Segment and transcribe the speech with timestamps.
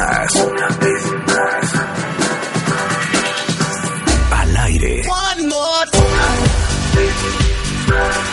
[0.00, 0.34] más.
[0.34, 1.74] Una vez más.
[4.32, 5.02] Al aire.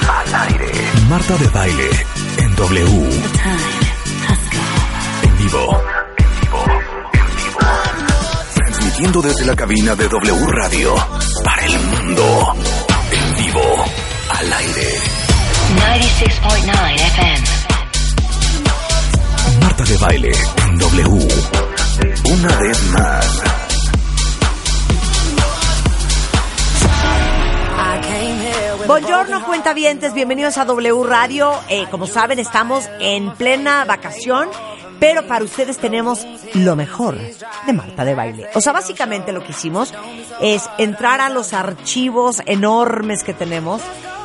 [0.08, 0.72] Al aire.
[1.10, 1.90] Marta de baile
[2.38, 3.10] en W.
[5.24, 5.82] En vivo.
[5.84, 6.64] En vivo.
[7.14, 7.60] En vivo.
[8.56, 10.96] Transmitiendo desde la cabina de W Radio
[11.44, 12.56] para el mundo.
[13.12, 13.86] En vivo.
[14.30, 15.00] Al aire.
[15.76, 17.57] 96.9 FM.
[19.68, 20.32] Marta de baile
[20.64, 21.28] en W.
[22.32, 23.42] Una vez más.
[28.88, 31.52] Buongiorno, cuentavientes, bienvenidos a W Radio.
[31.68, 34.48] Eh, como saben, estamos en plena vacación,
[35.02, 37.18] pero para ustedes tenemos lo mejor
[37.66, 38.48] de Marta de Baile.
[38.56, 39.94] O sea, básicamente lo que hicimos
[40.40, 43.82] es entrar a los archivos enormes que tenemos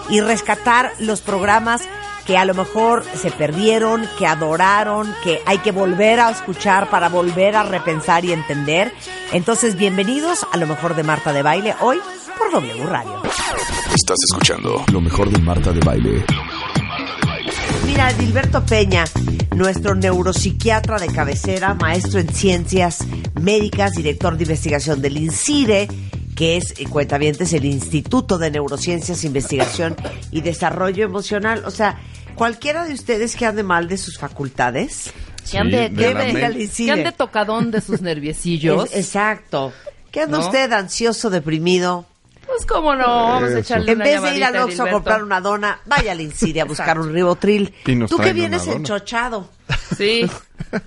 [0.08, 1.82] y rescatar los programas
[2.26, 7.08] que a lo mejor se perdieron, que adoraron, que hay que volver a escuchar para
[7.08, 8.92] volver a repensar y entender.
[9.32, 11.98] Entonces, bienvenidos a lo mejor de Marta de Baile hoy
[12.38, 13.22] por W Radio.
[13.94, 16.24] Estás escuchando lo mejor de Marta de baile.
[17.86, 19.04] Mira, Dilberto Peña,
[19.54, 23.04] nuestro neuropsiquiatra de cabecera, maestro en ciencias
[23.40, 25.88] médicas, director de investigación del INCIDE,
[26.34, 29.96] que es, eh, cuentavientes, el Instituto de Neurociencias, Investigación
[30.30, 31.62] y Desarrollo Emocional.
[31.66, 32.00] O sea,
[32.34, 35.12] cualquiera de ustedes que ande mal de sus facultades,
[35.50, 38.86] que ande, de sí, que ande de- tocadón de sus nerviecillos.
[38.92, 39.72] Es- exacto.
[40.10, 40.44] ¿Qué anda ¿No?
[40.44, 42.06] usted ansioso, deprimido?
[42.46, 43.58] Pues cómo no, vamos a Eso.
[43.58, 46.60] echarle En una vez de ir al Oxxo a comprar una dona, vaya al Incide
[46.60, 47.72] a buscar un ribotril.
[48.08, 49.48] Tú que vienes enchochado.
[49.96, 50.28] Sí,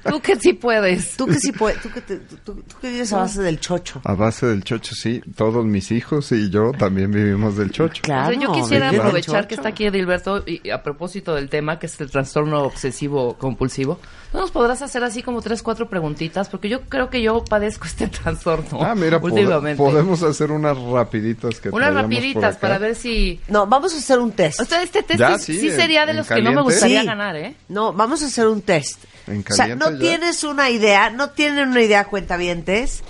[0.10, 1.16] tú que sí puedes.
[1.16, 3.60] Tú que sí puedes, tú que, te- tú, tú- tú que vives a base del
[3.60, 4.02] chocho.
[4.04, 5.22] A base del chocho, sí.
[5.36, 8.02] Todos mis hijos y yo también vivimos del chocho.
[8.04, 11.86] O sea, yo quisiera aprovechar que está aquí Dilberto y a propósito del tema que
[11.86, 14.00] es el trastorno obsesivo compulsivo.
[14.34, 16.50] ¿No nos podrás hacer así como tres, cuatro preguntitas?
[16.50, 19.78] Porque yo creo que yo padezco este trastorno Ah, mira, pod- últimamente.
[19.82, 23.40] podemos hacer unas rapiditas que Unas rapiditas para ver si...
[23.48, 24.60] No, vamos a hacer un test.
[24.60, 27.02] O sea, este test Ya, sí, sí, en- sería de los que no me gustaría
[27.02, 27.08] Sí.
[27.08, 27.56] ganar, ¿eh?
[27.70, 28.75] No, vamos a hacer un test.
[29.28, 29.98] En o sea, no ya.
[30.00, 33.04] tienes una idea, no tienen una idea, cuentavientes,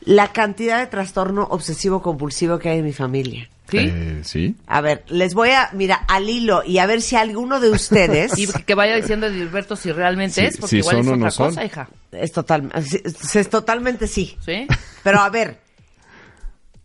[0.00, 3.48] la cantidad de trastorno obsesivo compulsivo que hay en mi familia.
[3.70, 3.76] ¿Sí?
[3.80, 4.56] Eh, sí.
[4.66, 8.32] A ver, les voy a, mira, al hilo y a ver si alguno de ustedes
[8.38, 11.14] Y que vaya diciendo Dilberto si realmente Sí, es, porque si igual son es o
[11.14, 11.46] otra no son.
[11.48, 11.88] cosa, hija.
[12.12, 14.38] es total, es, es totalmente sí.
[14.42, 14.66] ¿Sí?
[15.02, 15.60] Pero a ver,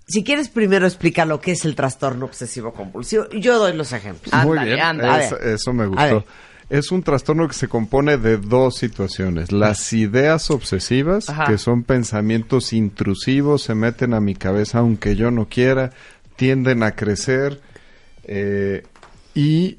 [0.07, 4.33] si quieres primero explicar lo que es el trastorno obsesivo compulsivo, yo doy los ejemplos.
[4.43, 5.21] Muy Ándale, bien.
[5.21, 6.25] Eso, eso me A gustó.
[6.73, 9.51] Es un trastorno que se compone de dos situaciones.
[9.51, 11.45] Las ideas obsesivas, Ajá.
[11.45, 15.91] que son pensamientos intrusivos, se meten a mi cabeza aunque yo no quiera,
[16.35, 17.61] tienden a crecer
[18.23, 18.87] eh,
[19.35, 19.77] y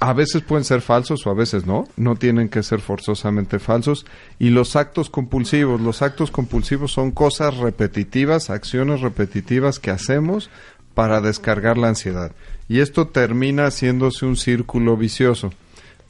[0.00, 4.04] a veces pueden ser falsos o a veces no, no tienen que ser forzosamente falsos.
[4.38, 10.50] Y los actos compulsivos, los actos compulsivos son cosas repetitivas, acciones repetitivas que hacemos
[10.92, 12.32] para descargar la ansiedad.
[12.68, 15.54] Y esto termina haciéndose un círculo vicioso.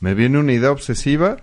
[0.03, 1.37] Me viene una idea obsesiva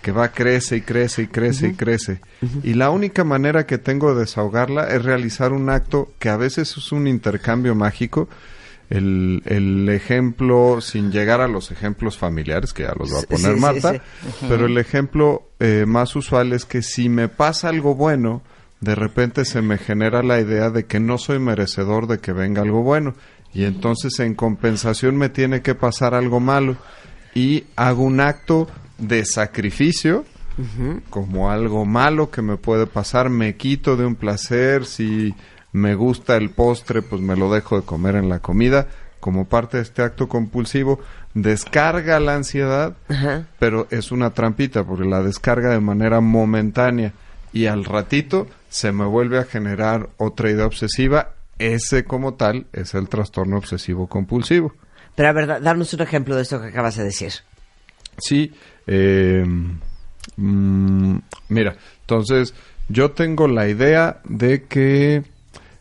[0.00, 2.20] que va, crece y crece y crece y crece.
[2.62, 6.76] Y la única manera que tengo de desahogarla es realizar un acto que a veces
[6.78, 8.28] es un intercambio mágico.
[8.88, 13.54] El, el ejemplo, sin llegar a los ejemplos familiares, que ya los va a poner
[13.54, 14.00] sí, Marta, sí.
[14.48, 18.42] pero el ejemplo eh, más usual es que si me pasa algo bueno,
[18.80, 22.62] de repente se me genera la idea de que no soy merecedor de que venga
[22.62, 23.14] algo bueno.
[23.52, 26.76] Y entonces en compensación me tiene que pasar algo malo.
[27.36, 28.66] Y hago un acto
[28.96, 30.24] de sacrificio,
[31.10, 35.34] como algo malo que me puede pasar, me quito de un placer, si
[35.70, 38.86] me gusta el postre, pues me lo dejo de comer en la comida,
[39.20, 40.98] como parte de este acto compulsivo,
[41.34, 42.96] descarga la ansiedad,
[43.58, 47.12] pero es una trampita porque la descarga de manera momentánea
[47.52, 52.94] y al ratito se me vuelve a generar otra idea obsesiva, ese como tal es
[52.94, 54.72] el trastorno obsesivo compulsivo.
[55.16, 57.32] Pero a ver, da- danos un ejemplo de esto que acabas de decir.
[58.18, 58.52] Sí,
[58.86, 59.44] eh,
[60.36, 61.16] mm,
[61.48, 62.54] mira, entonces
[62.88, 65.24] yo tengo la idea de que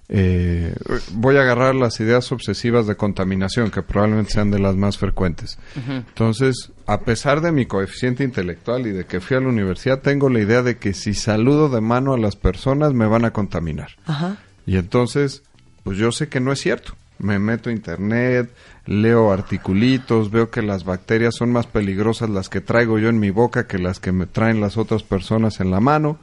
[0.08, 0.76] eh,
[1.14, 5.58] voy a agarrar las ideas obsesivas de contaminación, que probablemente sean de las más frecuentes.
[5.76, 10.30] Entonces, a pesar de mi coeficiente intelectual y de que fui a la universidad, tengo
[10.30, 13.90] la idea de que si saludo de mano a las personas me van a contaminar.
[14.06, 14.38] Ajá.
[14.68, 15.42] Y entonces,
[15.84, 16.96] pues yo sé que no es cierto.
[17.18, 18.50] Me meto a internet,
[18.86, 23.30] leo articulitos, veo que las bacterias son más peligrosas las que traigo yo en mi
[23.30, 26.18] boca que las que me traen las otras personas en la mano.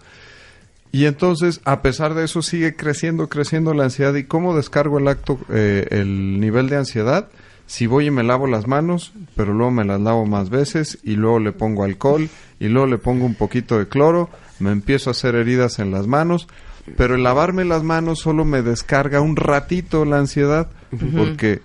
[0.92, 4.14] Y entonces, a pesar de eso, sigue creciendo, creciendo la ansiedad.
[4.14, 7.30] ¿Y cómo descargo el acto, eh, el nivel de ansiedad?
[7.66, 11.16] Si voy y me lavo las manos, pero luego me las lavo más veces y
[11.16, 12.28] luego le pongo alcohol
[12.60, 14.28] y luego le pongo un poquito de cloro,
[14.58, 16.48] me empiezo a hacer heridas en las manos,
[16.98, 20.68] pero el lavarme las manos solo me descarga un ratito la ansiedad,
[21.16, 21.60] porque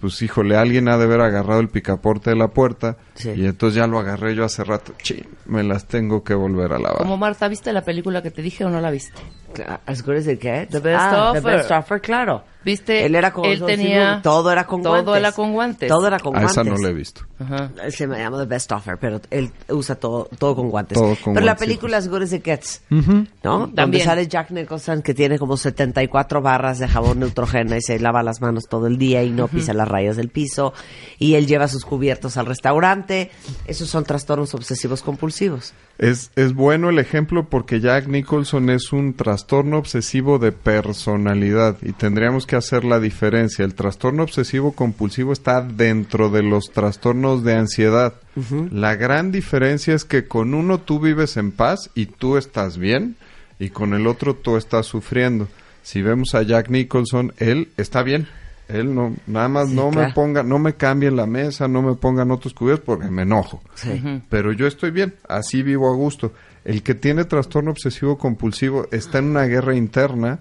[0.00, 3.30] pues híjole, alguien ha de haber agarrado el picaporte de la puerta Sí.
[3.34, 6.78] y entonces ya lo agarré yo hace rato, chin, me las tengo que volver a
[6.78, 6.98] lavar.
[6.98, 9.20] Como Marta, ¿viste la película que te dije o no la viste?
[9.86, 10.70] As good as it gets.
[10.70, 11.42] The best ah, offer.
[11.42, 12.44] The best offer, claro.
[12.64, 13.06] ¿Viste?
[13.06, 15.16] Él era con Él tenía- todo era con todo guantes.
[15.16, 15.88] era con guantes.
[15.88, 16.50] Todo era con a guantes.
[16.52, 17.20] esa no la he visto.
[17.38, 17.70] Ajá.
[17.90, 20.98] Se me llama The Best Offer, pero él usa todo, todo con guantes.
[20.98, 23.28] Todo con pero la película As Good as It Gets, ¿no?
[23.42, 24.04] Donde También.
[24.04, 28.40] sale Jack Nicholson que tiene como 74 barras de jabón Neutrogena y se lava las
[28.40, 30.72] manos todo el día y no pisa las rayas del piso
[31.18, 33.30] y él lleva sus cubiertos al restaurante.
[33.66, 35.72] Esos son trastornos obsesivos compulsivos.
[35.98, 41.92] Es, es bueno el ejemplo porque Jack Nicholson es un trastorno obsesivo de personalidad y
[41.92, 43.64] tendríamos que hacer la diferencia.
[43.64, 48.14] El trastorno obsesivo compulsivo está dentro de los trastornos de ansiedad.
[48.70, 53.16] La gran diferencia es que con uno tú vives en paz y tú estás bien
[53.58, 55.48] y con el otro tú estás sufriendo.
[55.82, 58.28] Si vemos a Jack Nicholson, él está bien.
[58.68, 61.94] Él no, nada más Sí, no me ponga, no me cambien la mesa, no me
[61.94, 64.22] pongan otros cubiertos porque me enojo Sí.
[64.28, 66.32] pero yo estoy bien, así vivo a gusto.
[66.64, 70.40] El que tiene trastorno obsesivo compulsivo está en una guerra interna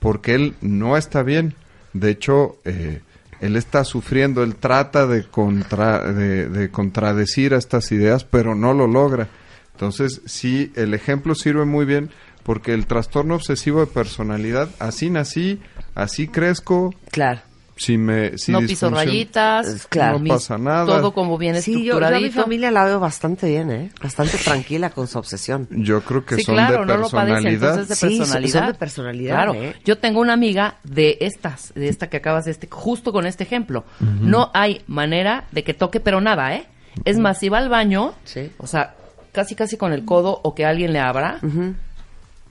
[0.00, 1.54] porque él no está bien.
[1.94, 3.00] De hecho, eh,
[3.40, 8.74] él está sufriendo, él trata de, contra, de, de contradecir a estas ideas, pero no
[8.74, 9.28] lo logra.
[9.72, 12.10] Entonces, sí, el ejemplo sirve muy bien
[12.42, 15.60] porque el trastorno obsesivo de personalidad, así nací,
[15.94, 17.40] así crezco, Claro.
[17.76, 18.36] Si me...
[18.38, 20.18] Si no piso rayitas, Claro.
[20.18, 20.84] No pasa nada.
[20.86, 23.90] Todo como bien Sí, yo, yo a mi familia la veo bastante bien, ¿eh?
[24.02, 25.66] Bastante tranquila con su obsesión.
[25.70, 27.70] Yo creo que sí, son claro, de no lo padece, personalidad.
[27.70, 28.58] entonces de Sí, son- personalidad.
[28.60, 29.76] son de personalidad, Claro, ¿eh?
[29.84, 33.44] yo tengo una amiga de estas, de esta que acabas de este, justo con este
[33.44, 33.84] ejemplo.
[34.20, 36.66] No hay manera de que toque, pero nada, ¿eh?
[37.04, 38.50] Es más, si va al baño, Sí.
[38.58, 38.94] o sea,
[39.32, 41.40] casi casi con el codo o que alguien le abra,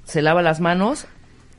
[0.04, 1.06] se lava las manos,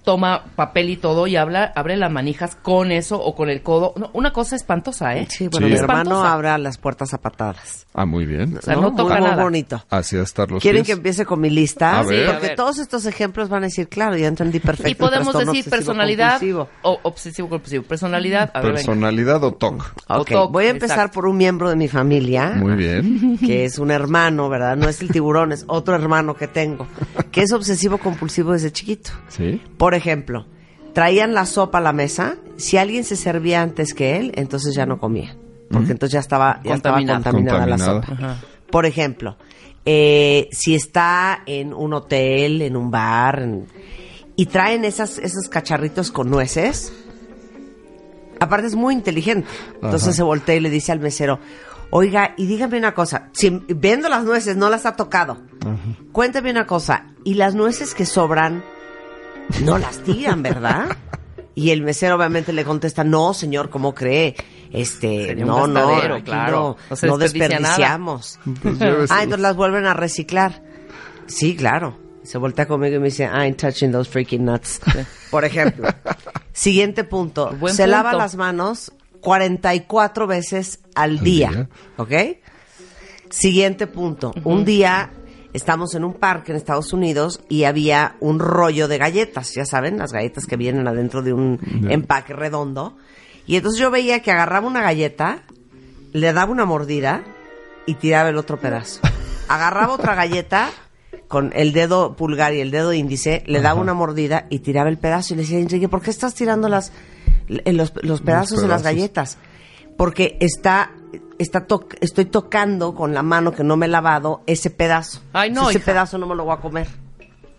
[0.05, 3.95] toma papel y todo y habla, abre las manijas con eso o con el codo.
[3.97, 5.27] No, una cosa espantosa, ¿eh?
[5.31, 5.73] Sí, bueno, Sí.
[5.73, 7.87] mi hermano abra las puertas a patadas.
[7.95, 8.57] Ah, muy bien.
[8.59, 9.43] O sea, no toca muy, muy nada.
[9.43, 9.85] bonito.
[9.91, 10.87] Así a estar los ¿Quieren pies.
[10.87, 11.99] que empiece con mi lista?
[11.99, 12.27] A ver.
[12.27, 12.57] Porque A ver.
[12.57, 14.91] todos estos ejemplos van a decir, claro, ya entendí perfecto.
[14.91, 16.41] Y podemos decir personalidad
[16.83, 17.85] o obsesivo compulsivo.
[17.85, 18.77] Personalidad, a ver, venga.
[18.77, 19.83] Personalidad o TOC.
[20.09, 21.15] Ok, O TOC, voy a empezar exacto.
[21.15, 23.39] por un miembro de mi familia, Muy bien.
[23.39, 24.77] que es un hermano, ¿verdad?
[24.77, 26.87] No es el tiburón, es otro hermano que tengo,
[27.31, 29.11] que es obsesivo compulsivo desde chiquito.
[29.29, 29.61] ¿Sí?
[29.77, 30.47] Por ejemplo,
[30.95, 34.87] traían la sopa a la mesa, si alguien se servía antes que él, entonces ya
[34.87, 35.37] no comía,
[35.71, 37.23] porque entonces ya estaba, ya estaba Contaminada.
[37.25, 38.35] contaminada, la Contaminada.
[38.41, 38.47] sopa.
[38.71, 39.37] Por ejemplo,
[39.85, 43.67] eh, si está en un hotel, en un bar, en-
[44.37, 46.93] y traen esas, esos cacharritos con nueces,
[48.41, 49.49] aparte es muy inteligente.
[49.75, 50.13] Entonces Ajá.
[50.17, 51.39] se voltea y le dice al mesero,
[51.91, 55.39] oiga, y dígame una cosa, si viendo las nueces no las ha tocado,
[56.13, 58.65] cuéntame una cosa, y las nueces que sobran,
[59.65, 60.97] no las tiran, ¿verdad?
[61.55, 64.35] Y el mesero obviamente le contesta, no, señor, ¿cómo cree?
[64.73, 66.77] Este, Sería un no, no, aquí claro.
[66.91, 68.39] no, No desperdiciamos.
[68.63, 68.81] Pues
[69.11, 70.63] Ah, entonces las vuelven a reciclar.
[71.27, 71.99] Sí, claro.
[72.23, 74.81] Se voltea conmigo y me dice, I ain't touching those freaking nuts.
[75.31, 75.89] Por ejemplo.
[76.53, 77.51] Siguiente punto.
[77.59, 81.51] Buen Se lava las manos 44 veces al día.
[81.51, 81.69] día.
[81.99, 82.13] ¿Ok?
[83.29, 84.33] Siguiente punto.
[84.45, 85.11] Un día
[85.53, 89.53] estamos en un parque en Estados Unidos y había un rollo de galletas.
[89.55, 91.59] Ya saben, las galletas que vienen adentro de un
[91.91, 92.97] empaque redondo.
[93.47, 95.43] Y entonces yo veía que agarraba una galleta,
[96.13, 97.23] le daba una mordida
[97.87, 99.01] y tiraba el otro pedazo.
[99.49, 100.71] Agarraba otra galleta
[101.29, 104.99] con el dedo pulgar y el dedo índice, le daba una mordida y tiraba el
[104.99, 105.33] pedazo.
[105.35, 106.93] Y le decía, Enrique, ¿por qué estás tirando las,
[107.49, 108.85] l- los, los pedazos de las pedazos.
[108.85, 109.39] galletas?
[109.97, 110.93] Porque está,
[111.39, 115.21] está to- estoy tocando con la mano que no me he lavado ese pedazo.
[115.33, 115.87] Ay, no, ese hija.
[115.87, 116.89] pedazo no me lo voy a comer.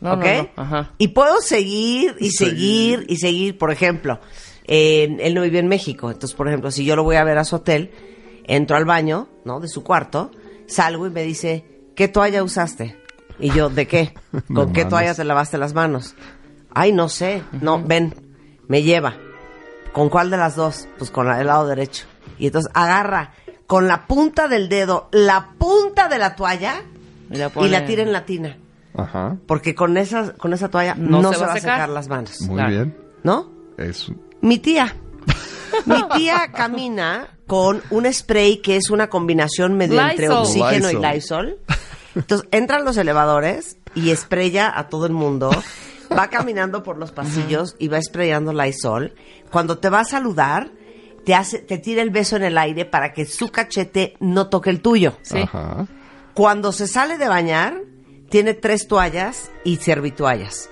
[0.01, 0.25] No, ¿Ok?
[0.25, 0.91] no, no, ajá.
[0.97, 3.57] Y puedo seguir y seguir y seguir.
[3.57, 4.19] Por ejemplo,
[4.65, 6.11] eh, él no vive en México.
[6.11, 7.91] Entonces, por ejemplo, si yo lo voy a ver a su hotel,
[8.45, 9.59] entro al baño, ¿no?
[9.61, 10.31] De su cuarto,
[10.67, 12.97] salgo y me dice, ¿qué toalla usaste?
[13.39, 14.13] Y yo, ¿de qué?
[14.49, 16.15] No ¿Con qué toalla te lavaste las manos?
[16.73, 17.41] Ay, no sé.
[17.61, 18.13] No, ven,
[18.67, 19.15] me lleva.
[19.93, 20.87] ¿Con cuál de las dos?
[20.97, 22.05] Pues con la del lado derecho.
[22.39, 23.33] Y entonces agarra
[23.73, 26.83] con la punta del dedo la punta de la toalla
[27.31, 28.55] Y la y pone- la tira en la tina.
[28.95, 29.35] Ajá.
[29.47, 31.77] Porque con esa, con esa toalla no, No se, va a secar.
[31.77, 32.39] secar las manos.
[32.41, 32.69] Muy Claro.
[32.69, 32.97] bien.
[33.23, 33.49] ¿No?
[33.79, 34.11] Es,
[34.41, 34.95] Mi tía.
[35.87, 40.37] Mi tía camina con un spray que es una combinación medio entre Lysol.
[40.43, 41.01] oxígeno y Lysol.
[41.15, 41.57] Lysol.
[42.13, 45.49] Entonces entran los elevadores y spraya a todo el mundo.
[46.15, 49.15] Va caminando por los pasillos y va sprayando Lysol.
[49.49, 50.69] Cuando te va a saludar,
[51.25, 54.69] te hace, te tira el beso en el aire para que su cachete no toque
[54.69, 55.17] el tuyo.
[55.21, 55.39] Sí.
[55.39, 55.87] Ajá.
[56.33, 57.81] Cuando se sale de bañar,
[58.29, 60.69] tiene tres toallas y servitoallas.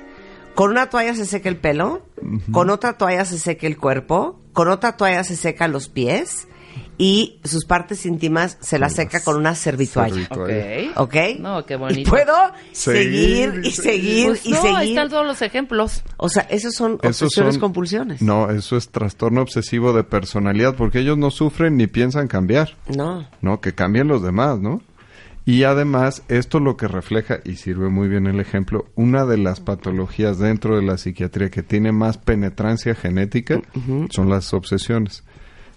[0.55, 2.05] Con una toalla se seca el pelo,
[2.51, 6.47] con otra toalla se seca el cuerpo, con otra toalla se seca los pies
[7.03, 10.13] y sus partes íntimas se las seca con una servitoalla.
[10.13, 10.91] servitoalla.
[10.97, 10.97] Ok.
[10.97, 11.15] ¿Ok?
[11.39, 12.09] No, qué Y bonito.
[12.11, 12.31] puedo
[12.73, 14.89] Seguir seguir y y seguir Pues y no, ahí seguir.
[14.89, 16.03] están todos los ejemplos.
[16.17, 18.21] O sea, esos son Esos obsesiones son- compulsiones.
[18.21, 23.27] No, eso es trastorno obsesivo de personalidad, porque ellos no sufren ni piensan cambiar, No.
[23.41, 23.61] ¿no?
[23.61, 24.81] Que cambien los demás, ¿no?
[25.43, 29.59] Y además, esto lo que refleja, y sirve muy bien el ejemplo, una de las
[29.59, 33.59] patologías dentro de la psiquiatría que tiene más penetrancia genética
[34.11, 35.23] son las obsesiones.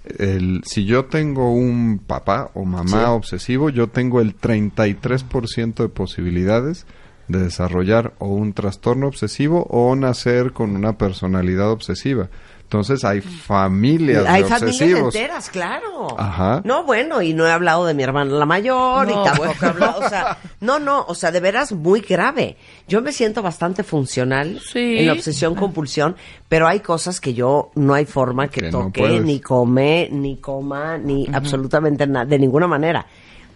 [0.04, 6.86] El, si yo tengo un papá o mamá obsesivo, yo tengo el 33% de posibilidades
[7.28, 12.28] de desarrollar o un trastorno obsesivo o nacer con una personalidad obsesiva.
[12.74, 15.14] Entonces hay familias Hay de familias obsesivos.
[15.14, 16.18] enteras, claro.
[16.18, 16.60] Ajá.
[16.64, 19.54] No, bueno, y no he hablado de mi hermana la mayor No, y tampoco bueno.
[19.62, 22.56] he hablado, o sea, no, no, o sea, de veras muy grave.
[22.88, 24.98] Yo me siento bastante funcional Sí.
[24.98, 26.16] en la obsesión compulsión,
[26.48, 31.28] pero hay cosas que yo no hay forma que, toque, ni come, ni coma, ni
[31.32, 33.06] absolutamente nada, de ninguna manera.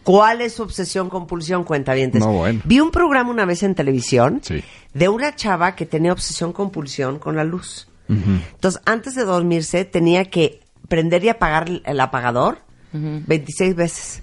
[0.04, 2.20] ¿Cuál es su obsesión compulsión, cuentavientes?
[2.24, 2.60] No, bueno.
[2.64, 4.62] Vi un programa una vez en televisión Sí.
[4.94, 7.88] de una chava que tenía obsesión compulsión con la luz.
[8.08, 12.58] Entonces, antes de dormirse, tenía que prender y apagar el- apagador
[12.92, 14.22] 26 veces.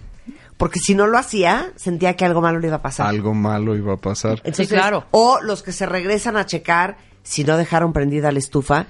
[0.58, 3.08] Porque si no lo hacía, sentía que algo malo le iba a pasar.
[3.08, 4.38] Algo malo iba a pasar.
[4.46, 5.06] Entonces, Sí, claro.
[5.12, 8.88] O los que se regresan a checar si no dejaron prendida la estufa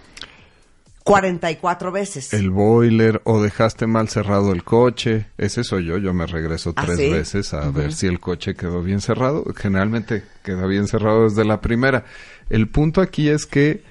[1.03, 2.33] 44 veces.
[2.33, 5.27] El boiler o dejaste mal cerrado el coche.
[5.37, 5.97] Ese soy yo.
[5.97, 7.09] Yo me regreso ¿Ah, tres sí?
[7.11, 9.43] veces a ver si el coche quedó bien cerrado.
[9.55, 12.05] Generalmente queda bien cerrado desde la primera.
[12.49, 13.83] El punto aquí es que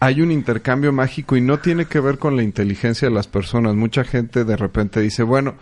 [0.00, 3.74] hay un intercambio mágico y no tiene que ver con la inteligencia de las personas.
[3.74, 5.54] Mucha gente de repente dice, bueno,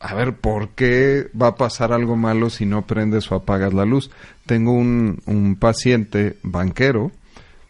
[0.00, 3.84] a ver, ¿por qué va a pasar algo malo si no prendes o apagas la
[3.84, 4.10] luz?
[4.46, 7.12] Tengo un, un paciente banquero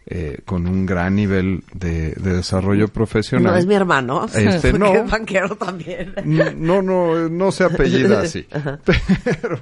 [0.06, 3.52] eh, con un gran nivel de, de desarrollo profesional.
[3.52, 4.26] no es mi hermano.
[4.26, 4.92] Este, no.
[4.92, 6.14] es banquero también.
[6.58, 8.46] No, no, no se apellida así.
[9.24, 9.60] Pero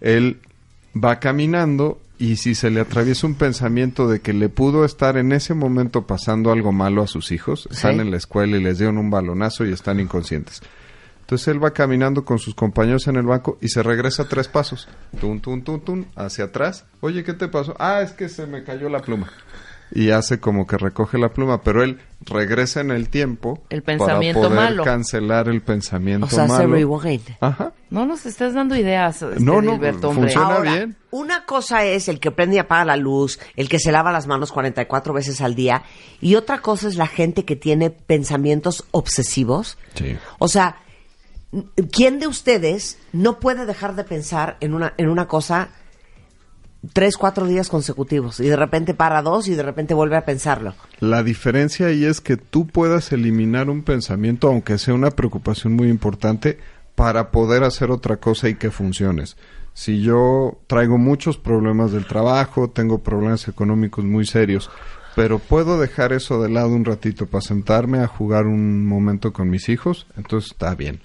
[0.00, 0.38] él
[0.94, 5.32] va caminando y si se le atraviesa un pensamiento de que le pudo estar en
[5.32, 8.00] ese momento pasando algo malo a sus hijos, están Sí.
[8.00, 10.62] en la escuela y les dieron un balonazo y están inconscientes.
[11.22, 14.88] Entonces él va caminando con sus compañeros en el banco y se regresa tres pasos.
[15.20, 16.84] Tun, tun, tun, tun, hacia atrás.
[17.00, 17.74] Oye, ¿qué te pasó?
[17.78, 19.30] Ah, es que se me cayó la pluma.
[19.92, 24.40] Y hace como que recoge la pluma, pero él regresa en el tiempo El pensamiento
[24.40, 24.82] para poder malo.
[24.84, 26.72] cancelar el pensamiento O sea, malo.
[26.74, 27.22] rewind.
[27.40, 27.72] Ajá.
[27.90, 30.24] No nos estás dando ideas, este, No, no, Gilberto, hombre.
[30.32, 30.54] funciona.
[30.56, 30.96] Ahora, bien.
[31.12, 34.26] una cosa es el que prende y apaga la luz, el que se lava las
[34.26, 35.84] manos 44 veces al día,
[36.20, 39.78] y otra cosa es la gente que tiene pensamientos obsesivos.
[39.94, 40.16] Sí.
[40.38, 40.78] O sea,
[41.92, 45.68] ¿quién de ustedes no puede dejar de pensar en una, en una cosa
[46.92, 50.74] tres, cuatro días consecutivos y de repente para dos y de repente vuelve a pensarlo?
[51.00, 55.88] La diferencia ahí es que tú puedas eliminar un pensamiento, aunque sea una preocupación muy
[55.88, 56.58] importante,
[56.94, 59.36] para poder hacer otra cosa y que funciones.
[59.72, 64.70] Si yo traigo muchos problemas del trabajo, tengo problemas económicos muy serios,
[65.16, 69.50] pero puedo dejar eso de lado un ratito para sentarme a jugar un momento con
[69.50, 71.00] mis hijos, entonces está bien.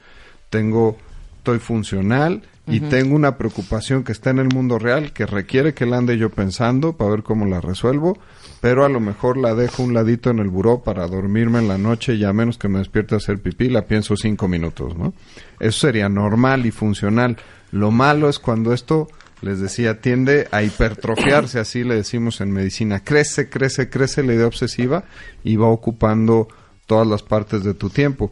[0.52, 0.98] Tengo,
[1.38, 5.86] estoy funcional y tengo una preocupación que está en el mundo real que requiere que
[5.86, 8.18] la ande yo pensando para ver cómo la resuelvo,
[8.62, 11.78] pero a lo mejor la dejo un ladito en el buró para dormirme en la
[11.78, 15.14] noche y a menos que me despierte a hacer pipí, la pienso cinco minutos, ¿no?
[15.60, 17.38] Eso sería normal y funcional.
[17.72, 19.08] Lo malo es cuando esto,
[19.42, 23.04] les decía, tiende a hipertrofiarse, así le decimos en medicina.
[23.04, 25.06] Crece, crece, crece la idea obsesiva
[25.44, 26.48] y va ocupando
[26.86, 28.32] todas las partes de tu tiempo.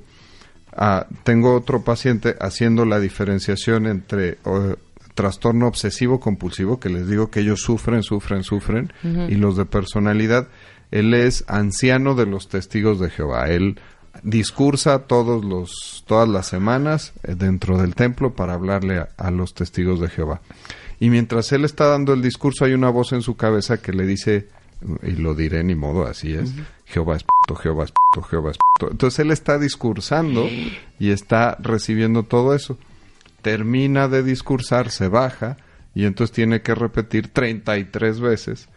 [0.77, 4.37] Ah, tengo otro paciente haciendo la diferenciación entre
[5.15, 10.47] trastorno obsesivo compulsivo, que les digo que ellos sufren, sufren, sufren, y los de personalidad.
[10.91, 13.49] Él es anciano de los testigos de Jehová.
[13.49, 13.79] Él
[14.21, 19.53] discursa todos los, todas las semanas eh, dentro del templo para hablarle a, a los
[19.53, 20.41] testigos de Jehová.
[20.99, 24.05] Y mientras él está dando el discurso, hay una voz en su cabeza que le
[24.05, 24.47] dice,
[25.03, 26.53] y lo diré ni modo, así es,
[26.87, 28.91] Jehová es puto, Jehová es puto, Jehová es puto.
[28.91, 30.47] Entonces él está discursando
[30.99, 32.77] y está recibiendo todo eso.
[33.41, 35.57] Termina de discursar, se baja
[35.93, 38.69] y entonces tiene que repetir 33 veces,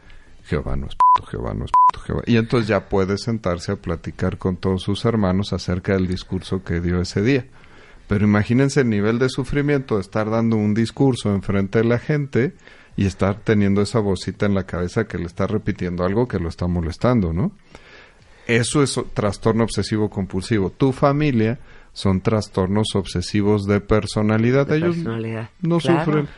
[0.45, 2.23] Jehová no es puto, Jehová no es puto, Jehová.
[2.27, 6.81] Y entonces ya puede sentarse a platicar con todos sus hermanos acerca del discurso que
[6.81, 7.47] dio ese día.
[8.09, 12.55] Pero imagínense el nivel de sufrimiento de estar dando un discurso enfrente de la gente
[12.97, 16.49] y estar teniendo esa vocita en la cabeza que le está repitiendo algo que lo
[16.49, 17.53] está molestando, ¿no?
[18.47, 20.71] Eso es trastorno obsesivo compulsivo.
[20.71, 21.59] Tu familia
[21.93, 24.67] son trastornos obsesivos de personalidad.
[24.67, 26.05] De Ellos personalidad, no claro.
[26.05, 26.29] sufren.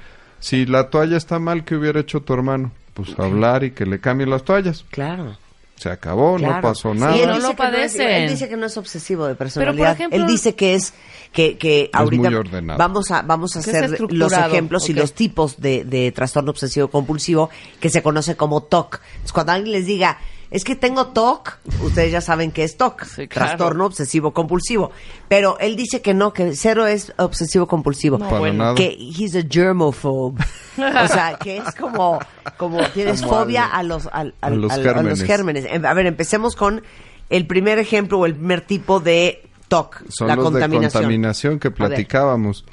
[0.40, 2.72] Si la toalla está mal, ¿qué hubiera hecho tu hermano?
[2.94, 4.84] Pues hablar y que le cambien las toallas.
[4.90, 5.38] Claro.
[5.76, 6.56] Se acabó, claro.
[6.56, 7.16] no pasó Sí, nada.
[7.16, 8.08] él No dice lo que no es- padecen.
[8.08, 9.74] él dice que no es obsesivo de personalidad.
[9.74, 10.94] Pero, por ejemplo- él dice que es
[11.32, 12.78] que, que ahorita muy ordenado.
[12.78, 17.50] vamos a vamos a hacer los ejemplos y los tipos de, de trastorno obsesivo compulsivo
[17.80, 19.00] que se conoce como TOC.
[19.12, 20.18] Entonces, cuando alguien les diga
[20.52, 23.48] es que tengo TOC, ustedes ya saben que es TOC, Sí, claro.
[23.48, 24.92] trastorno obsesivo compulsivo.
[25.28, 28.18] Pero él dice que no, que cero es obsesivo compulsivo.
[28.18, 28.58] No, Para bueno.
[28.64, 28.74] nada.
[28.76, 30.40] que he's a germophobe.
[30.78, 32.20] o sea, que es como,
[32.58, 35.64] como tienes Como fobia al- a los, al- a los a los gérmenes.
[35.68, 36.82] Em, A ver, empecemos con
[37.30, 41.02] el primer ejemplo o el primer tipo de TOC, Son la los de contaminación.
[41.02, 42.64] contaminación que platicábamos.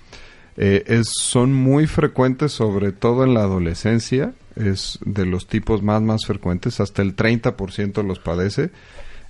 [0.57, 4.33] Eh, es, son muy frecuentes, sobre todo en la adolescencia.
[4.59, 6.79] Es de los tipos más, más frecuentes.
[6.79, 8.71] Hasta el 30% los padece.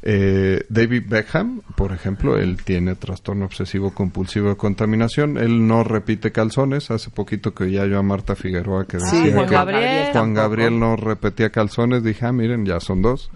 [0.02, 5.38] Eh, David Beckham, por ejemplo, él tiene trastorno obsesivo compulsivo de contaminación.
[5.38, 6.90] Él no repite calzones.
[6.90, 10.12] Hace poquito que ya yo a Marta Figueroa que Sí, decía Juan que Gabriel.
[10.14, 10.34] Juan.
[10.34, 12.04] Gabriel no repetía calzones.
[12.04, 13.30] Dije, ah, miren, ya son dos.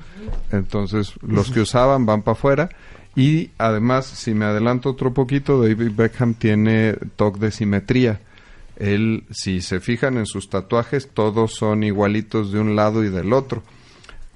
[0.51, 2.69] Entonces, los que usaban van para afuera.
[3.15, 8.21] Y además, si me adelanto otro poquito, David Beckham tiene TOC de simetría.
[8.83, 13.33] Él, si se fijan en sus tatuajes, todos son igualitos de un lado y del
[13.33, 13.63] otro.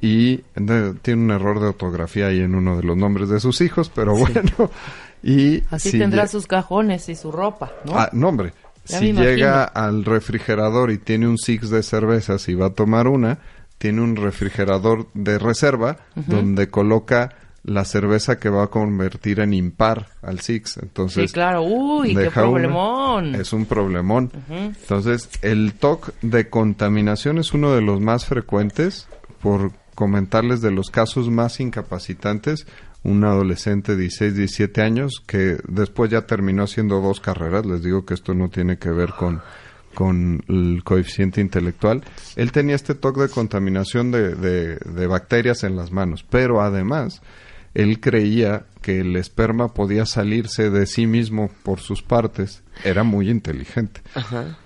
[0.02, 3.62] Y de- tiene un error de ortografía ahí en uno de los nombres de sus
[3.62, 4.42] hijos, pero bueno.
[5.24, 7.98] Y Así si tendrá sus cajones y su ropa, ¿no?
[7.98, 8.54] Ah, no, hombre.
[8.86, 13.08] Ya si llega al refrigerador y tiene un six de cervezas y va a tomar
[13.08, 13.40] una,
[13.80, 17.34] tiene un refrigerador de reserva donde coloca
[17.68, 20.78] la cerveza que va a convertir en impar al six.
[20.82, 21.62] Entonces, sí, claro.
[21.62, 22.32] Uy, qué una.
[22.32, 23.36] problemón.
[23.36, 24.32] Es un problemón.
[24.50, 29.08] Entonces, el TOC de contaminación es uno de los más frecuentes.
[29.42, 32.66] Por comentarles de los casos más incapacitantes,
[33.04, 37.66] un adolescente de 16, 17 años que después ya terminó haciendo dos carreras.
[37.66, 39.42] Les digo que esto no tiene que ver con
[39.94, 42.04] con el coeficiente intelectual.
[42.36, 47.24] Él tenía este TOC de contaminación de, de- de bacterias en las manos, pero además
[47.78, 52.64] él creía que el esperma podía salirse de sí mismo por sus partes.
[52.84, 54.02] Era muy inteligente.
[54.16, 54.58] Ajá.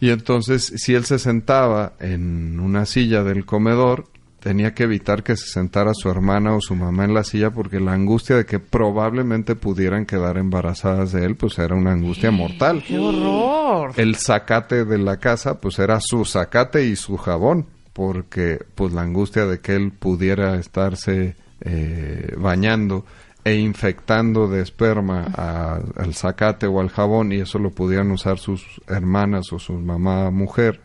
[0.00, 4.04] Y entonces, si él se sentaba en una silla del comedor,
[4.38, 7.80] tenía que evitar que se sentara su hermana o su mamá en la silla porque
[7.80, 12.84] la angustia de que probablemente pudieran quedar embarazadas de él, pues era una angustia mortal.
[12.86, 13.94] ¡Qué horror!
[13.96, 19.00] El zacate de la casa, pues era su zacate y su jabón, porque pues la
[19.00, 23.04] angustia de que él pudiera estarse eh, bañando
[23.44, 28.38] e infectando de esperma a- al zacate o al jabón y eso lo pudieran usar
[28.38, 30.80] sus hermanas o su mamá mujer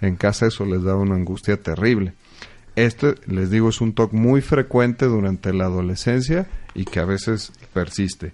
[0.00, 2.12] en casa, eso les daba una angustia terrible.
[2.74, 7.52] Este, les digo, es un TOC muy frecuente durante la adolescencia y que a veces
[7.72, 8.32] persiste.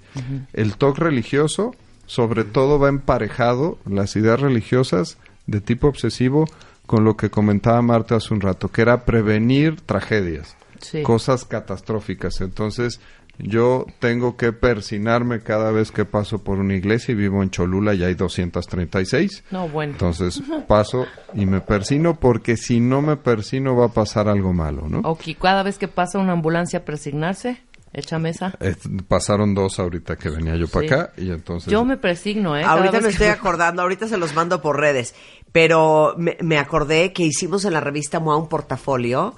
[0.52, 1.74] El TOC religioso,
[2.06, 6.46] sobre todo, va emparejado, las ideas religiosas de tipo obsesivo,
[6.86, 11.02] con lo que comentaba Marta hace un rato, que era prevenir tragedias, Sí.
[11.02, 12.40] cosas catastróficas.
[12.40, 13.00] Entonces,
[13.38, 17.94] yo tengo que persinarme cada vez que paso por una iglesia y vivo en Cholula
[17.94, 19.44] y hay 236.
[19.50, 19.92] No, bueno.
[19.92, 24.88] Entonces paso y me persino porque si no me persino va a pasar algo malo,
[24.88, 25.00] ¿no?
[25.04, 27.62] Ok, cada vez que pasa una ambulancia a persignarse,
[27.92, 28.54] echa mesa.
[28.60, 28.74] Eh,
[29.06, 30.94] pasaron dos ahorita que venía yo para Sí.
[30.94, 31.72] acá y entonces...
[31.72, 32.62] Yo me persigno, ¿eh?
[32.62, 35.14] Cada Ahorita me que- estoy acordando, ahorita se los mando por redes,
[35.52, 39.36] pero me, me acordé que hicimos en la revista MOA un portafolio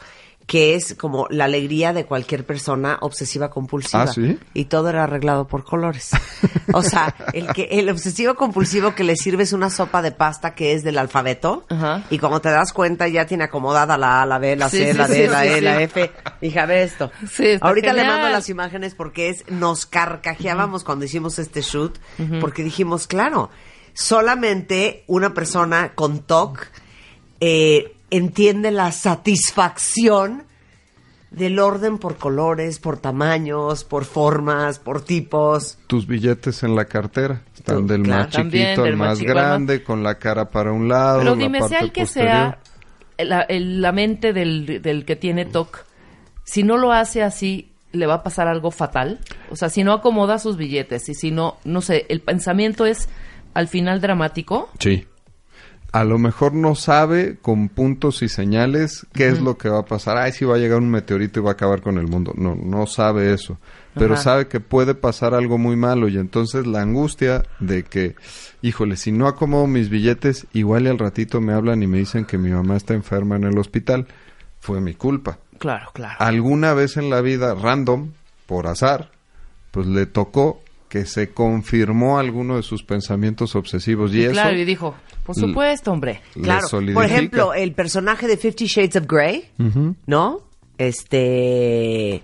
[0.51, 4.03] que es como la alegría de cualquier persona obsesiva compulsiva.
[4.03, 4.37] Ah, ¿sí?
[4.53, 6.11] Y todo era arreglado por colores.
[6.73, 10.73] O sea, el que el obsesivo compulsivo que le sirves una sopa de pasta que
[10.73, 12.05] es del alfabeto Ajá.
[12.11, 14.93] y como te das cuenta ya tiene acomodada la A, la B, la Sí, C,
[14.93, 15.61] sí, la D, sí, la sí, E, sí.
[15.61, 16.13] la F.
[16.43, 17.11] Hija, ve esto.
[17.61, 21.99] Ahorita le mando las imágenes porque es nos carcajeábamos cuando hicimos este shoot
[22.41, 23.51] porque dijimos claro
[23.95, 26.69] solamente una persona con TOC
[27.41, 30.45] eh, entiende la satisfacción
[31.31, 35.79] del orden por colores, por tamaños, por formas, por tipos.
[35.87, 38.25] Tus billetes en la cartera están del claro.
[38.25, 40.73] más También, chiquito al del más más chico al más- grande, con la cara para
[40.73, 42.33] un lado, Pero la dime, parte sea el que posterior.
[43.17, 45.85] sea la, el- la mente del, del que tiene TOC,
[46.45, 49.21] si no lo hace así, ¿le va a pasar algo fatal?
[49.51, 53.09] O sea, si no acomoda sus billetes y si no, no sé, el pensamiento es
[53.55, 54.69] al final dramático.
[54.81, 55.07] Sí.
[55.93, 59.85] A lo mejor no sabe con puntos y señales qué es lo que va a
[59.85, 60.19] pasar.
[60.19, 62.33] Ay, si va a llegar un meteorito y va a acabar con el mundo.
[62.37, 63.59] No, no sabe eso.
[63.95, 64.23] Pero Ajá.
[64.23, 68.15] sabe que puede pasar algo muy malo y entonces la angustia de que,
[68.63, 72.25] híjole, si no acomodo mis billetes, igual y al ratito me hablan y me dicen
[72.25, 74.07] que mi mamá está enferma en el hospital.
[74.61, 75.39] Fue mi culpa.
[75.59, 76.17] Claro, claro.
[76.21, 78.13] Alguna vez en la vida, random,
[78.47, 79.11] por azar,
[79.73, 84.65] pues le tocó que se confirmó alguno de sus pensamientos obsesivos y eso claro, y
[84.67, 86.21] dijo, por supuesto, hombre.
[86.43, 86.67] Claro.
[86.93, 89.49] Por ejemplo, el personaje de Fifty Shades of Grey,
[90.07, 90.43] ¿no?
[90.77, 92.23] Este.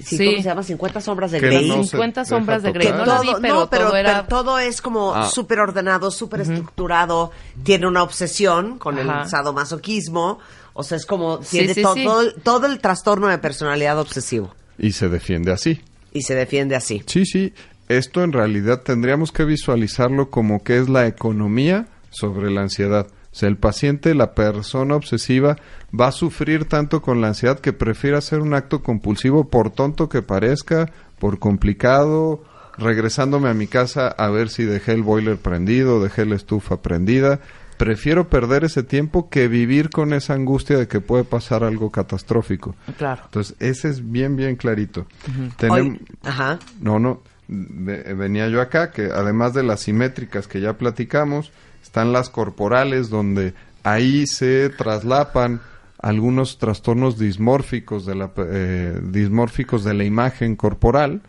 [0.00, 0.24] Sí, Sí.
[0.26, 0.62] ¿Cómo se llama?
[0.64, 1.68] 50 sombras de Grey.
[1.68, 2.72] no se 50 deja sombras de.
[2.72, 2.90] Grey.
[2.90, 5.28] No la vi, pero no, pero, todo era- pero todo es como Ah.
[5.28, 7.30] súper ordenado, súper estructurado.
[7.62, 9.22] Tiene una obsesión con Ajá.
[9.22, 10.40] el sadomasoquismo.
[10.72, 11.38] O sea, es como.
[11.38, 12.04] Tiene sí, todo, sí.
[12.04, 14.52] todo- todo el trastorno de personalidad obsesivo.
[14.76, 15.80] y se defiende así.
[16.12, 17.02] Y se defiende así.
[17.06, 17.54] Sí, sí.
[17.88, 23.06] Esto en realidad tendríamos que visualizarlo como que es la economía sobre la ansiedad.
[23.06, 25.56] O sea, el paciente, la persona obsesiva,
[25.98, 30.08] va a sufrir tanto con la ansiedad que prefiere hacer un acto compulsivo por tonto
[30.10, 32.44] que parezca, por complicado,
[32.76, 37.40] regresándome a mi casa a ver si dejé el boiler prendido, dejé la estufa prendida.
[37.78, 42.74] Prefiero perder ese tiempo que vivir con esa angustia de que puede pasar algo catastrófico.
[42.98, 43.22] Claro.
[43.24, 45.06] Entonces, ese es bien, bien clarito.
[45.58, 46.58] Tenem- Hoy- ajá.
[46.80, 47.22] no, no.
[47.48, 51.50] Ve- venía yo acá que además de las simétricas que ya platicamos,
[51.82, 55.60] están las corporales donde ahí se traslapan
[55.98, 61.20] algunos trastornos dismórficos de la eh, dismórficos de la imagen corporal.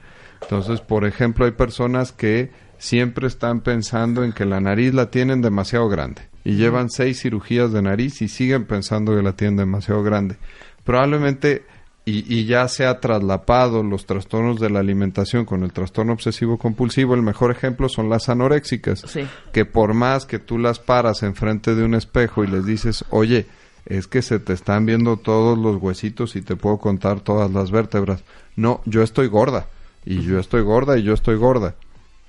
[0.41, 5.41] Entonces, por ejemplo, hay personas que siempre están pensando en que la nariz la tienen
[5.41, 10.03] demasiado grande y llevan seis cirugías de nariz y siguen pensando que la tienen demasiado
[10.03, 10.35] grande.
[10.83, 11.63] Probablemente
[12.05, 16.57] y, y ya se ha traslapado los trastornos de la alimentación con el trastorno obsesivo
[16.57, 19.25] compulsivo, el mejor ejemplo son las anoréxicas, Sí.
[19.53, 23.45] que por más que tú las paras enfrente de un espejo y les dices, oye,
[23.85, 27.71] es que se te están viendo todos los huesitos y te puedo contar todas las
[27.71, 28.23] vértebras.
[28.55, 29.67] No, yo estoy gorda,
[30.05, 31.75] y yo estoy gorda, y yo estoy gorda.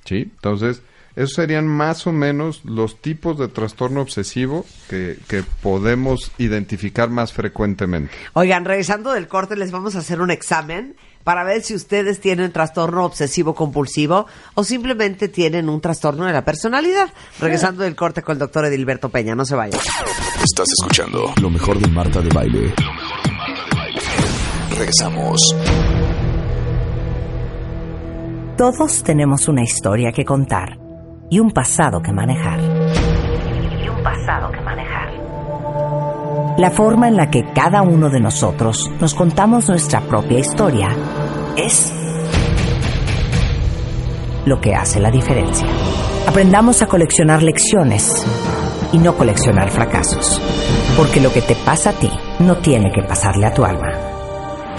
[0.05, 0.31] ¿Sí?
[0.37, 0.83] Entonces,
[1.17, 7.33] esos serían más o menos los tipos de trastorno obsesivo que, que podemos identificar más
[7.33, 8.13] frecuentemente.
[8.33, 12.53] Oigan, regresando del corte, les vamos a hacer un examen para ver si ustedes tienen
[12.53, 17.09] trastorno obsesivo compulsivo o simplemente tienen un trastorno de la personalidad.
[17.41, 19.81] Regresando del corte con el doctor Edilberto Peña, no se vayan.
[20.43, 22.75] Estás escuchando lo mejor de Marta de Baile.
[24.71, 25.41] Regresamos.
[28.59, 30.84] Todos tenemos una historia que contar
[31.35, 32.61] y un pasado que manejar.
[32.61, 35.11] Y un pasado que manejar.
[36.59, 40.91] La forma en la que cada uno de nosotros nos contamos nuestra propia historia
[41.57, 41.93] es
[44.47, 45.67] lo que hace la diferencia.
[46.29, 48.25] Aprendamos a coleccionar lecciones
[48.93, 50.41] y no coleccionar fracasos,
[50.97, 54.14] porque lo que te pasa a ti no tiene que pasarle a tu alma.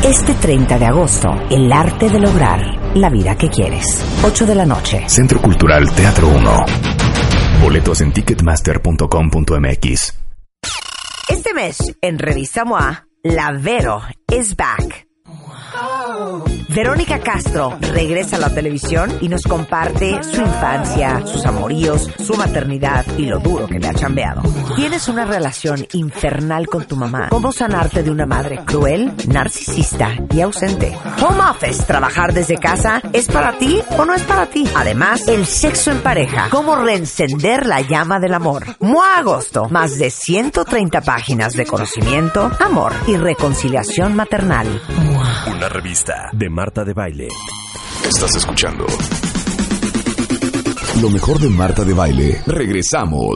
[0.06, 4.06] Este 30 de agosto, el arte de lograr la vida que quieres.
[4.24, 5.10] 8 de la noche.
[5.10, 6.66] Centro Cultural Teatro 1.
[7.60, 10.14] Boletos en ticketmaster.com.mx.
[11.28, 15.05] Este mes, en Revista MOA, La Vero is back.
[16.70, 23.06] Verónica Castro regresa a la televisión y nos comparte su infancia, sus amoríos, su maternidad
[23.18, 24.42] y lo duro que le ha chambeado.
[24.76, 27.30] ¿Tienes una relación infernal con tu mamá?
[27.30, 30.98] ¿Cómo sanarte de una madre cruel, narcisista y ausente?
[31.22, 34.68] Home Office, trabajar desde casa, ¿es para ti o no es para ti?
[34.76, 38.66] Además, el sexo en pareja, cómo reencender la llama del amor.
[38.80, 44.82] MOA Agosto, más de 130 páginas de conocimiento, amor y reconciliación maternal.
[45.48, 47.28] Una revista de Marta de Baile.
[48.08, 48.86] Estás escuchando
[51.02, 52.42] lo mejor de Marta de Baile.
[52.46, 53.36] Regresamos.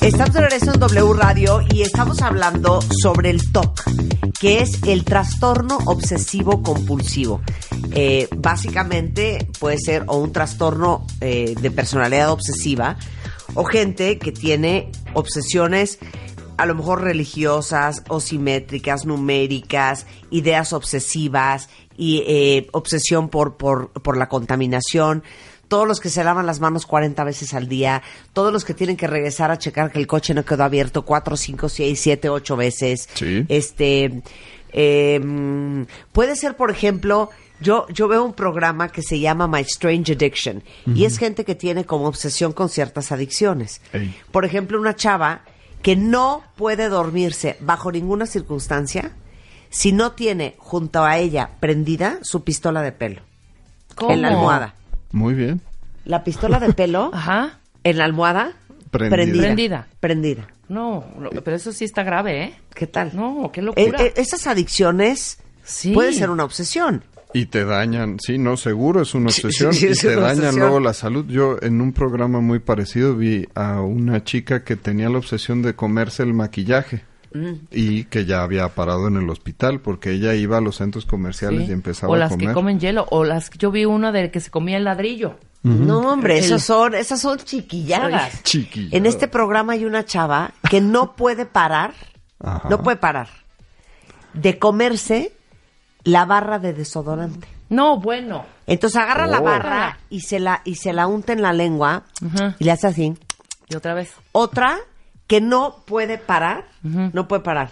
[0.00, 3.82] Estamos de regreso en W Radio y estamos hablando sobre el TOC,
[4.40, 7.42] que es el trastorno obsesivo compulsivo.
[7.92, 12.96] Eh, básicamente puede ser o un trastorno eh, de personalidad obsesiva
[13.54, 15.98] o gente que tiene obsesiones
[16.56, 24.16] a lo mejor religiosas o simétricas, numéricas, ideas obsesivas y eh, obsesión por, por, por
[24.16, 25.22] la contaminación
[25.68, 28.96] todos los que se lavan las manos 40 veces al día, todos los que tienen
[28.96, 32.56] que regresar a checar que el coche no quedó abierto 4, 5, 6, 7, 8
[32.56, 33.08] veces.
[33.14, 33.44] Sí.
[33.48, 34.22] Este,
[34.72, 35.20] eh,
[36.12, 40.62] puede ser, por ejemplo, yo, yo veo un programa que se llama My Strange Addiction
[40.86, 43.80] y es gente que tiene como obsesión con ciertas adicciones.
[44.32, 45.42] Por ejemplo, una chava
[45.84, 49.12] que no puede dormirse bajo ninguna circunstancia
[49.68, 53.20] si no tiene junto a ella prendida su pistola de pelo
[53.94, 54.12] ¿Cómo?
[54.12, 54.74] en la almohada.
[55.12, 55.60] Muy bien.
[56.06, 57.58] La pistola de pelo Ajá.
[57.84, 58.52] en la almohada
[58.90, 59.16] Prendida.
[59.16, 59.42] prendida.
[59.44, 59.86] Prendida.
[60.00, 60.48] Prendida.
[60.68, 62.54] No, no, pero eso sí está grave, ¿eh?
[62.74, 63.10] ¿Qué tal?
[63.14, 64.02] No, qué Eh, locura.
[64.02, 65.92] eh, esas adicciones Sí.
[65.92, 67.04] puede ser una obsesión.
[67.34, 69.74] Y te dañan, sí, no, seguro es una Sí, obsesión.
[69.74, 70.56] sí, y es te dañan obsesión.
[70.60, 71.26] luego la salud.
[71.28, 75.74] Yo en un programa muy parecido vi a una chica que tenía la obsesión de
[75.74, 77.02] comerse el maquillaje.
[77.72, 81.64] y que ya había parado en el hospital porque ella iba a los centros comerciales
[81.64, 81.70] Sí.
[81.70, 82.46] y empezaba o a las comer.
[82.46, 85.36] que comen hielo, o las yo vi una de que se comía el ladrillo.
[85.64, 88.40] No, hombre, El- esas son, esas son chiquilladas.
[88.44, 88.92] Chiquilladas.
[88.94, 91.92] En este programa hay una chava que no puede parar,
[92.38, 92.68] Ajá.
[92.68, 93.26] no puede parar
[94.32, 95.32] de comerse
[96.04, 97.48] la barra de desodorante.
[97.70, 98.44] No, bueno.
[98.66, 99.44] Entonces agarra la Oh.
[99.44, 102.04] barra y se la, y se la unta en la lengua
[102.58, 103.14] y le hace así.
[103.68, 104.12] Y otra vez.
[104.32, 104.78] Otra
[105.26, 107.70] que no puede parar, no puede parar.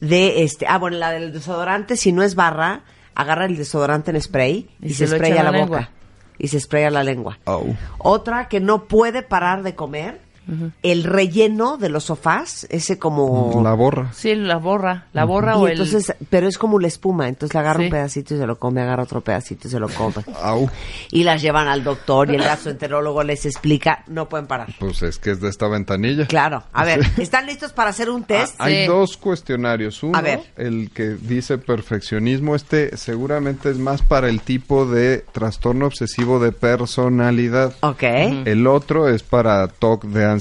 [0.00, 2.82] De este, ah, bueno, la del desodorante, si no es barra,
[3.14, 5.90] agarra el desodorante en spray y, Y se, spraya la, la boca.
[6.38, 7.38] Y se spraya la lengua.
[7.46, 7.74] Au.
[7.98, 10.20] Otra que no puede parar de comer,
[10.82, 13.60] el relleno de los sofás, ese como...
[13.62, 14.12] La borra.
[14.12, 15.06] Sí, la borra.
[15.12, 18.34] La borra Y o entonces, pero es como la espuma, entonces le agarra un pedacito
[18.34, 20.14] y se lo come, agarra otro pedacito y se lo come.
[20.42, 20.68] Au.
[21.10, 24.68] y las llevan al doctor y el gastroenterólogo les explica, no pueden parar.
[24.78, 26.26] Pues es que es de esta ventanilla.
[26.26, 28.54] Claro, a ver, ¿están listos para hacer un test?
[28.58, 28.86] Ah, Hay Sí.
[28.86, 30.02] dos cuestionarios.
[30.02, 30.40] Uno, A ver.
[30.56, 36.52] el que dice perfeccionismo, este seguramente es más para el tipo de trastorno obsesivo de
[36.52, 37.74] personalidad.
[37.80, 38.02] Ok.
[38.02, 40.37] El otro es para TOC de ansiedad.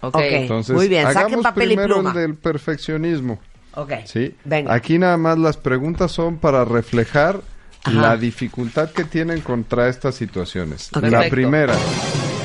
[0.00, 0.14] Ok.
[0.14, 0.16] Ok.
[0.20, 2.10] Entonces, Muy bien, saquen hagamos papel y primero pluma.
[2.10, 3.38] el del perfeccionismo.
[3.74, 3.92] Ok.
[4.04, 4.34] ¿sí?
[4.44, 4.74] Venga.
[4.74, 7.40] Aquí nada más las preguntas son para reflejar
[7.84, 8.00] Ajá.
[8.00, 10.90] la dificultad que tienen contra estas situaciones.
[10.94, 11.30] La Perfecto.
[11.34, 11.74] primera,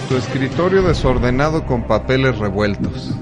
[0.10, 3.14] tu escritorio desordenado con papeles revueltos.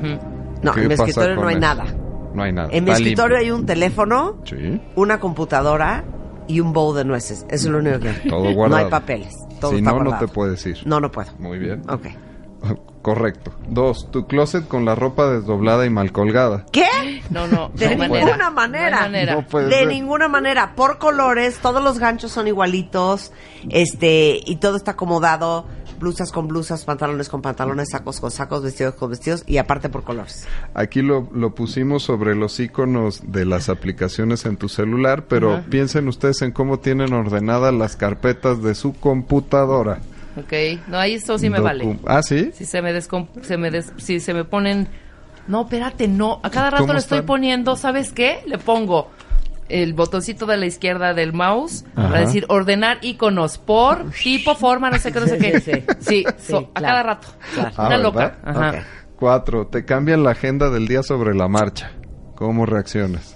[0.61, 1.61] No, ¿Qué en mi escritorio no hay eso?
[1.61, 1.85] nada.
[2.33, 2.69] No hay nada.
[2.71, 3.53] En mi Está escritorio limpio.
[3.55, 4.81] hay un teléfono, Sí.
[4.95, 6.03] una computadora
[6.47, 7.39] y un bowl de nueces.
[7.49, 8.29] Eso es lo único que hay.
[8.29, 8.83] Todo No guardado.
[8.85, 9.33] hay papeles.
[9.59, 10.77] Todo si está no, no te puedes ir.
[10.85, 11.31] No, no puedo.
[11.39, 11.81] Muy bien.
[11.89, 12.05] Ok.
[13.05, 13.51] Correcto.
[13.69, 16.65] Dos, tu closet con la ropa desdoblada y mal colgada.
[16.71, 17.21] ¿Qué?
[17.29, 17.69] No, no.
[17.75, 18.89] De no ninguna manera.
[18.89, 19.35] No hay manera.
[19.35, 19.87] No puede de ser.
[19.89, 20.73] ninguna manera.
[20.75, 23.31] Por colores, todos los ganchos son igualitos.
[23.69, 25.67] Este, y todo está acomodado.
[25.99, 29.43] Blusas con blusas, pantalones con pantalones, sacos con sacos, vestidos con vestidos.
[29.45, 30.47] Y aparte por colores.
[30.73, 36.07] Aquí lo, lo pusimos sobre los iconos de las aplicaciones en tu celular, pero piensen
[36.07, 39.99] ustedes en cómo tienen ordenadas las carpetas de su computadora.
[40.37, 40.53] Ok.
[40.87, 41.99] No, ahí eso sí me Docu- vale.
[42.05, 42.51] Ah, sí.
[42.53, 44.87] Si se me descom- se me des- si se me ponen
[45.47, 47.27] no, espérate, no, a cada rato ¿Cómo le estoy están?
[47.27, 48.39] poniendo, ¿sabes qué?
[48.47, 49.11] Le pongo
[49.69, 52.07] el botoncito de la izquierda del mouse Ajá.
[52.09, 55.59] para decir ordenar iconos por tipo, forma, no sé qué, no sé qué.
[55.59, 57.27] Sí, Sí, sí, so- a claro, cada rato.
[57.53, 57.69] claro.
[57.77, 58.03] Ah, Una ¿verdad?
[58.03, 58.37] loca.
[58.43, 58.83] Ajá.
[59.17, 61.91] Cuatro, te cambian la agenda del día sobre la marcha.
[62.35, 63.34] ¿Cómo reaccionas?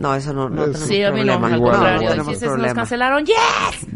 [0.00, 1.54] No, eso no, no Es- tenemos Sí, a mí no, problema.
[1.54, 2.00] al contrario.
[2.00, 2.74] Y no si tenemos se nos problema.
[2.74, 3.36] cancelaron, ¡yes!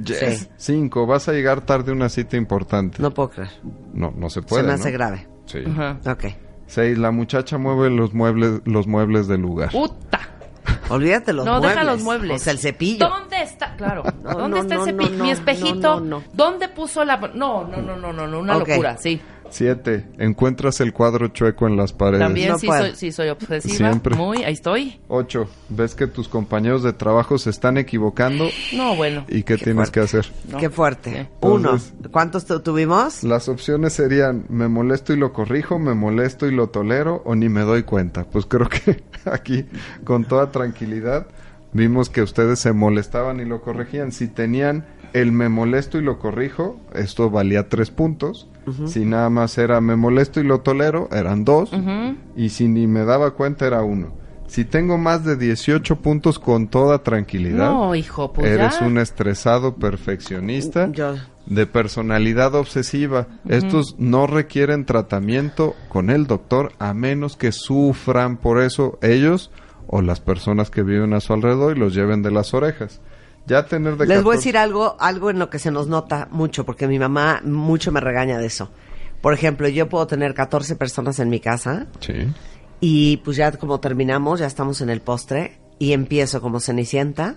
[0.04, 0.38] Yes.
[0.38, 0.48] Sí.
[0.56, 3.02] Cinco, vas a llegar tarde a una cita importante.
[3.02, 3.50] No puedo creer.
[3.92, 4.62] no, no se puede.
[4.62, 4.80] Se me ¿no?
[4.80, 5.26] hace grave.
[5.46, 5.58] Sí.
[6.06, 6.24] Ok.
[6.66, 9.70] Seis, la muchacha mueve los muebles, los muebles del lugar.
[9.70, 10.20] Puta.
[10.90, 11.70] Olvídate los no, muebles.
[11.74, 12.40] deja los muebles.
[12.40, 13.08] O sea, el cepillo.
[13.08, 13.74] ¿Dónde está?
[13.76, 14.02] Claro.
[14.22, 15.10] No, ¿Dónde no, está no, el cepillo?
[15.12, 15.94] no, no, Mi espejito.
[15.94, 16.24] no, no, no.
[16.34, 17.16] ¿Dónde puso la.?
[17.34, 18.38] No, no, no, no, no, no.
[18.40, 19.20] Una locura, sí.
[19.54, 22.18] Siete, encuentras el cuadro chueco en las paredes.
[22.26, 23.76] También No sí, soy, sí soy obsesiva.
[23.76, 24.16] Siempre.
[24.16, 24.98] Muy, ahí estoy.
[25.06, 29.24] Ocho, ves que tus compañeros de trabajo se están equivocando No, bueno.
[29.28, 30.26] y qué, tienes que hacer.
[30.50, 30.58] No.
[30.58, 31.22] Qué fuerte.
[31.22, 31.28] Sí.
[31.42, 31.78] Uno.
[32.10, 33.22] ¿Cuántos tu- tuvimos?
[33.22, 37.48] Las opciones serían me molesto y lo corrijo, me molesto y lo tolero o ni
[37.48, 38.24] me doy cuenta.
[38.24, 39.66] Pues creo que aquí
[40.02, 41.28] con toda tranquilidad
[41.72, 44.10] vimos que ustedes se molestaban y lo corregían.
[44.10, 48.48] Si tenían el me molesto y lo corrijo, esto valía tres puntos.
[48.86, 51.70] Si nada más era me molesto y lo tolero, eran dos.
[52.36, 54.12] Y si ni me daba cuenta, era uno.
[54.46, 58.86] Si tengo más de 18 puntos con toda tranquilidad, No, hijo, pues eres ya.
[58.86, 61.14] un estresado perfeccionista Yo.
[61.46, 63.26] de personalidad obsesiva.
[63.48, 69.50] Estos no requieren tratamiento con el doctor a menos que sufran por eso ellos
[69.86, 73.00] o las personas que viven a su alrededor y los lleven de las orejas.
[73.46, 75.86] Ya tener de Les voy a 14 decir algo, algo en lo que se nos
[75.86, 78.70] nota mucho, porque mi mamá mucho me regaña de eso.
[79.20, 82.12] Por ejemplo, yo puedo tener 14 personas en mi casa Sí.
[82.80, 87.36] y pues ya como terminamos, ya estamos en el postre y empiezo como cenicienta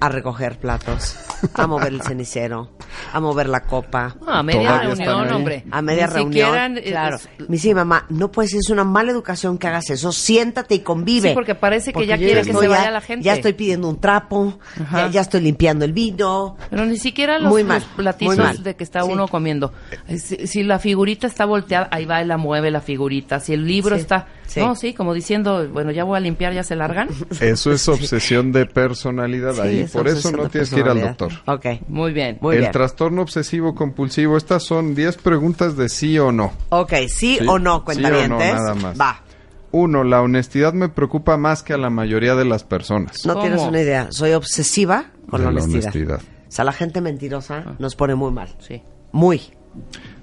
[0.00, 1.16] a recoger platos,
[1.54, 2.70] a mover el cenicero,
[3.12, 4.14] a mover la copa.
[4.24, 5.64] No, a media reunión, hombre.
[5.70, 6.74] A media Ni reunión.
[6.76, 7.16] siquiera, claro.
[7.16, 10.12] es- Me dice, mamá, no puedes, es una mala educación que hagas eso.
[10.12, 11.28] Siéntate y convive.
[11.30, 13.24] Sí, porque parece que ya quiere que estoy se vaya ya- la gente.
[13.24, 14.58] Ya estoy pidiendo un trapo,
[14.92, 16.56] ya, ya estoy limpiando el vino.
[16.70, 18.62] Pero ni siquiera los, Muy mal, los platizos muy mal.
[18.62, 19.08] de que está Sí.
[19.10, 19.72] uno comiendo.
[20.16, 23.40] Si, si la figurita está volteada, ahí va y la mueve la figurita.
[23.40, 24.26] Si el libro Sí, está...
[24.48, 24.58] sí.
[24.60, 27.08] No, sí, como diciendo, bueno, ya voy a limpiar, ya se largan.
[27.40, 29.78] Eso es obsesión de personalidad Sí, ahí.
[29.80, 31.32] es Por eso no tienes que ir al doctor.
[31.46, 31.66] Ok.
[31.88, 32.38] Muy bien.
[32.40, 32.72] Muy el bien.
[32.72, 36.52] trastorno obsesivo compulsivo, estas son 10 preguntas de sí o no.
[36.70, 38.52] Ok, ¿sí, Sí, o no, sí cuentavientes?
[38.52, 39.00] o no, nada más.
[39.00, 39.22] Va.
[39.70, 43.26] Uno, la honestidad me preocupa más que a la mayoría de las personas.
[43.26, 43.44] No ¿Cómo?
[43.44, 44.08] tienes una idea.
[44.10, 45.92] Soy obsesiva con De la la honestidad.
[45.94, 46.20] honestidad.
[46.48, 48.48] O sea, la gente mentirosa nos pone muy mal.
[48.60, 48.82] Sí.
[49.12, 49.42] Muy.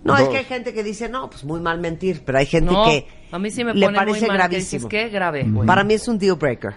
[0.06, 0.22] No, Dos.
[0.22, 2.86] es que hay gente que dice, no, pues muy mal mentir, pero hay gente No,
[2.86, 4.88] que a mí sí me le pone parece muy mal que gravísimo.
[4.88, 5.10] dices, ¿qué?
[5.10, 5.46] Grave.
[5.66, 6.76] Para mí es un deal breaker.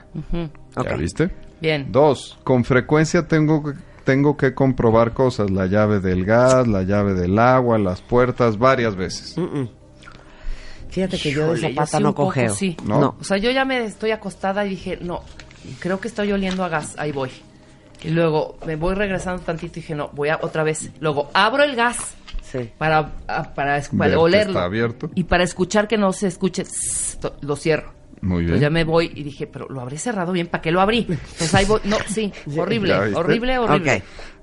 [0.83, 1.31] ¿Ya viste?
[1.61, 1.93] Bien.
[1.93, 3.73] Dos, con frecuencia tengo que,
[4.05, 8.97] tengo que comprobar cosas, la llave del gas, la llave del agua, las puertas, varias
[8.97, 9.37] veces.
[10.89, 12.55] Fíjate que yo de Híjole, esa pata sí no poco cogeo.
[12.55, 12.77] sí.
[12.85, 13.17] ¿No?
[13.21, 15.21] O sea, yo ya me estoy acostada y dije, no,
[15.81, 17.31] creo que estoy oliendo a gas, ahí voy.
[18.03, 20.91] Y luego me voy regresando tantito y dije, no, voy a otra vez.
[21.01, 22.15] Luego abro el gas
[22.51, 22.71] Sí.
[22.79, 23.81] para, a- para,
[24.19, 24.53] olerlo.
[24.53, 25.11] está abierto.
[25.15, 26.65] Y para escuchar que no se escuche,
[27.43, 27.93] lo cierro.
[28.21, 28.55] Muy bien.
[28.55, 31.07] Entonces ya me voy y dije, pero lo habré cerrado bien, ¿para qué lo abrí?
[31.09, 33.97] Entonces ahí voy, no, sí, horrible, horrible, horrible.
[33.99, 34.03] Ok.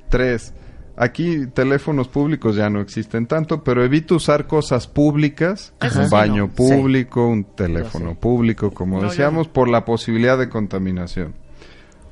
[0.09, 0.53] Tres,
[0.95, 6.47] aquí teléfonos públicos ya no existen tanto, pero evito usar cosas públicas, un sí, baño
[6.47, 6.53] no.
[6.53, 11.33] público, un teléfono público, como No, decíamos, por la posibilidad de contaminación.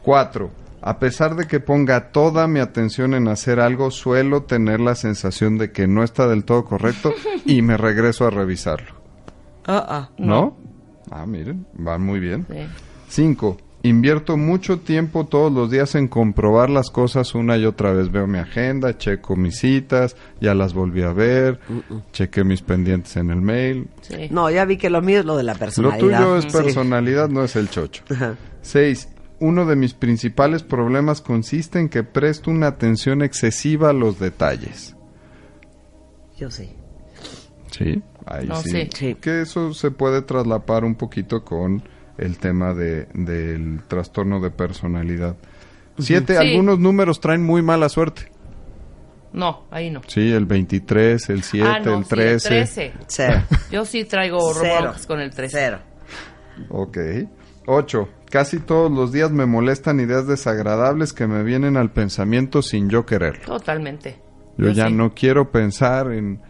[0.02, 0.52] Cuatro,
[0.86, 5.58] a pesar de que ponga toda mi atención en hacer algo, suelo tener la sensación
[5.58, 7.14] de que no está del todo correcto
[7.46, 8.94] y me regreso a revisarlo.
[9.66, 10.10] Ah, ah.
[10.18, 10.58] ¿No?
[11.10, 12.46] Ah, miren, van muy bien.
[12.50, 12.58] Sí.
[13.08, 18.12] Cinco, invierto mucho tiempo todos los días en comprobar las cosas una y otra vez.
[18.12, 21.60] Veo mi agenda, checo mis citas, ya las volví a ver,
[22.12, 23.88] chequé mis pendientes en el mail.
[24.02, 24.28] sí.
[24.32, 26.00] No, ya vi que lo mío es lo de la Lo personalidad.
[26.00, 26.50] tuyo es Sí.
[26.52, 28.04] personalidad, no es el chocho.
[28.62, 29.08] Seis,
[29.44, 34.96] uno de mis principales problemas consiste en que presto una atención excesiva a los detalles.
[36.38, 36.72] Yo sí.
[37.72, 38.88] Sí, ahí No, sí.
[38.94, 39.16] sí.
[39.16, 41.84] Que eso se puede traslapar un poquito con
[42.18, 45.36] el tema de, del trastorno de personalidad.
[45.98, 46.40] Siete, Sí.
[46.40, 48.32] algunos números traen muy mala suerte.
[49.32, 50.02] No, ahí no.
[50.08, 52.50] Sí, el 23, el 7, ah, no, el sí, 13.
[52.50, 52.94] 13.
[53.08, 53.42] Cero.
[53.72, 54.76] Yo sí traigo Cero.
[54.82, 55.58] broncas con el 13.
[55.58, 55.80] Cero.
[56.70, 56.98] Ok.
[57.66, 58.10] 8.
[58.34, 63.06] Casi todos los días me molestan ideas desagradables que me vienen al pensamiento sin yo
[63.06, 63.46] quererlo.
[63.46, 64.20] Totalmente.
[64.58, 64.94] Yo, ya sí.
[64.96, 66.42] no quiero pensar en...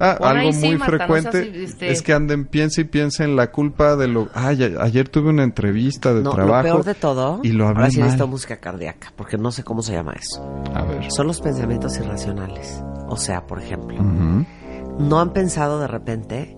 [0.00, 3.22] Ah, algo sí, muy Marta, no frecuente seas, este- es que anden, piense y piense
[3.22, 4.28] en la culpa de lo...
[4.34, 6.66] Ay, ayer tuve una entrevista de No, trabajo.
[6.66, 8.06] lo peor de todo, Y lo hablé ahora sí mal.
[8.06, 10.44] necesito música cardíaca, porque no sé cómo se llama eso.
[10.74, 11.08] A ver.
[11.12, 12.82] Son los pensamientos irracionales.
[13.08, 14.02] O sea, por ejemplo.
[14.02, 16.56] ¿no han pensado de repente?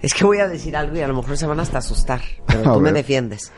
[0.00, 2.60] Es que voy a decir algo y a lo mejor se van hasta asustar, pero
[2.70, 3.52] A tú me defiendes.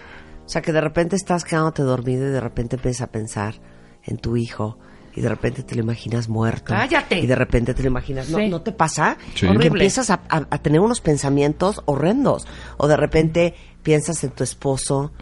[0.51, 3.55] O sea, que de repente estás quedándote dormido y de repente empiezas a pensar
[4.03, 4.79] en tu hijo
[5.15, 6.75] y de repente te lo imaginas muerto.
[6.75, 7.21] ¡Cállate!
[7.21, 8.31] Y de repente te lo imaginas.
[8.31, 8.49] ¿No, Sí.
[8.49, 9.17] ¿no te pasa?
[9.35, 9.43] Sí.
[9.43, 9.67] Que Horrible.
[9.69, 12.49] empiezas a, a- a tener unos pensamientos horrendos.
[12.79, 15.13] O de repente piensas en tu esposo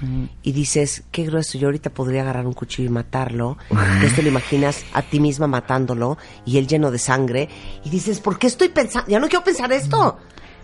[0.43, 3.59] y dices, qué grueso, yo ahorita podría agarrar un cuchillo y matarlo.
[3.71, 7.51] Entonces te lo imaginas a ti misma matándolo y él lleno de sangre.
[7.85, 9.11] Y dices, ¿por qué estoy pensando?
[9.11, 10.17] Ya no quiero pensar esto.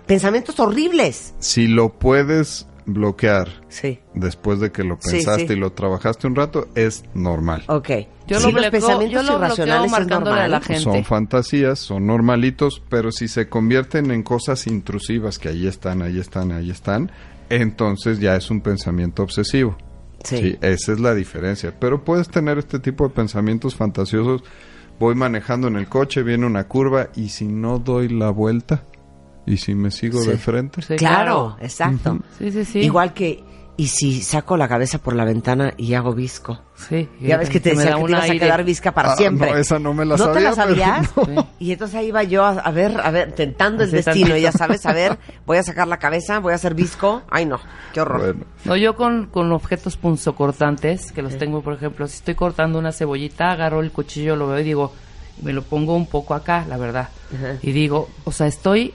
[0.07, 1.35] Pensamientos horribles.
[1.39, 3.99] Si lo puedes bloquear Sí.
[4.15, 5.53] después de que lo pensaste sí.
[5.55, 7.65] y lo trabajaste un rato, es normal.
[7.69, 7.89] Ok.
[8.27, 10.63] Yo Sí, lo los bloqueo- pensamientos yo lo irracionales es marcándole a la normal.
[10.63, 10.83] gente.
[10.83, 16.19] Son fantasías, son normalitos, pero si se convierten en cosas intrusivas que ahí están, ahí
[16.19, 17.11] están, ahí están,
[17.51, 19.77] entonces ya es un pensamiento obsesivo.
[20.25, 20.57] Sí.
[20.63, 21.75] esa es la diferencia.
[21.79, 24.43] Pero puedes tener este tipo de pensamientos fantasiosos.
[24.99, 28.85] Voy manejando en el coche, viene una curva y si no doy la vuelta
[29.47, 30.31] y si me sigo Sí.
[30.31, 32.19] de frente, Sí, Claro, exacto.
[32.39, 32.79] Sí, sí, sí.
[32.81, 33.43] Igual que,
[33.77, 36.61] ¿y si saco la cabeza por la ventana y hago visco?
[36.77, 37.09] Sí.
[37.21, 39.51] Ya ves que te decía que te ibas a quedar visca para Ah, siempre.
[39.51, 40.55] no, esa no me la ¿No te sabía, la
[41.05, 41.11] sabías?
[41.29, 41.49] no.
[41.59, 44.37] Y entonces ahí iba yo a, a ver, a ver, tentando el destino, tantito.
[44.39, 47.23] ya sabes, a ver, voy a sacar la cabeza, voy a hacer visco.
[47.31, 47.61] Ay, no,
[47.93, 48.21] qué horror.
[48.35, 52.79] Bueno, No, yo con, con objetos punzocortantes, que los tengo, por ejemplo, si estoy cortando
[52.79, 54.93] una cebollita, agarro el cuchillo, lo veo y digo,
[55.43, 57.09] me lo pongo un poco acá, la verdad.
[57.35, 57.57] Ajá.
[57.63, 58.95] Y digo, o sea, estoy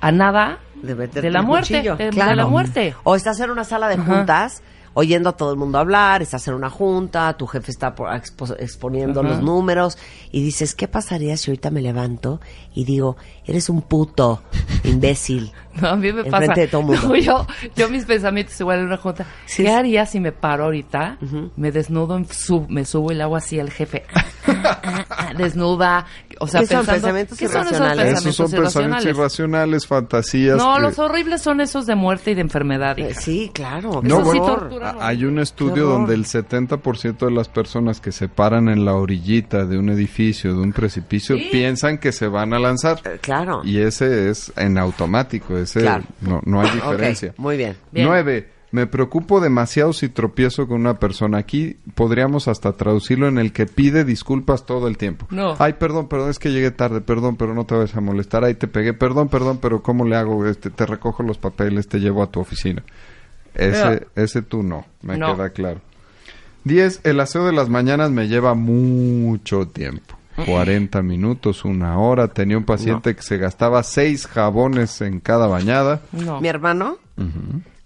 [0.00, 2.94] a nada De, de la muerte, de, de la muerte.
[3.04, 4.04] O estás en una sala de Ajá.
[4.04, 4.62] juntas,
[4.94, 8.56] oyendo a todo el mundo hablar, estás en una junta, tu jefe está por- expo-
[8.58, 9.28] exponiendo Ajá.
[9.28, 9.98] los números
[10.32, 12.40] y dices, ¿qué pasaría si ahorita me levanto
[12.74, 14.42] y digo, eres un puto,
[14.84, 15.52] imbécil?
[15.80, 16.52] No, a mí me pasa.
[16.54, 17.00] de todo mundo.
[17.08, 19.24] No, yo, yo mis pensamientos igual en una junta.
[19.46, 19.74] Sí, ¿Qué sí.
[19.74, 21.18] haría si me paro ahorita?
[21.56, 24.04] Me desnudo, en sub- me subo y le hago así al jefe.
[25.36, 26.06] Desnuda.
[26.40, 29.16] O sea, ¿Qué son pensando, pensamientos ¿qué son esos pensamientos esos son pensamientos irracionales?
[29.16, 30.56] irracionales, fantasías.
[30.56, 32.98] No, que- los horribles son esos de muerte y de enfermedad.
[32.98, 34.00] Eh, sí, claro.
[34.02, 34.90] No, sí tortura.
[35.00, 38.94] A- Hay un estudio donde el 70% de las personas que se paran en la
[38.94, 41.48] orillita de un edificio, de un precipicio, Sí.
[41.50, 43.00] piensan que se van a lanzar.
[43.04, 43.62] Eh, claro.
[43.64, 46.04] Y ese es en automático, ese Claro.
[46.20, 47.34] no, no hay diferencia.
[47.36, 47.76] muy bien.
[47.92, 48.06] Bien.
[48.06, 51.38] Nueve, me preocupo demasiado si tropiezo con una persona.
[51.38, 55.26] Aquí podríamos hasta traducirlo en el que pide disculpas todo el tiempo.
[55.30, 55.54] No.
[55.58, 58.44] Ay, perdón, perdón, es que llegué tarde, perdón, pero no te vayas a molestar.
[58.44, 60.44] Ay, te pegué, perdón, perdón, pero ¿cómo le hago?
[60.46, 62.82] Este, te recojo los papeles, te llevo a tu oficina.
[63.54, 65.34] Ese, ese tú no, me No.
[65.34, 65.80] queda claro.
[66.64, 70.17] Diez, el aseo de las mañanas me lleva mucho tiempo.
[70.44, 72.28] 40 minutos, una hora.
[72.28, 76.00] Tenía un paciente que se gastaba seis jabones en cada bañada.
[76.12, 76.40] No.
[76.40, 76.98] Mi hermano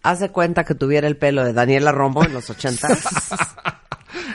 [0.03, 2.89] hace cuenta que tuviera el pelo de Daniela Romo en los 80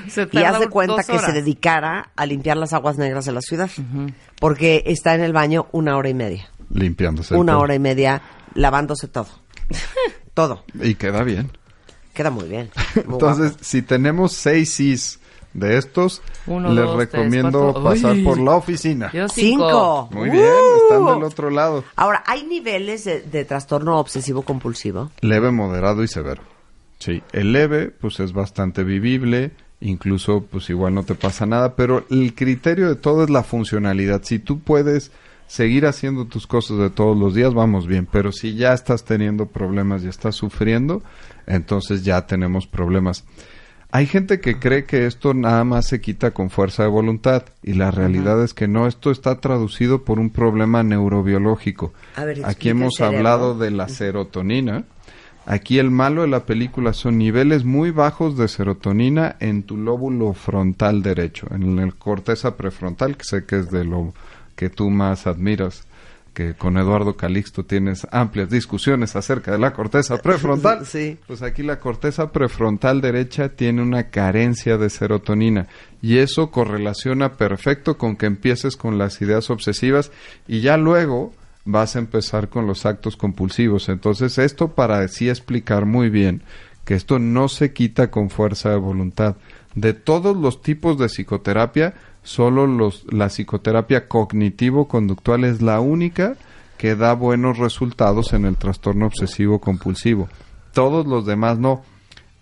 [0.08, 3.70] Se y hace cuenta que se dedicara a limpiar las aguas negras de la ciudad.
[4.40, 6.50] Porque está en el baño una hora y media.
[6.70, 7.36] Limpiándose.
[7.36, 8.22] Una hora y media
[8.54, 9.28] lavándose todo.
[10.34, 10.64] todo.
[10.82, 11.52] Y queda bien.
[12.14, 12.72] Queda muy bien.
[12.96, 13.64] Muy Entonces, guapo.
[13.64, 15.20] si tenemos seis Cs
[15.54, 18.24] de estos, Uno, les dos, recomiendo pasar Uy.
[18.24, 19.12] por la oficina.
[19.12, 20.10] Yo Cinco.
[20.12, 20.46] Muy bien,
[20.84, 21.84] están del otro lado.
[21.96, 25.10] Ahora, ¿hay niveles de, de trastorno obsesivo compulsivo?
[25.22, 26.42] Leve, moderado y severo.
[27.00, 32.06] Sí, el leve, pues es bastante vivible, incluso, pues igual no te pasa nada, pero
[32.10, 34.24] el criterio de todo es la funcionalidad.
[34.24, 35.12] Si tú puedes
[35.48, 39.46] seguir haciendo tus cosas de todos los días, vamos bien, pero si ya estás teniendo
[39.46, 41.04] problemas y estás sufriendo,
[41.46, 43.24] entonces ya tenemos problemas.
[43.92, 47.74] Hay gente que cree que esto nada más se quita con fuerza de voluntad y
[47.74, 51.94] la realidad es que no, esto está traducido por un problema neurobiológico.
[52.16, 54.84] A ver, Aquí hemos hablado de la serotonina.
[55.46, 60.34] Aquí el malo de la película son niveles muy bajos de serotonina en tu lóbulo
[60.34, 64.14] frontal derecho, en el corteza prefrontal, que sé que es de lo
[64.58, 65.87] que tú más admiras,
[66.38, 70.86] que con Eduardo Calixto tienes amplias discusiones acerca de la corteza prefrontal.
[70.86, 71.18] Sí.
[71.26, 75.68] Pues aquí la corteza prefrontal derecha tiene una carencia de serotonina
[76.00, 80.12] y eso correlaciona perfecto con que empieces con las ideas obsesivas
[80.48, 81.34] y ya luego
[81.66, 83.90] vas a empezar con los actos compulsivos.
[83.90, 86.44] Entonces esto para así explicar muy bien
[86.86, 89.38] que esto no se quita con fuerza de voluntad.
[89.74, 91.96] De todos los tipos de psicoterapia,
[92.28, 96.36] solo los, la psicoterapia cognitivo-conductual es la única
[96.78, 100.28] que da buenos resultados en el trastorno obsesivo compulsivo.
[100.74, 101.84] Todos los demás no.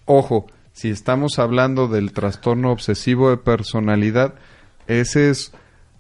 [0.06, 4.34] Ojo, si estamos hablando del trastorno obsesivo de personalidad,
[4.88, 5.52] ese es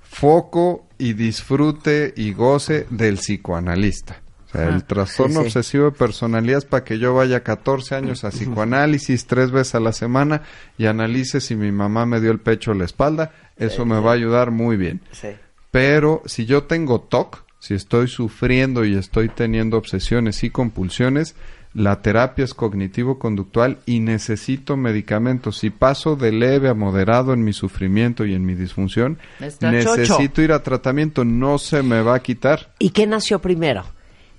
[0.01, 4.24] foco y disfrute y goce del psicoanalista.
[4.63, 5.45] El trastorno Sí, sí.
[5.47, 9.79] obsesivo de personalidad es para que yo vaya 14 años a psicoanálisis tres veces a
[9.79, 10.41] la semana
[10.77, 13.31] y analice si mi mamá me dio el pecho o la espalda.
[13.57, 15.01] Eso me va a ayudar muy bien.
[15.11, 15.29] Sí.
[15.71, 21.35] Pero si yo tengo TOC, si estoy sufriendo y estoy teniendo obsesiones y compulsiones,
[21.73, 25.57] la terapia es cognitivo-conductual y necesito medicamentos.
[25.57, 30.17] Si paso de leve a moderado en mi sufrimiento y en mi disfunción, Está necesito
[30.19, 30.41] chocho.
[30.41, 31.25] ir a tratamiento.
[31.25, 32.71] No se me va a quitar.
[32.79, 33.83] ¿Y qué nació primero?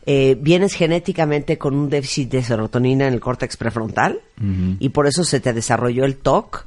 [0.06, 4.20] Eh, ¿Vienes genéticamente con un déficit de serotonina en el córtex prefrontal
[4.78, 6.64] y por eso se te desarrolló el TOC?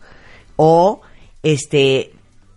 [0.57, 1.01] ¿O
[1.41, 2.11] este,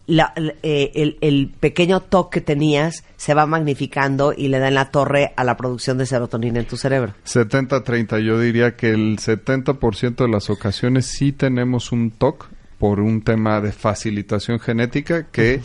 [0.08, 4.66] la- la- eh, el, el pequeño TOC que tenías se va magnificando y le da
[4.68, 7.14] en la torre a la producción de serotonina en tu cerebro?
[7.24, 13.22] 70-30, yo diría que el 70% de las ocasiones sí tenemos un TOC por un
[13.22, 15.60] tema de facilitación genética que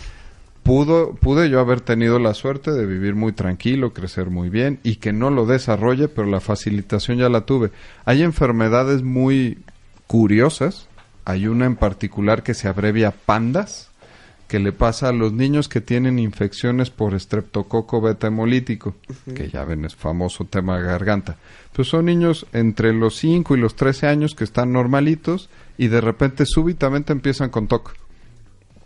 [0.68, 4.98] pudo, pude yo haber tenido la suerte de vivir muy tranquilo, crecer muy bien y
[4.98, 7.72] que no lo desarrolle, pero la facilitación ya la tuve.
[8.04, 9.60] Hay enfermedades muy
[10.08, 10.90] curiosas,
[11.24, 13.92] hay una en particular que se abrevia PANDAS,
[14.50, 18.96] que le pasa a los niños que tienen infecciones por estreptococo beta hemolítico,
[19.34, 21.38] que ya ven es famoso tema de garganta.
[21.72, 26.02] Pues son niños entre los 5 y los 13 años que están normalitos y de
[26.02, 28.07] repente súbitamente empiezan con TOC.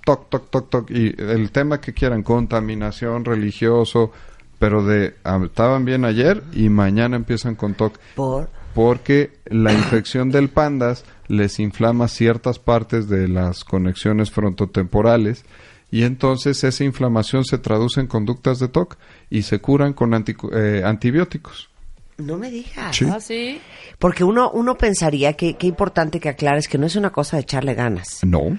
[0.05, 0.91] Toc, toc, toc, toc.
[0.91, 4.11] Y el tema que quieran, contaminación, religioso,
[4.59, 10.29] pero de ah, estaban bien ayer y mañana empiezan con TOC Por porque la infección
[10.31, 15.43] del pandas les inflama ciertas partes de las conexiones frontotemporales
[15.91, 18.97] y entonces esa inflamación se traduce en conductas de TOC
[19.29, 21.69] y se curan con anticu- eh, antibióticos.
[22.17, 22.95] no me digas.
[22.95, 23.05] Sí.
[23.11, 23.59] Ah, sí.
[23.99, 27.41] Porque uno, uno pensaría que qué importante que aclares que no es una cosa de
[27.43, 28.57] echarle ganas, No.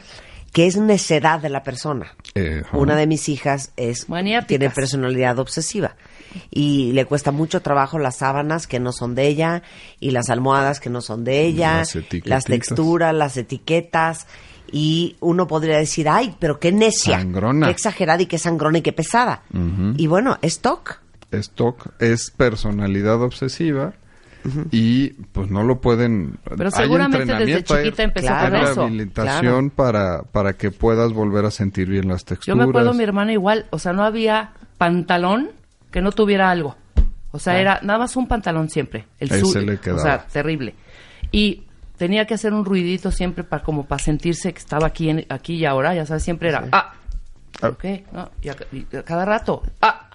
[0.53, 2.15] Que es necedad de la persona.
[2.35, 2.63] Eh.
[2.73, 4.49] Una de mis hijas es Maniáticas.
[4.49, 5.97] tiene personalidad obsesiva
[6.51, 9.63] y le cuesta mucho trabajo las sábanas que no son de ella
[9.99, 14.27] y las almohadas que no son de ella, Las las, texturas, las etiquetas
[14.71, 17.67] y uno podría decir, ay, pero qué necia, Sangrona.
[17.67, 19.43] qué exagerada y qué sangrona y qué pesada.
[19.97, 21.01] Y bueno, es TOC.
[21.31, 23.95] es TOC, es personalidad obsesiva
[24.71, 26.39] y pues no lo pueden...
[26.45, 28.51] Pero hay seguramente desde chiquita empezó Claro.
[28.59, 28.75] con eso.
[28.83, 32.57] rehabilitación para, para que puedas volver a sentir bien las Yo texturas.
[32.59, 35.51] me acuerdo mi hermana igual, o sea, no había pantalón
[35.91, 36.77] que no tuviera algo.
[37.31, 39.07] O sea, era nada más un pantalón siempre.
[39.19, 40.75] El Ese su- le O sea, terrible.
[41.31, 41.63] Y
[41.97, 45.55] tenía que hacer un ruidito siempre para como para sentirse que estaba aquí en- aquí
[45.55, 46.93] y ahora, ya sabes, siempre era ah.
[47.63, 47.69] Ah.
[47.69, 47.85] ¿Ok?
[48.13, 50.09] No, y a, y a cada rato ah,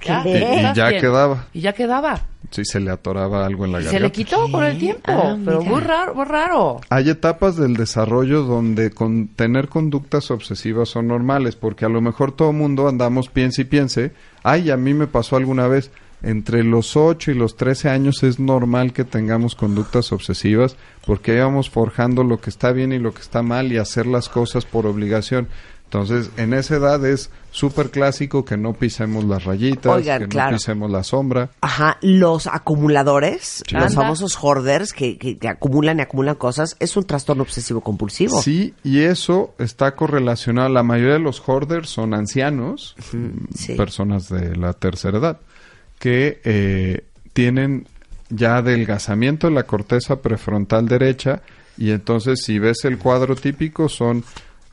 [0.00, 0.12] ¿Qué?
[0.24, 1.00] Y- y ¿estás ya bien?
[1.00, 1.46] quedaba.
[1.52, 2.20] Y ya quedaba.
[2.50, 3.98] Sí, se le atoraba algo en la garganta.
[3.98, 5.70] se le quitó con el tiempo, Ah, pero mira.
[5.70, 6.80] muy raro, muy raro.
[6.90, 12.32] Hay etapas del desarrollo donde con tener conductas obsesivas son normales, porque a lo mejor
[12.32, 15.90] todo mundo andamos piense y piense, ay, a mí me pasó alguna vez,
[16.22, 20.76] entre los 8 y los 13 años es normal que tengamos conductas obsesivas,
[21.06, 24.06] porque ahí vamos forjando lo que está bien y lo que está mal y hacer
[24.06, 25.48] las cosas por obligación.
[25.94, 30.50] Entonces, en esa edad es súper clásico que no pisemos las rayitas, Oigan, que claro.
[30.50, 31.50] no pisemos la sombra.
[31.60, 33.74] Ajá, los acumuladores, Sí.
[33.76, 33.94] los Anda.
[34.02, 38.42] famosos hoarders que, que- que acumulan y acumulan cosas, es un trastorno obsesivo compulsivo.
[38.42, 40.68] Sí, y eso está correlacionado.
[40.68, 42.96] La mayoría de los hoarders son ancianos,
[43.54, 43.74] sí.
[43.74, 45.38] personas de la tercera edad,
[46.00, 47.86] que eh, tienen
[48.30, 51.42] ya adelgazamiento en la corteza prefrontal derecha
[51.76, 54.24] y entonces si ves el cuadro típico son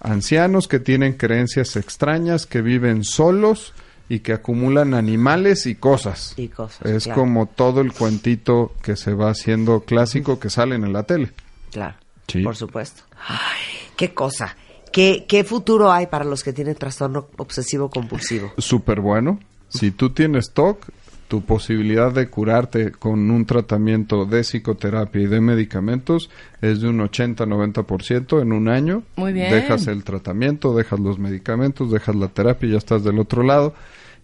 [0.02, 3.74] ancianos que tienen creencias extrañas, que viven solos
[4.10, 6.34] y que acumulan animales y cosas.
[6.38, 7.22] Y cosas, es claro.
[7.22, 11.32] como todo el cuentito que se va haciendo clásico que sale en la tele.
[11.72, 11.96] Claro,
[12.28, 12.44] Sí.
[12.44, 13.04] por supuesto.
[13.28, 13.62] Ay,
[13.96, 14.56] qué cosa.
[14.92, 18.52] ¿Qué, ¿Qué futuro hay para los que tienen trastorno obsesivo compulsivo?
[18.58, 19.40] súper bueno.
[19.70, 20.86] Si tú tienes TOC,
[21.32, 26.30] tu posibilidad de curarte con un tratamiento de psicoterapia y de medicamentos
[26.62, 29.04] es de un 80-90% en un año.
[29.16, 29.50] Muy bien.
[29.50, 33.74] Dejas el tratamiento, dejas los medicamentos, dejas la terapia y ya estás del otro lado.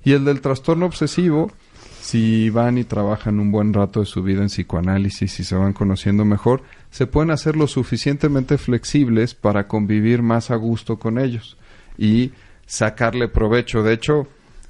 [0.04, 1.50] Y el del trastorno obsesivo,
[2.02, 5.72] si van y trabajan un buen rato de su vida en psicoanálisis y se van
[5.72, 11.56] conociendo mejor, se pueden hacer lo suficientemente flexibles para convivir más a gusto con ellos
[11.98, 12.34] y
[12.66, 13.82] sacarle provecho.
[13.82, 14.28] De hecho,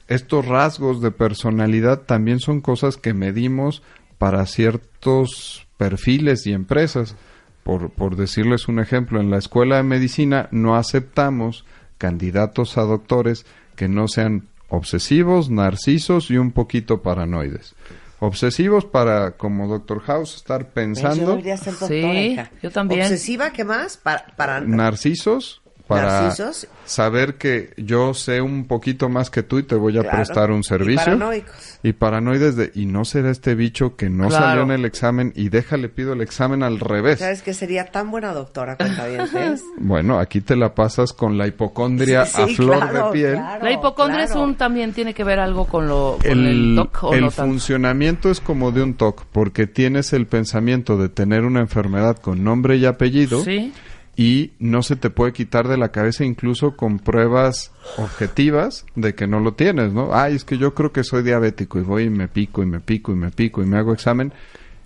[0.08, 3.82] estos rasgos de personalidad también son cosas que medimos
[4.18, 7.16] para ciertos perfiles y empresas.
[7.64, 11.66] Por, por decirles un ejemplo, en la escuela de medicina no aceptamos
[11.98, 13.46] candidatos a doctores
[13.76, 17.76] que no sean obsesivos, narcisos y un poquito paranoides.
[18.20, 21.30] Obsesivos para, como Doctor House, estar Yo pensando.
[21.32, 22.52] debería ser doctora, Sí, hija.
[22.64, 23.02] yo también.
[23.02, 23.98] ¿Obsesiva qué más?
[23.98, 26.68] Para, para narcisos para Narcisos.
[26.86, 30.18] saber que yo sé un poquito más que tú y te voy a Claro.
[30.18, 31.04] prestar un Y servicio.
[31.06, 31.80] paranoicos.
[31.84, 34.46] Y paranoides de, y no será este bicho que no Claro.
[34.46, 37.20] salió en el examen y déjale pido el examen al revés.
[37.20, 39.64] ¿Sabes que sería tan buena doctora, cuentavientes?
[39.80, 43.34] Bueno, aquí te la pasas con la hipocondria Sí, a flor claro, de piel.
[43.36, 43.64] claro.
[43.64, 47.04] la hipocondria es un también tiene que ver algo con lo con el, El, TOC
[47.04, 51.44] o el no funcionamiento es como de un TOC, porque tienes el pensamiento de tener
[51.46, 53.44] una enfermedad con nombre y apellido.
[53.44, 53.74] Sí.
[54.18, 59.28] Y no se te puede quitar de la cabeza incluso con pruebas objetivas de que
[59.28, 60.10] no lo tienes, ¿no?
[60.14, 62.80] Ay, es que yo creo que soy diabético y voy y me pico y me
[62.80, 64.34] pico y me pico y me hago examen.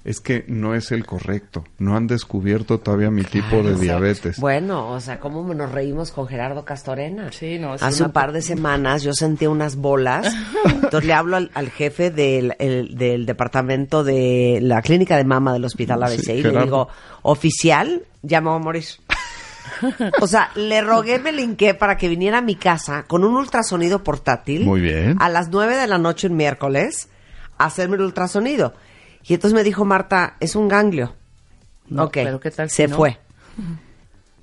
[0.04, 1.64] Es que no es el correcto.
[1.78, 4.40] No han descubierto todavía mi tipo de diabetes.
[4.40, 7.32] Bueno, o sea, ¿cómo nos reímos con Gerardo Castorena?
[7.32, 10.34] Sí, no, Hace una- un par de semanas yo sentí unas bolas.
[10.66, 15.54] Entonces le hablo al, al jefe del, el- del departamento de la clínica de mama
[15.54, 16.88] del hospital ABC Sí, y le digo,
[17.22, 18.86] oficial, ya me voy a morir.
[20.22, 24.04] O sea, le rogué, me linqué para que viniera a mi casa con un ultrasonido
[24.04, 24.66] portátil.
[24.66, 25.18] Muy bien.
[25.20, 27.10] A las 9 de la noche un miércoles
[27.58, 28.74] a hacerme el ultrasonido.
[29.24, 31.16] Y entonces me dijo Marta, es un ganglio.
[31.88, 32.96] No, ok, pero ¿qué tal si se no?
[32.96, 33.20] fue.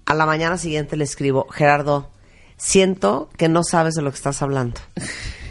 [0.05, 2.11] A la mañana siguiente le escribo, Gerardo,
[2.57, 4.81] siento que no sabes de lo que estás hablando.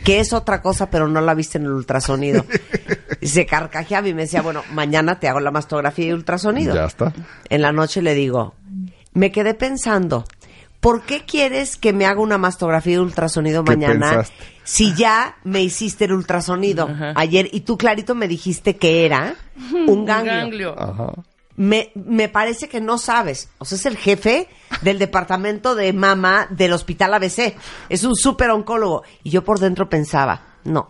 [0.04, 2.46] Que es otra cosa, pero no la viste en el ultrasonido.
[3.20, 6.76] Y se carcajeaba y me decía, bueno, mañana te hago la mastografía y ultrasonido.
[6.76, 7.14] Ya está.
[7.50, 8.54] En la noche le digo,
[9.14, 10.26] me quedé pensando,
[10.80, 14.46] ¿por qué quieres que me haga una mastografía y ultrasonido ¿Qué mañana pensaste?
[14.64, 17.14] si ya me hiciste el ultrasonido Ajá.
[17.16, 19.36] ayer y tú clarito me dijiste que era
[19.88, 20.34] un ganglio?
[20.36, 20.76] ganglio.
[20.80, 21.14] Ajá.
[21.56, 23.50] Me, me parece que no sabes.
[23.58, 24.48] O sea, es el jefe
[24.84, 27.56] del departamento de mama del hospital ABC.
[27.90, 29.02] Es un súper oncólogo.
[29.24, 30.90] Y yo por dentro pensaba, no,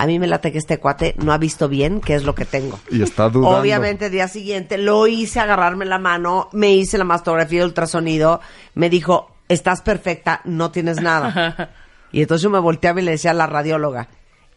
[0.00, 2.46] a mí me late que este cuate no ha visto bien qué es lo que
[2.46, 2.80] tengo.
[2.90, 3.58] Y está dudando.
[3.58, 8.40] Obviamente, día siguiente lo hice agarrarme la mano, me hice la mastografía de ultrasonido,
[8.74, 11.74] me dijo, estás perfecta, no tienes nada.
[12.12, 14.08] y entonces yo me volteaba y le decía a la radióloga,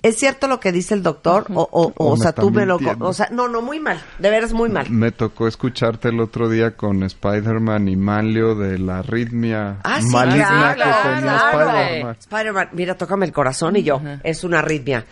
[0.02, 1.48] ¿es cierto lo que dice el doctor?
[1.54, 2.80] O, o, o, sea, tú me lo...
[3.02, 4.90] O sea, no, no, muy mal, de veras muy mal.
[4.90, 10.08] Me tocó escucharte el otro día con Spider-Man y Manlio de la arritmia Ah, sí,
[10.08, 11.70] maligna claro, que tenía claro.
[11.70, 12.18] Spider-Man.
[12.18, 15.06] Spider-Man, mira, tócame el corazón y yo, es una arritmia.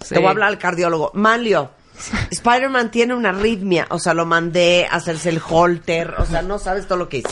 [0.00, 0.14] Sí.
[0.14, 1.10] Te voy a hablar al cardiólogo.
[1.14, 1.70] Manlio,
[2.30, 3.86] Spider-Man tiene una arritmia.
[3.90, 6.14] O sea, lo mandé a hacerse el holter.
[6.18, 7.28] O sea, no sabes todo lo que hice.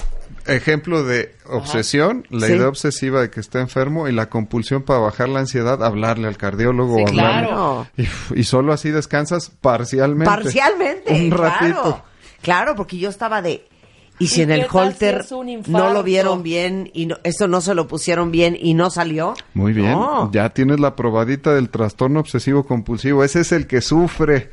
[0.46, 2.54] Ejemplo de obsesión, la Sí.
[2.54, 6.36] idea obsesiva de que está enfermo y la compulsión para bajar la ansiedad, hablarle al
[6.36, 7.46] cardiólogo Sí, o hablarle.
[7.48, 7.86] claro.
[7.96, 8.08] Y,
[8.40, 10.24] y solo así descansas parcialmente.
[10.24, 11.12] Parcialmente.
[11.12, 11.42] Un claro.
[11.44, 12.04] ratito.
[12.42, 13.68] Claro, porque yo estaba de.
[14.18, 15.24] Y si ¿Y en el si holter
[15.66, 19.34] no lo vieron bien y no, eso no se lo pusieron bien y no salió.
[19.54, 19.92] Muy bien.
[19.92, 20.30] No.
[20.32, 23.24] Ya tienes la probadita del trastorno obsesivo compulsivo.
[23.24, 24.50] Ese es el que sufre.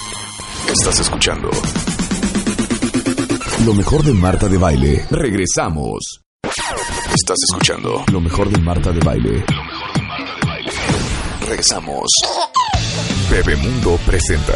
[0.72, 1.50] Estás escuchando
[3.64, 5.04] lo mejor de Marta de Baile.
[5.10, 6.20] Regresamos.
[7.18, 9.42] Estás escuchando lo mejor de Marta de Baile.
[11.40, 12.08] Regresamos.
[13.30, 14.52] Bebemundo presenta.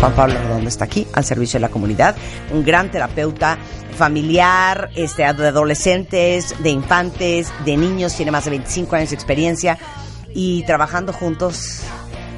[0.00, 2.16] Juan Pablo Redondo está aquí al servicio de la comunidad,
[2.50, 3.56] un gran terapeuta
[3.96, 9.78] familiar, este, de adolescentes, de infantes, de niños, tiene más de 25 años de experiencia
[10.34, 11.82] y trabajando juntos,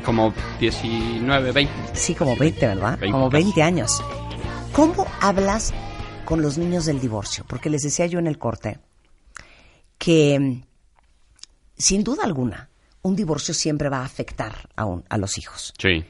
[0.05, 1.73] Como 19, 20.
[1.95, 2.99] sí, como 20, ¿verdad?
[2.99, 3.45] 20 como casi.
[3.45, 4.03] 20 años.
[4.73, 5.73] ¿Cómo hablas
[6.25, 7.45] con los niños del divorcio?
[7.49, 8.79] Porque les decía yo en el corte
[9.99, 10.63] que,
[11.77, 12.71] sin duda alguna,
[13.03, 15.73] un divorcio siempre va a afectar a, un- a los hijos.
[15.79, 16.05] Sí.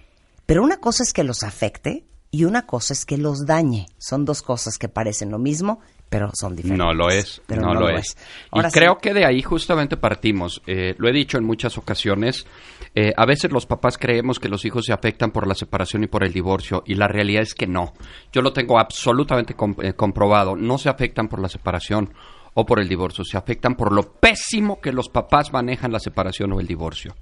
[0.46, 3.86] Pero una cosa es que los afecte y una cosa es que los dañe.
[3.98, 6.86] Son dos cosas que parecen lo mismo, pero son diferentes.
[6.86, 8.16] No lo es, Pero no, lo es.
[8.52, 10.62] Y Ahora sí, creo que de ahí justamente partimos.
[10.66, 12.46] Eh, lo he dicho en muchas ocasiones.
[12.94, 16.06] eh, a veces los papás creemos que los hijos se afectan por la separación y
[16.06, 17.92] por el divorcio, y la realidad es que no.
[18.32, 20.54] Yo lo tengo absolutamente eh, comprobado.
[20.54, 22.12] No se afectan por la separación
[22.54, 26.52] o por el divorcio, se afectan por lo pésimo que los papás manejan la separación
[26.52, 27.16] o el divorcio.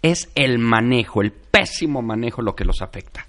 [0.00, 3.26] Es el manejo, el pésimo manejo lo que los afecta.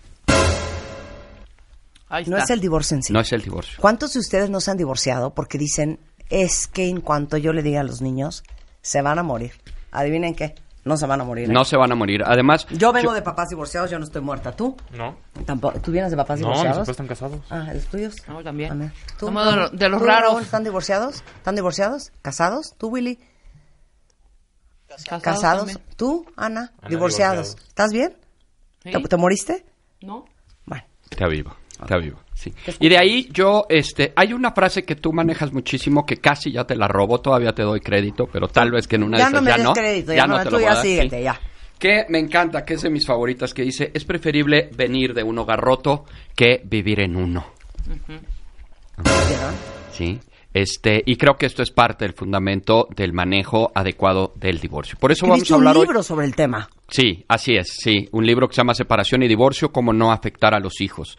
[2.09, 2.45] Ahí no está.
[2.45, 3.13] es el divorcio en sí.
[3.13, 3.77] No es el divorcio.
[3.79, 5.99] ¿Cuántos de ustedes no se han divorciado porque dicen,
[6.29, 8.43] es que en cuanto yo le diga a los niños,
[8.81, 9.53] se van a morir?
[9.91, 10.55] Adivinen qué,
[10.85, 11.49] no se van a morir.
[11.49, 11.53] ¿eh?
[11.53, 12.23] No se van a morir.
[12.25, 14.51] Además, Yo vengo de papás divorciados, yo no estoy muerta.
[14.55, 14.75] ¿Tú?
[14.93, 15.17] No.
[15.45, 15.79] Tampoco.
[15.79, 16.77] ¿Tú vienes de papás No, mis divorciados?
[16.79, 17.41] papás están casados.
[17.49, 18.15] Ah, ¿los tuyos?
[18.27, 18.71] No, también.
[18.71, 18.93] Amén.
[19.19, 19.27] ¿Tú?
[19.27, 20.29] Somos de lo- de los ¿Tú, raros.
[20.31, 21.23] Raúl, ¿Están divorciados?
[21.37, 22.11] ¿Están divorciados?
[22.21, 22.73] ¿Casados?
[22.77, 23.19] ¿Tú, Willy?
[25.21, 25.79] Casados.
[25.95, 26.71] ¿Tú, Ana?
[26.81, 27.55] Ana, divorciados.
[27.55, 27.55] divorciados.
[27.67, 28.15] ¿Estás bien?
[28.83, 28.91] Sí.
[28.91, 29.65] ¿Te, te moriste?
[30.01, 30.25] ¿No?
[30.65, 30.83] Bueno.
[31.09, 32.53] Está vivo, está vivo, sí.
[32.79, 36.65] Y de ahí yo, este, hay una frase que tú manejas muchísimo que casi ya
[36.65, 39.31] te la robo, todavía te doy crédito, pero tal vez que en una ya de
[39.31, 39.73] no esas me ya des no.
[39.73, 41.23] crédito, ya, no, te tú lo voy a ya dar, síguete, sí.
[41.23, 41.39] ya.
[41.79, 45.37] Que me encanta, que es de mis favoritas, que dice, es preferible venir de un
[45.37, 46.03] hogar roto
[46.35, 47.45] que vivir en uno.
[48.97, 49.53] ¿Vieron?
[49.93, 50.19] Sí.
[50.53, 54.97] Este, y creo que esto es parte del fundamento del manejo adecuado del divorcio.
[54.99, 55.87] Por eso vamos a hablar un hoy.
[55.87, 56.69] libro sobre el tema.
[56.87, 58.07] Sí, así es, sí.
[58.11, 61.17] Un libro que se llama Separación y Divorcio, cómo no afectar a los hijos.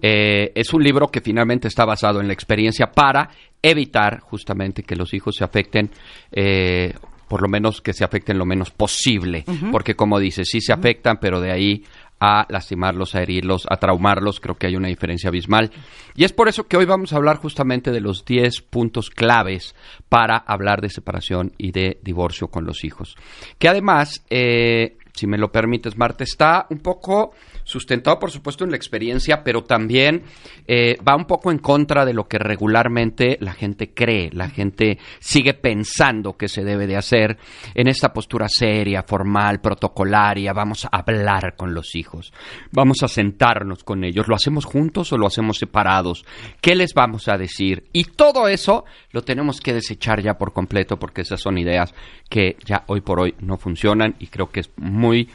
[0.00, 3.28] Eh, es un libro que finalmente está basado en la experiencia para
[3.62, 5.90] evitar justamente que los hijos se afecten,
[6.32, 6.94] eh,
[7.28, 9.44] por lo menos que se afecten lo menos posible.
[9.70, 11.84] Porque como dices, sí se afectan, pero de ahí
[12.20, 15.70] a lastimarlos, a herirlos, a traumarlos, creo que hay una diferencia abismal.
[16.14, 19.74] Y es por eso que hoy vamos a hablar justamente de los 10 puntos claves
[20.08, 23.16] para hablar de separación y de divorcio con los hijos.
[23.58, 27.32] Que además, eh, si me lo permites, Marta, está un poco
[27.70, 30.24] sustentado, por supuesto, en la experiencia, pero también
[30.66, 34.98] eh, va un poco en contra de lo que regularmente la gente cree, la gente
[35.20, 37.38] sigue pensando que se debe de hacer
[37.74, 42.32] en esta postura seria, formal, protocolaria, vamos a hablar con los hijos,
[42.72, 46.24] vamos a sentarnos con ellos, ¿lo hacemos juntos o lo hacemos separados?
[46.60, 47.84] ¿Qué les vamos a decir?
[47.92, 51.94] Y todo eso lo tenemos que desechar ya por completo porque esas son ideas
[52.28, 55.28] que ya hoy por hoy no funcionan y creo que es muy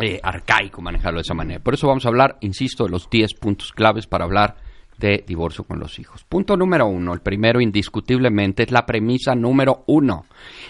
[0.00, 1.60] eh, arcaico manejarlo de esa manera.
[1.60, 4.56] Por eso vamos a hablar, insisto, de los 10 puntos claves para hablar
[4.98, 6.24] de divorcio con los hijos.
[6.24, 10.26] Punto número uno, el primero indiscutiblemente es la premisa número uno.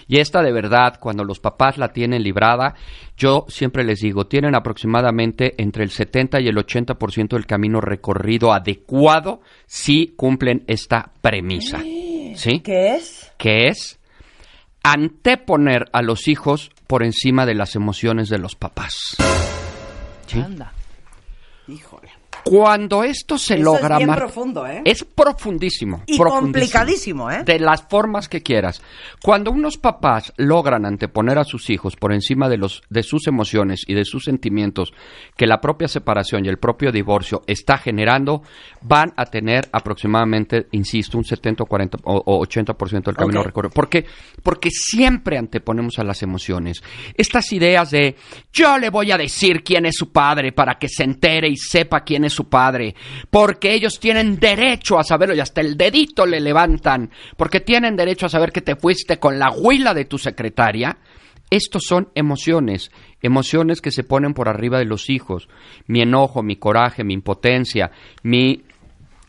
[0.07, 2.75] Y esta de verdad, cuando los papás la tienen librada,
[3.17, 8.53] yo siempre les digo, tienen aproximadamente entre el 70 y el 80% del camino recorrido
[8.53, 11.79] adecuado si cumplen esta premisa.
[12.35, 12.61] ¿Sí?
[12.61, 13.21] ¿Qué es?
[13.41, 13.99] que es
[14.83, 19.15] anteponer a los hijos por encima de las emociones de los papás.
[20.33, 20.73] Anda.
[21.69, 22.20] Híjole.
[22.43, 24.81] Cuando esto se Eso logra, es bien profundo, ¿eh?
[24.85, 26.03] es profundísimo.
[26.07, 26.29] Y profundísimo.
[26.41, 27.43] complicadísimo, ¿eh?
[27.43, 28.81] De las formas que quieras.
[29.21, 33.83] Cuando unos papás logran anteponer a sus hijos por encima de, los, de sus emociones
[33.87, 34.93] y de sus sentimientos
[35.37, 38.41] que la propia separación y el propio divorcio está generando,
[38.81, 43.73] van a tener aproximadamente, insisto, un 70 o 40 o, o 80% del camino recorrido.
[43.73, 44.05] ¿Por qué?
[44.41, 46.81] Porque siempre anteponemos a las emociones.
[47.15, 48.15] Estas ideas de
[48.51, 52.01] yo le voy a decir quién es su padre para que se entere y sepa
[52.01, 52.95] quién es su padre,
[53.29, 58.25] porque ellos tienen derecho a saberlo y hasta el dedito le levantan, porque tienen derecho
[58.25, 60.97] a saber que te fuiste con la huila de tu secretaria.
[61.49, 65.49] Estos son emociones, emociones que se ponen por arriba de los hijos.
[65.85, 67.91] Mi enojo, mi coraje, mi impotencia,
[68.23, 68.63] mi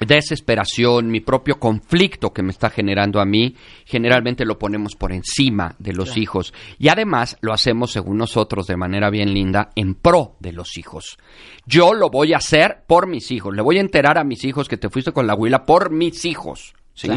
[0.07, 5.75] desesperación, mi propio conflicto que me está generando a mí, generalmente lo ponemos por encima
[5.79, 6.53] de los hijos.
[6.79, 11.19] Y además lo hacemos, según nosotros, de manera bien linda, en pro de los hijos.
[11.67, 13.55] Yo lo voy a hacer por mis hijos.
[13.55, 16.25] Le voy a enterar a mis hijos que te fuiste con la huila por mis
[16.25, 16.75] hijos.
[16.95, 17.11] ¿sí?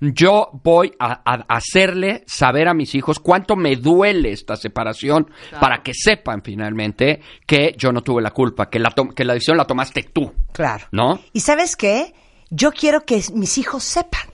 [0.00, 5.30] Yo voy a, a hacerle saber a mis hijos cuánto me duele esta separación
[5.60, 9.56] para que sepan finalmente que yo no tuve la culpa, que la, que la decisión
[9.56, 10.32] la tomaste tú.
[10.52, 10.86] Claro.
[10.92, 11.20] ¿No?
[11.32, 12.14] ¿Y sabes qué?
[12.50, 14.30] Yo quiero que mis hijos sepan.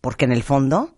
[0.00, 0.94] Porque en el fondo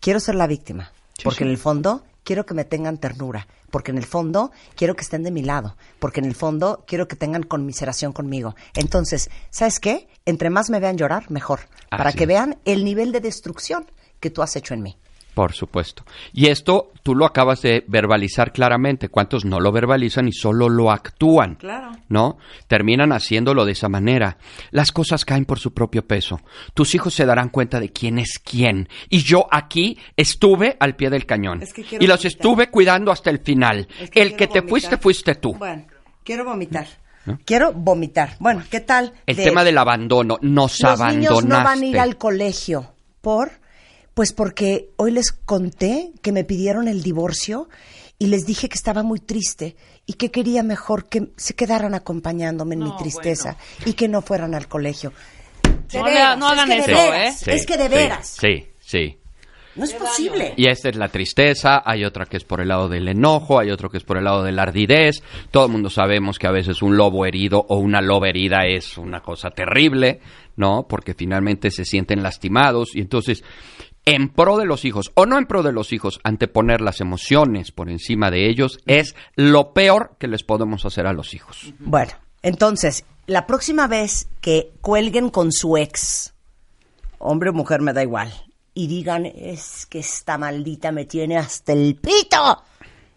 [0.00, 0.92] quiero ser la víctima.
[1.24, 3.46] porque en el fondo quiero que me tengan ternura.
[3.70, 5.76] Porque en el fondo quiero que estén de mi lado.
[5.98, 8.54] Porque en el fondo quiero que tengan conmiseración conmigo.
[8.74, 10.08] Entonces, ¿sabes qué?
[10.24, 11.60] Entre más me vean llorar, mejor.
[11.90, 14.98] Para que vean el nivel de destrucción que tú has hecho en mí.
[15.38, 16.02] Por supuesto.
[16.32, 19.08] Y esto tú lo acabas de verbalizar claramente.
[19.08, 21.54] ¿Cuántos no lo verbalizan y solo lo actúan?
[21.54, 21.92] Claro.
[22.08, 22.38] ¿No?
[22.66, 24.38] Terminan haciéndolo de esa manera.
[24.72, 26.40] Las cosas caen por su propio peso.
[26.74, 28.88] Tus hijos se darán cuenta de quién es quién.
[29.10, 31.62] Y yo aquí estuve al pie del cañón.
[31.62, 32.26] Es que y los vomitar.
[32.26, 33.86] estuve cuidando hasta el final.
[34.00, 34.68] Es que el que te vomitar.
[34.68, 35.54] fuiste, fuiste tú.
[35.54, 35.86] Bueno,
[36.24, 36.88] quiero vomitar.
[37.44, 38.34] Quiero vomitar.
[38.40, 39.12] Bueno, ¿qué tal?
[39.24, 40.36] El de- tema del abandono.
[40.42, 41.16] Nos Los abandonaste.
[41.18, 42.92] niños no van a ir al colegio.
[43.20, 43.52] ¿Por?
[44.18, 47.68] Pues porque hoy les conté que me pidieron el divorcio
[48.18, 52.74] y les dije que estaba muy triste y que quería mejor que se quedaran acompañándome
[52.74, 53.56] en mi tristeza
[53.86, 55.12] y que no fueran al colegio.
[55.92, 57.94] De No veras, no es hagan que de eso, veras, Sí, Es que de sí,
[57.94, 58.36] veras.
[58.40, 59.18] Sí, sí.
[59.76, 60.54] No es posible.
[60.56, 63.70] Y esta es la tristeza, hay otra que es por el lado del enojo, hay
[63.70, 65.22] otro que es por el lado de la ardidez.
[65.52, 68.98] Todo el mundo sabemos que a veces un lobo herido o una loba herida es
[68.98, 70.18] una cosa terrible,
[70.56, 70.86] ¿no?
[70.88, 73.44] Porque finalmente se sienten lastimados y entonces
[74.08, 77.72] en pro de los hijos o no en pro de los hijos, anteponer las emociones
[77.72, 81.74] por encima de ellos es lo peor que les podemos hacer a los hijos.
[81.78, 86.32] Bueno, entonces, la próxima vez que cuelguen con su ex,
[87.18, 88.32] hombre o mujer me da igual,
[88.72, 92.62] y digan, es que esta maldita me tiene hasta el pito.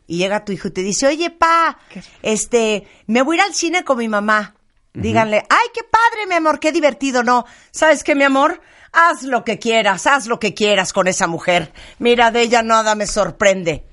[0.08, 1.80] Y llega tu hijo y te dice, oye, pa,
[2.22, 4.56] este, me voy a ir al cine con mi mamá.
[4.94, 7.46] Díganle, ay, qué padre, mi amor, qué divertido, ¿no?
[7.72, 8.60] ¿Sabes qué, mi amor?
[8.94, 11.72] Haz lo que quieras, haz lo que quieras con esa mujer.
[12.00, 13.86] Mira, de ella nada me sorprende.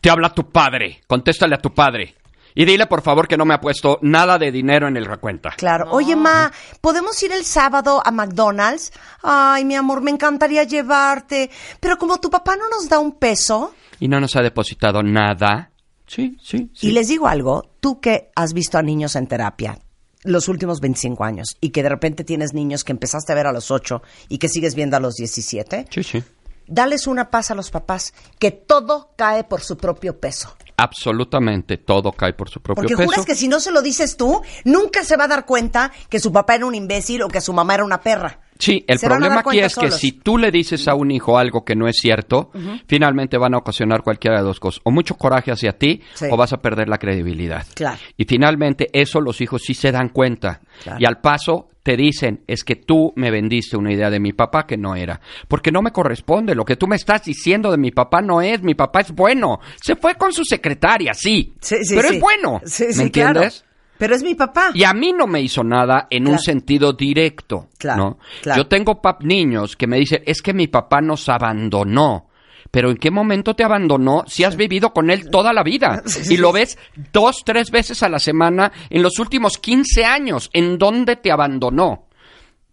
[0.00, 2.14] Te habla tu padre, contéstale a tu padre.
[2.54, 5.50] Y dile por favor que no me ha puesto nada de dinero en el recuenta.
[5.56, 5.90] Claro.
[5.92, 8.92] Oye, ma, ¿podemos ir el sábado a McDonald's?
[9.22, 11.50] Ay, mi amor, me encantaría llevarte.
[11.78, 15.70] Pero como tu papá no nos da un peso, y no nos ha depositado nada.
[16.06, 16.88] Sí, sí, sí.
[16.88, 19.78] y les digo algo, tú que has visto a niños en terapia
[20.24, 23.52] los últimos 25 años y que de repente tienes niños que empezaste a ver a
[23.52, 26.22] los 8 y que sigues viendo a los 17, Sí, sí.
[26.66, 30.54] dales una paz a los papás, que todo cae por su propio peso.
[30.76, 33.06] Absolutamente todo cae por su propio Porque peso.
[33.08, 36.20] juras que si no se lo dices tú, nunca se va a dar cuenta que
[36.20, 38.40] su papá era un imbécil o que su mamá era una perra.
[38.58, 41.76] Sí, el problema aquí es que si tú le dices a un hijo algo que
[41.76, 42.50] no es cierto,
[42.86, 44.80] finalmente van a ocasionar cualquiera de dos cosas.
[44.84, 46.26] O mucho coraje hacia ti Sí.
[46.30, 47.66] o vas a perder la credibilidad.
[47.74, 47.98] Claro.
[48.16, 50.60] Y finalmente eso los hijos sí se dan cuenta.
[50.82, 50.98] Claro.
[51.00, 54.66] Y al paso te dicen, es que tú me vendiste una idea de mi papá
[54.66, 55.20] que no era.
[55.46, 56.54] Porque no me corresponde.
[56.54, 58.62] Lo que tú me estás diciendo de mi papá no es.
[58.62, 59.60] Mi papá es bueno.
[59.82, 61.54] Se fue con su secretaria, sí.
[61.60, 62.16] Sí, sí, pero sí.
[62.16, 62.60] es bueno.
[62.64, 63.60] Sí, ¿Me sí, entiendes?
[63.60, 63.67] claro.
[63.98, 64.70] Pero es mi papá.
[64.74, 67.68] Y a mí no me hizo nada en un sentido directo.
[67.78, 68.18] Claro, ¿no?
[68.42, 68.62] claro.
[68.62, 72.28] Yo tengo pap niños que me dicen, es que mi papá nos abandonó.
[72.70, 76.02] Pero ¿en qué momento te abandonó si has vivido con él toda la vida?
[76.30, 76.78] y lo ves
[77.12, 80.50] dos, tres veces a la semana en los últimos 15 años.
[80.52, 82.06] ¿En dónde te abandonó?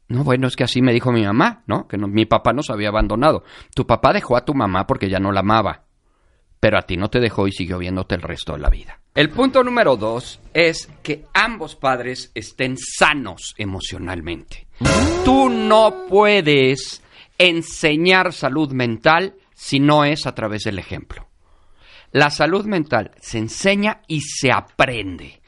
[0.07, 1.87] No, bueno, es que así me dijo mi mamá, ¿no?
[1.87, 3.43] Que no- mi papá nos había abandonado.
[3.73, 5.81] Tu papá dejó a tu mamá porque ya no la amaba
[6.57, 8.99] pero a ti no te dejó y siguió viéndote el resto de la vida.
[9.15, 14.67] El punto número dos es que ambos padres estén sanos emocionalmente.
[15.23, 17.01] Tú no puedes
[17.37, 21.29] enseñar salud mental si no es a través del ejemplo.
[22.11, 25.41] La salud mental se enseña y se aprende.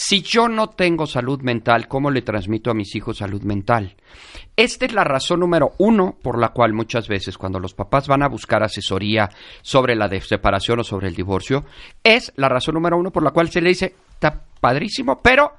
[0.00, 3.96] Si yo no tengo salud mental, ¿cómo le transmito a mis hijos salud mental?
[4.54, 8.22] Esta es la razón número uno por la cual muchas veces cuando los papás van
[8.22, 9.28] a buscar asesoría
[9.60, 11.64] sobre la separación o sobre el divorcio,
[12.04, 15.50] es la razón número uno por la cual se le dice, está padrísimo, pero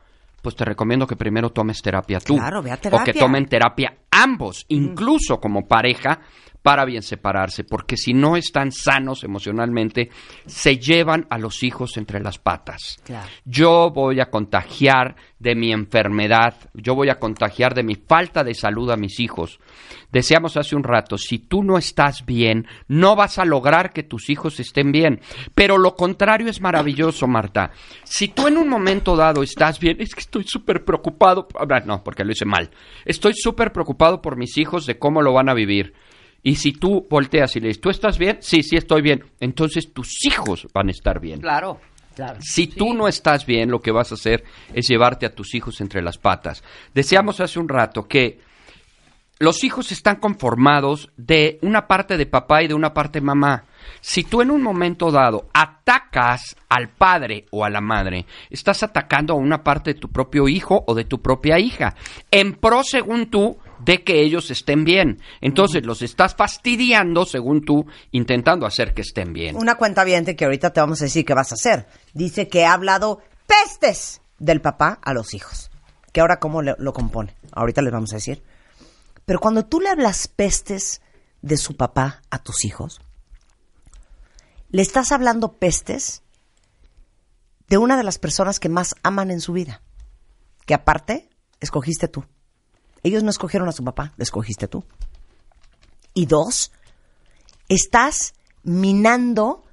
[0.42, 2.38] pues te recomiendo que primero tomes terapia tú.
[2.38, 3.14] Claro, ve a O que terapia.
[3.14, 6.22] tomen terapia ambos, incluso como pareja,
[6.62, 10.10] para bien separarse, porque si no están sanos emocionalmente,
[10.46, 12.98] se llevan a los hijos entre las patas.
[13.04, 13.28] Claro.
[13.46, 18.54] Yo voy a contagiar de mi enfermedad, yo voy a contagiar de mi falta de
[18.54, 19.60] salud a mis hijos.
[20.12, 24.30] Deseamos hace un rato, si tú no estás bien, no vas a lograr que tus
[24.30, 25.22] hijos estén bien.
[25.56, 27.72] Pero lo contrario es maravilloso, Marta.
[28.04, 32.04] Si tú en un momento dado estás bien, es que estoy súper preocupado, ah, no,
[32.04, 32.70] porque lo hice mal,
[33.06, 35.94] estoy súper preocupado por mis hijos de cómo lo van a vivir.
[36.44, 38.38] Y si tú volteas y le dices, ¿tú estás bien?
[38.42, 39.24] Sí, sí estoy bien.
[39.40, 41.42] Entonces tus hijos van a estar bien.
[41.42, 41.80] Claro,
[42.16, 42.40] claro.
[42.42, 45.82] Si tú no estás bien, lo que vas a hacer es llevarte a tus hijos
[45.82, 46.64] entre las patas.
[46.94, 48.40] Decíamos hace un rato que
[49.40, 53.64] los hijos están conformados de una parte de papá y de una parte de mamá.
[54.02, 59.34] Si tú en un momento dado atacas al padre o a la madre, estás atacando
[59.34, 61.96] a una parte de tu propio hijo o de tu propia hija,
[62.30, 65.22] en pro según tú de que ellos estén bien.
[65.42, 69.56] Entonces los estás fastidiando según tú, intentando hacer que estén bien.
[69.56, 71.88] Una cuenta que ahorita te vamos a decir qué vas a hacer.
[72.14, 75.70] Dice que ha hablado pestes del papá a los hijos.
[76.14, 77.36] Que ahora cómo le- lo compone.
[77.52, 78.44] Ahorita les vamos a decir.
[79.26, 81.02] Pero cuando tú le hablas pestes
[81.42, 83.00] de su papá a tus hijos,
[84.70, 86.24] le estás hablando pestes
[87.68, 89.82] de una de las personas que más aman en su vida.
[90.66, 92.26] Que aparte, escogiste tú.
[93.04, 94.84] Ellos no escogieron a su papá, lo escogiste tú.
[96.14, 96.72] Y dos,
[97.68, 98.34] estás
[98.64, 99.64] minando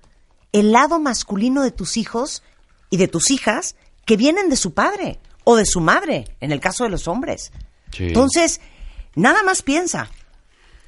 [0.52, 2.42] el lado masculino de tus hijos
[2.90, 6.60] y de tus hijas que vienen de su padre o de su madre, en el
[6.60, 7.52] caso de los hombres.
[7.92, 8.04] Sí.
[8.04, 8.60] Entonces,
[9.14, 10.08] nada más piensa,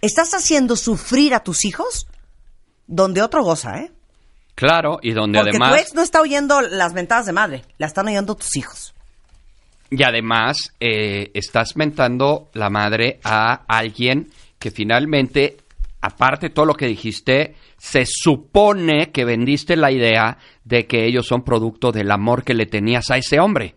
[0.01, 2.07] ¿estás haciendo sufrir a tus hijos?
[2.87, 3.93] Donde otro goza, ¿eh?
[4.55, 5.71] Claro, y donde Porque además...
[5.71, 8.95] tu ex no está oyendo las mentadas de madre, la están oyendo tus hijos.
[9.91, 14.29] Y además eh, estás mentando la madre a alguien
[14.59, 15.57] que finalmente,
[16.01, 21.27] aparte de todo lo que dijiste, se supone que vendiste la idea de que ellos
[21.27, 23.77] son producto del amor que le tenías a ese hombre.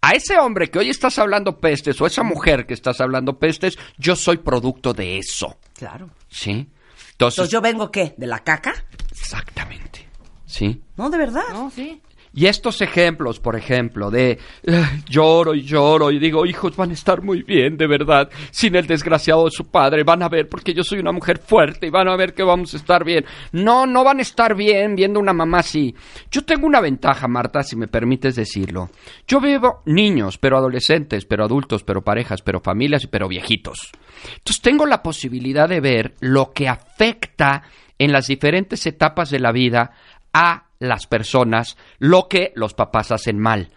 [0.00, 3.38] A ese hombre que hoy estás hablando pestes o a esa mujer que estás hablando
[3.38, 5.56] pestes, yo soy producto de eso.
[5.76, 6.10] Claro.
[6.28, 6.50] ¿Sí?
[6.50, 8.14] Entonces, Entonces, ¿yo vengo qué?
[8.16, 8.74] ¿De la caca?
[9.10, 10.06] exactamente.
[10.46, 10.80] ¿Sí?
[10.96, 11.42] No, de verdad.
[11.52, 12.00] No, sí.
[12.36, 16.92] Y estos ejemplos, por ejemplo, de "Ay, lloro y lloro y digo, hijos van a
[16.92, 20.74] estar muy bien, de verdad, sin el desgraciado de su padre, van a ver porque
[20.74, 23.24] yo soy una mujer fuerte y van a ver que vamos a estar bien.
[23.52, 25.94] No, no van a estar bien viendo una mamá así.
[26.30, 28.90] Yo tengo una ventaja, Marta, si me permites decirlo.
[29.26, 33.92] Yo veo niños, pero adolescentes, pero adultos, pero parejas, pero familias pero viejitos.
[34.36, 37.62] Entonces tengo la posibilidad de ver lo que afecta
[37.98, 39.92] en las diferentes etapas de la vida
[40.34, 43.70] a las personas lo que los papás hacen mal.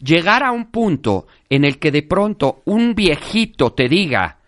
[0.00, 4.38] Llegar a un punto en el que de pronto un viejito te diga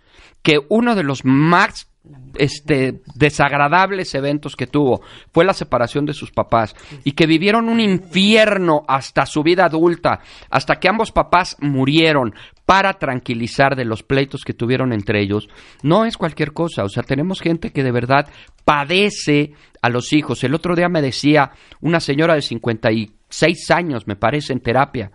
[0.42, 1.88] que uno de los más
[2.36, 5.02] este, desagradables eventos que tuvo
[5.32, 10.20] fue la separación de sus papás y que vivieron un infierno hasta su vida adulta,
[10.50, 12.34] hasta que ambos papás murieron
[12.68, 15.48] para tranquilizar de los pleitos que tuvieron entre ellos,
[15.82, 16.84] no es cualquier cosa.
[16.84, 18.28] O sea, tenemos gente que de verdad
[18.64, 20.44] padece a los hijos.
[20.44, 25.11] El otro día me decía una señora de 56 años, me parece, en terapia.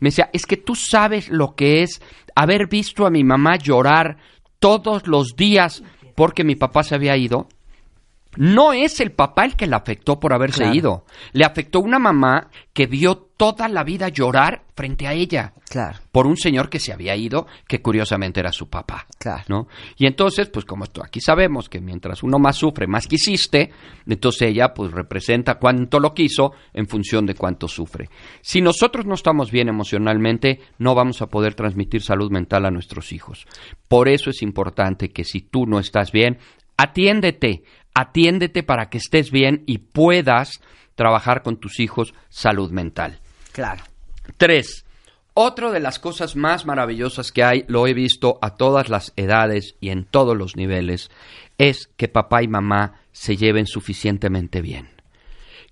[0.00, 2.02] Me decía, es que tú sabes lo que es
[2.34, 4.18] haber visto a mi mamá llorar
[4.58, 5.82] todos los días
[6.18, 7.46] porque mi papá se había ido.
[8.38, 10.74] No es el papá el que la afectó por haberse Claro.
[10.74, 11.04] ido.
[11.32, 16.26] Le afectó una mamá que vio toda la vida llorar frente a ella Claro, por
[16.26, 19.06] un señor que se había ido, que curiosamente era su papá.
[19.18, 19.44] Claro.
[19.48, 19.68] ¿no?
[19.96, 23.70] Y entonces, pues como esto, aquí sabemos que mientras uno más sufre, más quisiste,
[24.06, 28.08] entonces ella pues representa cuánto lo quiso en función de cuánto sufre.
[28.40, 33.12] Si nosotros no estamos bien emocionalmente, no vamos a poder transmitir salud mental a nuestros
[33.12, 33.46] hijos.
[33.88, 36.38] Por eso es importante que si tú no estás bien,
[36.76, 37.62] atiéndete,
[37.98, 40.60] atiéndete para que estés bien y puedas
[40.94, 43.18] trabajar con tus hijos salud mental.
[43.52, 43.82] claro.
[44.36, 44.84] Tres,
[45.34, 49.74] otra de las cosas más maravillosas que hay, lo he visto a todas las edades
[49.80, 51.10] y en todos los niveles,
[51.56, 54.90] es que papá y mamá se lleven suficientemente bien.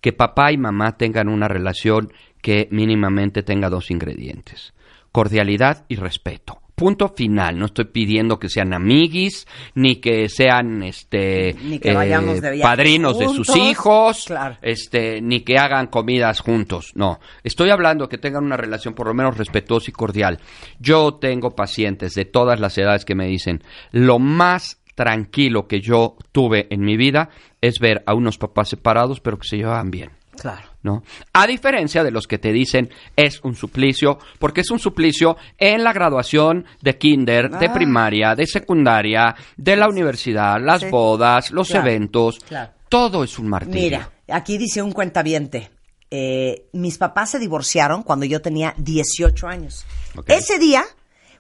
[0.01, 4.72] Que papá y mamá tengan una relación que mínimamente tenga dos ingredientes,
[5.12, 6.61] cordialidad y respeto.
[6.77, 7.59] Punto final.
[7.59, 12.62] No estoy pidiendo que sean amiguis, ni que sean este Ni que vayamos de viaje
[12.62, 14.59] padrinos de sus hijos, Claro.
[14.61, 16.93] este, ni que hagan comidas juntos.
[16.95, 20.39] No, estoy hablando que tengan una relación por lo menos respetuosa y cordial.
[20.79, 26.16] Yo tengo pacientes de todas las edades que me dicen, lo más tranquilo que yo
[26.31, 27.31] tuve en mi vida
[27.62, 30.11] es ver a unos papás separados pero que se llevaban bien.
[30.39, 30.68] Claro.
[30.87, 31.03] ¿No?
[31.34, 35.84] A diferencia de los que te dicen es un suplicio, porque es un suplicio en
[35.84, 37.72] la graduación de kinder, de Ah.
[37.74, 40.87] primaria, de secundaria, de la universidad, las Sí.
[40.91, 42.72] bodas, los Claro, eventos, claro.
[42.89, 43.82] todo es un martirio.
[43.82, 45.70] Mira, aquí dice un cuentaviente.
[46.09, 49.84] eh, mis papás se divorciaron cuando yo tenía 18 años.
[50.28, 50.84] Ese día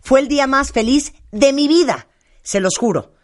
[0.00, 2.08] fue el día más feliz de mi vida,
[2.42, 3.14] se los juro.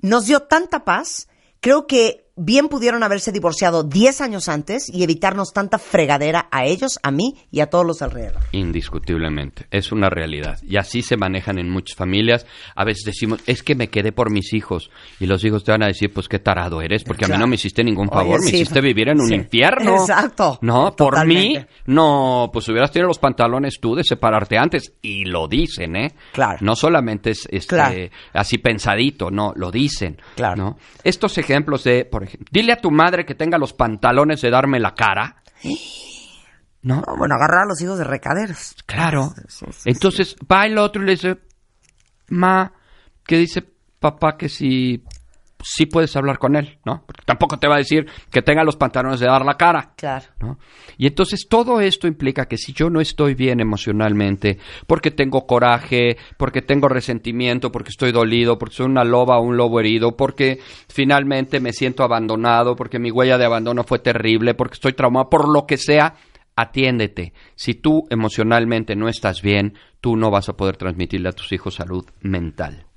[0.00, 1.28] Nos dio tanta paz,
[1.60, 6.98] creo que bien pudieron haberse divorciado 10 años antes y evitarnos tanta fregadera a ellos,
[7.02, 8.40] a mí y a todos los alrededor.
[8.52, 10.58] Indiscutiblemente, es una realidad.
[10.62, 12.46] Y así se manejan en muchas familias.
[12.74, 14.90] A veces decimos, es que me quedé por mis hijos.
[15.20, 17.46] Y los hijos te van a decir, pues qué tarado eres, porque a mí no
[17.46, 19.34] me hiciste ningún Oye, favor, me hiciste vivir en un Sí.
[19.34, 19.96] infierno.
[20.00, 20.58] Exacto.
[20.62, 24.94] No, por mí, no, pues hubieras tenido los pantalones tú de separarte antes.
[25.02, 26.14] Y lo dicen, ¿eh?
[26.32, 26.58] Claro.
[26.62, 27.96] No solamente es este, Claro.
[28.32, 30.16] así pensadito, no, lo dicen.
[30.36, 30.56] Claro.
[30.56, 30.78] ¿no?
[31.04, 34.80] Estos ejemplos de, por ejemplo, dile a tu madre que tenga los pantalones de darme
[34.80, 35.42] la cara.
[36.82, 37.02] ¿No?
[37.06, 38.74] No, bueno, agarrar a los hijos de recaderos.
[38.86, 39.34] Claro.
[39.36, 39.90] Sí, sí, sí.
[39.90, 41.38] Entonces va el otro y le dice,
[42.28, 42.72] ma,
[43.26, 43.62] que dice
[43.98, 45.04] papá que si
[45.62, 47.04] sí puedes hablar con él, ¿no?
[47.06, 49.92] Porque tampoco te va a decir que tenga los pantalones de dar la cara.
[49.96, 50.26] Claro.
[50.40, 50.58] ¿no?
[50.96, 56.16] Y entonces todo esto implica que si yo no estoy bien emocionalmente, porque tengo coraje,
[56.36, 60.60] porque tengo resentimiento, porque estoy dolido, porque soy una loba o un lobo herido, porque
[60.88, 65.48] finalmente me siento abandonado, porque mi huella de abandono fue terrible, porque estoy traumado, por
[65.48, 66.14] lo que sea,
[66.56, 67.32] atiéndete.
[67.54, 71.74] Si tú emocionalmente no estás bien, tú no vas a poder transmitirle a tus hijos
[71.74, 72.89] salud mental.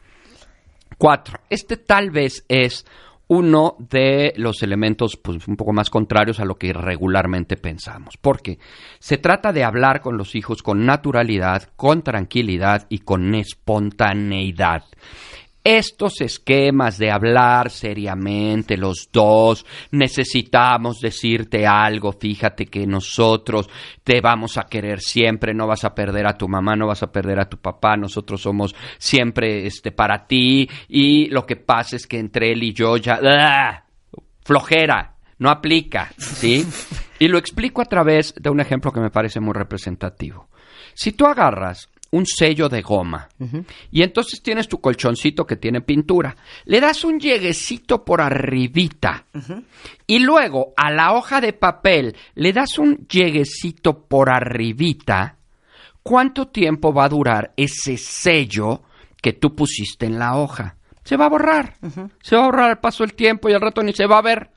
[0.98, 1.40] Cuatro.
[1.50, 2.86] Este tal vez es
[3.28, 8.18] uno de los elementos pues, un poco más contrarios a lo que regularmente pensamos.
[8.18, 8.60] Porque
[9.00, 14.84] se trata de hablar con los hijos con naturalidad, con tranquilidad y con espontaneidad.
[15.64, 23.70] Estos esquemas de hablar seriamente los dos, necesitamos decirte algo, fíjate que nosotros
[24.04, 27.12] te vamos a querer siempre, no vas a perder a tu mamá, no vas a
[27.14, 32.08] perder a tu papá, nosotros somos siempre este para ti y lo que pasa es
[32.08, 33.86] que entre él y yo ya ¡ah!
[34.44, 36.68] flojera, no aplica, ¿sí?
[37.20, 40.50] Y lo explico a través de un ejemplo que me parece muy representativo.
[40.94, 43.28] Si tú agarras un sello de goma.
[43.92, 46.36] Y entonces tienes tu colchoncito que tiene pintura,
[46.66, 49.26] le das un lleguecito por arribita.
[50.06, 55.38] Y luego a la hoja de papel le das un lleguecito por arribita,
[56.04, 58.84] ¿cuánto tiempo va a durar ese sello
[59.20, 60.78] que tú pusiste en la hoja?
[61.04, 61.78] Se va a borrar.
[62.22, 64.22] Se va a borrar al paso del tiempo y al rato ni se va a
[64.22, 64.52] ver.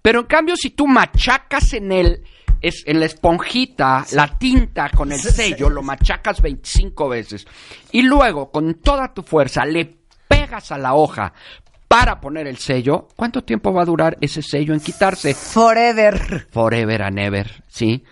[0.00, 2.24] Pero en cambio, si tú machacas en el
[2.64, 7.46] es en la esponjita, la tinta con el sello, lo machacas 25 veces
[7.92, 9.94] y luego con toda tu fuerza le
[10.26, 11.32] pegas a la hoja
[11.86, 15.34] para poner el sello, ¿cuánto tiempo va a durar ese sello en quitarse?
[15.34, 16.46] Forever.
[16.50, 18.02] Forever and ever, ¿sí?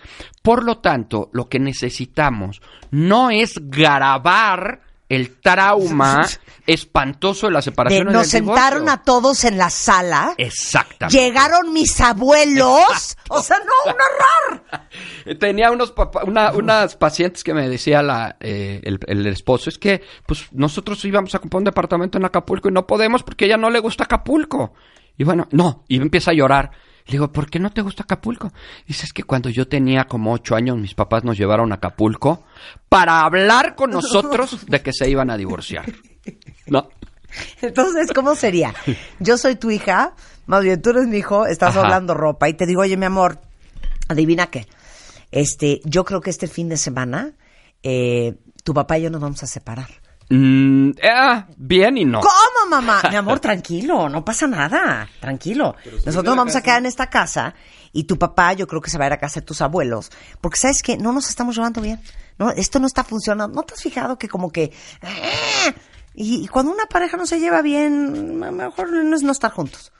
[0.42, 4.82] Por lo tanto, lo que necesitamos no es grabar
[5.16, 6.26] el trauma
[6.66, 10.34] espantoso de la separación nos sentaron a todos en la sala.
[10.38, 11.18] Exactamente.
[11.20, 13.16] Llegaron mis abuelos.
[13.28, 15.38] o sea, no, un horror.
[15.38, 19.78] Tenía unos papá- una- unas pacientes que me decía la, eh, el, el esposo, es
[19.78, 23.48] que pues nosotros íbamos a comprar un departamento en Acapulco y no podemos porque a
[23.48, 24.74] ella no le gusta Acapulco.
[25.18, 26.70] Y bueno, no, y empieza a llorar.
[27.06, 28.52] Le digo, ¿por qué no te gusta Acapulco?
[28.86, 32.44] Dice, es que cuando yo tenía como ocho años, mis papás nos llevaron a Acapulco
[32.88, 35.92] para hablar con nosotros de que se iban a divorciar.
[36.66, 36.88] No.
[37.60, 38.74] Entonces, ¿cómo sería?
[39.18, 40.14] Yo soy tu hija,
[40.46, 41.82] más bien tú eres mi hijo, estás Ajá.
[41.86, 43.40] hablando ropa y te digo, oye, mi amor,
[44.08, 44.66] adivina qué.
[45.30, 47.32] Este, yo creo que este fin de semana
[47.82, 49.88] eh, tu papá y yo nos vamos a separar.
[50.34, 52.20] Mm, eh, bien y no.
[52.20, 53.02] ¿Cómo, mamá?
[53.10, 55.76] Mi amor, tranquilo, no pasa nada, tranquilo.
[56.06, 57.54] Nosotros nos vamos a quedar en esta casa
[57.92, 60.10] y tu papá yo creo que se va a ir a casa de tus abuelos,
[60.40, 62.00] porque sabes que no nos estamos llevando bien.
[62.38, 63.54] No, esto no está funcionando.
[63.54, 64.72] ¿No te has fijado que como que
[65.02, 65.74] ¡ah!
[66.14, 69.32] y, y cuando una pareja no se lleva bien, a lo mejor no es no
[69.32, 69.92] estar juntos?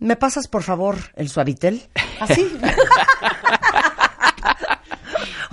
[0.00, 1.88] ¿Me pasas por favor el suavitel?
[2.20, 2.50] Así.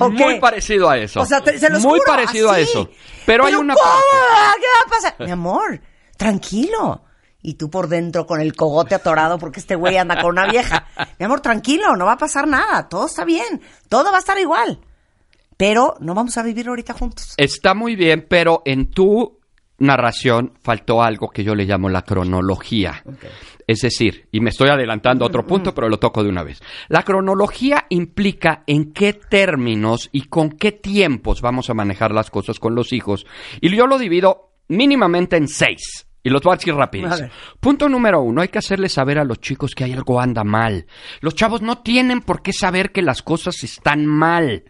[0.05, 1.21] ¿O Muy parecido a eso.
[1.21, 2.89] O sea, te- se los Muy juro, parecido a eso.
[3.25, 3.85] Pero, hay una ¿cómo?
[3.85, 4.59] parte.
[4.59, 5.15] ¿Qué va a pasar?
[5.25, 5.81] Mi amor,
[6.17, 7.03] tranquilo.
[7.43, 10.85] Y tú por dentro con el cogote atorado porque este güey anda con una vieja.
[11.17, 12.87] Mi amor, tranquilo, no va a pasar nada.
[12.87, 13.61] Todo está bien.
[13.89, 14.79] Todo va a estar igual.
[15.57, 17.33] Pero no vamos a vivir ahorita juntos.
[17.37, 19.39] Está muy bien, pero en tu
[19.81, 23.03] narración faltó algo que yo le llamo la cronología.
[23.67, 26.61] Es decir, y me estoy adelantando a otro punto, pero lo toco de una vez.
[26.87, 32.59] La cronología implica en qué términos y con qué tiempos vamos a manejar las cosas
[32.59, 33.25] con los hijos.
[33.59, 36.07] Y yo lo divido mínimamente en seis.
[36.23, 37.31] Y los voy a decir ver.
[37.59, 40.85] Punto número uno, hay que hacerles saber a los chicos que hay algo anda mal.
[41.19, 44.65] Los chavos no tienen por qué saber que las cosas están mal.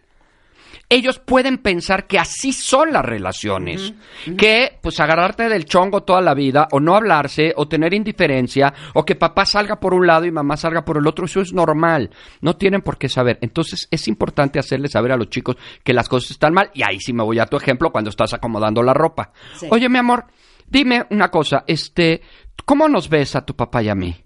[0.92, 3.94] Ellos pueden pensar que así son las relaciones,
[4.36, 9.02] que pues agarrarte del chongo toda la vida, o no hablarse, o tener indiferencia, o
[9.02, 12.10] que papá salga por un lado y mamá salga por el otro, eso es normal.
[12.42, 13.38] No tienen por qué saber.
[13.40, 17.00] Entonces es importante hacerles saber a los chicos que las cosas están mal, y ahí
[17.00, 19.32] sí me voy a tu ejemplo cuando estás acomodando la ropa.
[19.70, 20.26] Oye, mi amor,
[20.66, 22.20] dime una cosa, este,
[22.66, 24.21] ¿cómo nos ves a tu papá y a mí?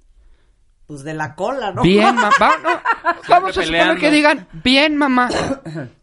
[0.86, 1.82] Pues de la cola, ¿no?
[1.82, 2.30] Bien, mamá.
[3.28, 4.00] Vamos a suponer peleando.
[4.00, 5.28] que digan, bien, mamá.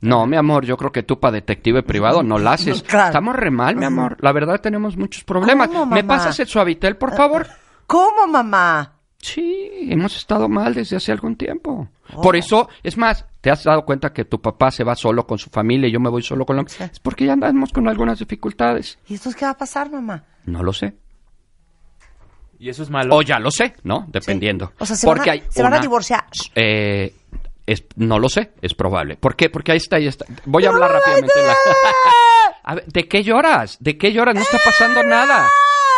[0.02, 2.84] No, mi amor, yo creo que tú para detective privado no la haces.
[2.84, 3.08] Claro.
[3.08, 4.18] Estamos re mal, mi amor.
[4.20, 5.70] La verdad tenemos muchos problemas.
[5.70, 7.48] ¿Cómo, ¿Me pasas el suavitel, por favor?
[7.88, 8.94] ¿Cómo, mamá?
[9.20, 11.88] Sí, hemos estado mal desde hace algún tiempo.
[12.14, 12.22] Oh.
[12.22, 15.38] Por eso, es más, ¿te has dado cuenta que tu papá se va solo con
[15.38, 16.64] su familia y yo me voy solo con la...
[16.64, 19.00] Es porque ya andamos con algunas dificultades.
[19.08, 20.26] ¿Y entonces qué va a pasar, mamá?
[20.46, 20.98] No lo sé.
[22.64, 23.14] Y eso es malo.
[23.18, 24.06] O ya lo sé, ¿no?
[24.08, 24.72] Dependiendo.
[24.80, 26.24] O sea, se, Porque van, a, hay se van a divorciar.
[26.56, 27.14] Eh,
[27.68, 29.18] es- no lo sé, es probable.
[29.18, 29.50] ¿Por qué?
[29.50, 30.26] Porque ahí está, ahí está.
[30.46, 31.42] Voy a hablar rápidamente.
[31.42, 31.54] en la-
[32.64, 33.76] A ver, ¿de qué lloras?
[33.82, 34.36] ¿De qué lloras?
[34.36, 35.46] No está pasando nada.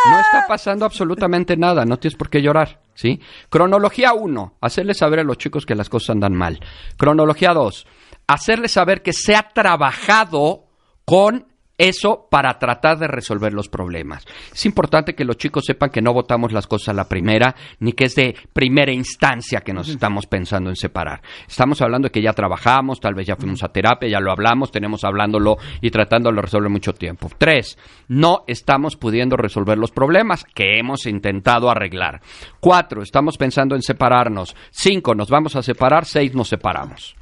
[0.10, 1.86] No está pasando absolutamente nada.
[1.86, 3.22] No tienes por qué llorar, ¿sí?
[3.50, 4.56] Cronología 1.
[4.62, 6.60] Hacerles saber a los chicos que las cosas andan mal.
[6.98, 7.86] Cronología 2.
[8.26, 10.66] Hacerles saber que se ha trabajado
[11.06, 11.46] con
[11.78, 14.26] eso para tratar de resolver los problemas.
[14.54, 17.94] Es importante que los chicos sepan que no votamos las cosas a la primera, ni
[17.94, 21.22] que es de primera instancia que nos estamos pensando en separar.
[21.48, 24.72] Estamos hablando de que ya trabajamos, tal vez ya fuimos a terapia, ya lo hablamos,
[24.72, 27.30] tenemos hablándolo y tratándolo de resolver mucho tiempo.
[27.38, 32.22] Tres, no estamos pudiendo resolver los problemas que hemos intentado arreglar.
[32.60, 34.56] Cuatro, estamos pensando en separarnos.
[34.72, 36.06] Cinco, nos vamos a separar.
[36.06, 37.16] Seis, nos separamos.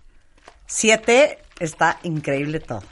[0.66, 2.84] Siete, está increíble todo.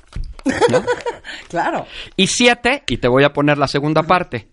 [0.69, 0.83] ¿No?
[1.47, 1.85] Claro.
[2.15, 4.49] Y siete, y te voy a poner la segunda parte,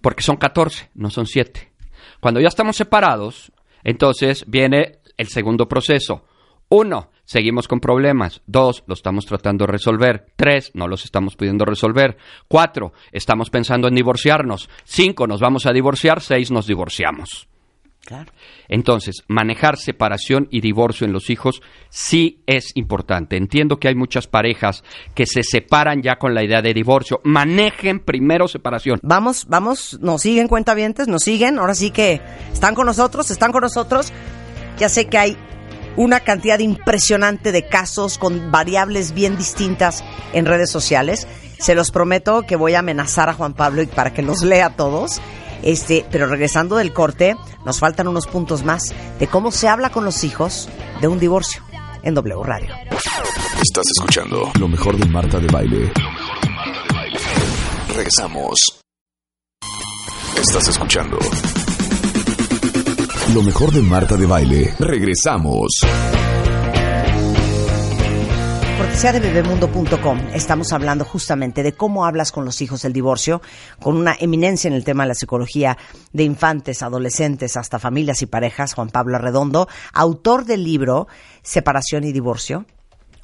[0.00, 1.72] porque son 14, no son siete.
[2.20, 3.52] Cuando ya estamos separados,
[3.84, 6.24] entonces viene el segundo proceso.
[6.68, 8.42] Uno, seguimos con problemas.
[8.46, 10.26] Dos, lo estamos tratando de resolver.
[10.36, 12.16] Tres, no los estamos pudiendo resolver.
[12.46, 14.68] Cuatro, estamos pensando en divorciarnos.
[14.84, 16.20] Cinco, nos vamos a divorciar.
[16.20, 17.48] Seis, nos divorciamos.
[18.68, 23.36] Entonces, manejar separación y divorcio en los hijos sí es importante.
[23.36, 24.84] Entiendo que hay muchas parejas
[25.14, 27.20] que se separan ya con la idea de divorcio.
[27.24, 29.00] Manejen primero separación.
[29.02, 31.58] Vamos, vamos, nos siguen cuentavientes, nos siguen.
[31.58, 32.20] Ahora sí que
[32.52, 34.12] están con nosotros, están con nosotros.
[34.78, 35.36] Ya sé que hay
[35.96, 41.26] una cantidad impresionante de casos con variables bien distintas en redes sociales.
[41.58, 44.76] Se los prometo que voy a amenazar a Juan Pablo y para que los lea
[44.76, 45.20] todos.
[45.62, 50.04] Este, pero regresando del corte, nos faltan unos puntos más de cómo se habla con
[50.04, 50.68] los hijos
[51.00, 51.62] de un divorcio
[52.02, 52.74] en W Radio.
[53.62, 55.92] Estás escuchando Lo mejor de Marta de Baile.
[57.88, 58.56] Regresamos.
[60.40, 61.18] Estás escuchando
[63.34, 64.74] Lo mejor de Marta de Baile.
[64.78, 65.68] Regresamos.
[68.78, 70.20] Cortesía de bebemundo.com.
[70.32, 73.42] Estamos hablando justamente de cómo hablas con los hijos del divorcio,
[73.80, 75.76] con una eminencia en el tema de la psicología
[76.12, 81.08] de infantes, adolescentes, hasta familias y parejas, Juan Pablo Arredondo, autor del libro
[81.42, 82.66] Separación y Divorcio.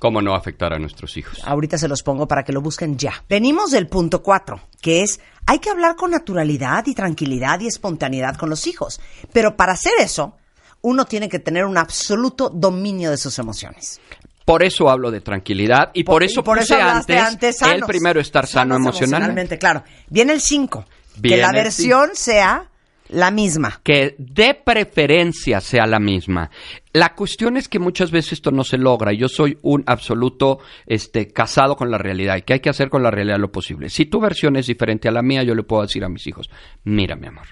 [0.01, 1.41] ¿Cómo no afectar a nuestros hijos?
[1.45, 3.13] Ahorita se los pongo para que lo busquen ya.
[3.29, 8.35] Venimos del punto cuatro, que es hay que hablar con naturalidad y tranquilidad y espontaneidad
[8.35, 9.01] con los hijos.
[9.33, 10.35] Pero para hacer eso,
[10.83, 14.01] uno tiene que tener un absoluto dominio de sus emociones.
[14.45, 17.83] Por eso hablo de tranquilidad y por, eso y por puse eso hablaste antes, el
[17.83, 19.59] primero estar sano emocionalmente.
[19.59, 19.85] Claro.
[20.11, 20.85] Viene el 5.
[21.23, 22.69] Que la versión sea
[23.09, 23.81] la misma.
[23.83, 26.51] que de preferencia sea la misma.
[26.93, 29.13] La cuestión es que muchas veces esto no se logra.
[29.13, 33.03] Yo soy un absoluto este, casado con la realidad y que hay que hacer con
[33.03, 33.89] la realidad lo posible.
[33.91, 36.51] Si tu versión es diferente a la mía, yo le puedo decir a mis hijos,
[36.85, 37.47] mira mi amor,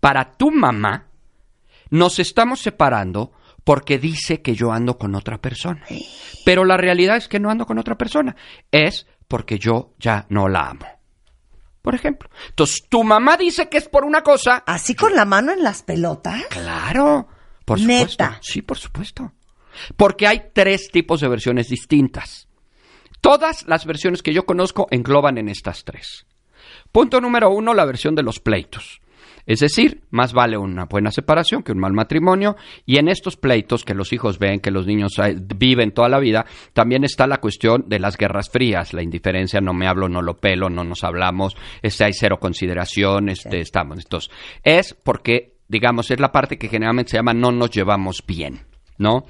[0.00, 1.06] para tu mamá
[1.90, 3.32] nos estamos separando
[3.64, 5.84] porque dice que yo ando con otra persona.
[6.44, 8.36] Pero la realidad es que no ando con otra persona.
[8.70, 10.86] Es porque yo ya no la amo.
[11.80, 12.30] Por ejemplo.
[12.48, 15.82] Entonces, tu mamá dice que es por una cosa Así con la mano en las
[15.82, 16.44] pelotas.
[16.48, 17.28] Claro,
[17.64, 18.24] por supuesto.
[18.24, 18.38] Neta.
[18.42, 19.32] Sí, por supuesto.
[19.96, 22.48] Porque hay tres tipos de versiones distintas.
[23.20, 26.26] Todas las versiones que yo conozco engloban en estas tres.
[26.92, 29.00] Punto número uno, la versión de los pleitos.
[29.46, 32.56] Es decir, más vale una buena separación que un mal matrimonio.
[32.86, 36.18] Y en estos pleitos que los hijos ven, que los niños eh, viven toda la
[36.18, 40.22] vida, también está la cuestión de las guerras frías, la indiferencia, no me hablo, no
[40.22, 43.98] lo pelo, no nos hablamos, este, hay cero consideración, este, estamos.
[43.98, 44.30] Entonces,
[44.62, 48.62] es porque, digamos, es la parte que generalmente se llama no nos llevamos bien,
[48.98, 49.24] ¿no?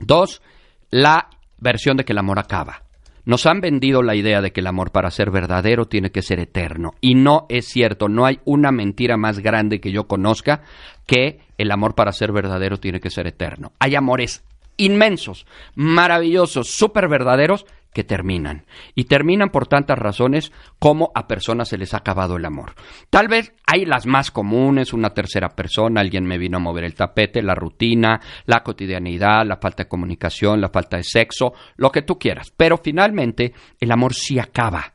[0.00, 0.42] Dos,
[0.90, 1.28] la
[1.58, 2.83] versión de que el amor acaba.
[3.24, 6.40] Nos han vendido la idea de que el amor para ser verdadero tiene que ser
[6.40, 6.92] eterno.
[7.00, 10.62] Y no es cierto, no hay una mentira más grande que yo conozca
[11.06, 13.72] que el amor para ser verdadero tiene que ser eterno.
[13.78, 14.44] Hay amores
[14.76, 18.66] inmensos, maravillosos, súper verdaderos que terminan.
[18.94, 22.74] Y terminan por tantas razones como a personas se les ha acabado el amor.
[23.08, 26.94] Tal vez hay las más comunes, una tercera persona, alguien me vino a mover el
[26.94, 32.02] tapete, la rutina, la cotidianidad, la falta de comunicación, la falta de sexo, lo que
[32.02, 32.52] tú quieras.
[32.54, 34.92] Pero finalmente el amor sí acaba.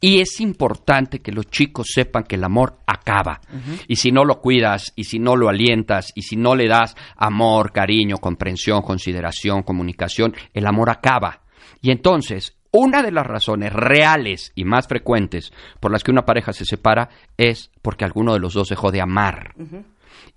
[0.00, 3.40] Y es importante que los chicos sepan que el amor acaba.
[3.88, 6.94] Y si no lo cuidas, y si no lo alientas, y si no le das
[7.16, 11.45] amor, cariño, comprensión, consideración, comunicación, el amor acaba.
[11.80, 16.52] Y entonces, una de las razones reales y más frecuentes por las que una pareja
[16.52, 19.54] se separa es porque alguno de los dos dejó de amar.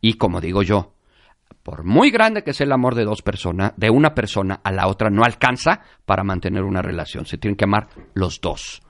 [0.02, 0.94] Y como digo yo,
[1.64, 4.88] por muy grande que sea el amor de dos personas, de una persona a la
[4.88, 7.26] otra no alcanza para mantener una relación.
[7.26, 8.82] Se tienen que amar los dos.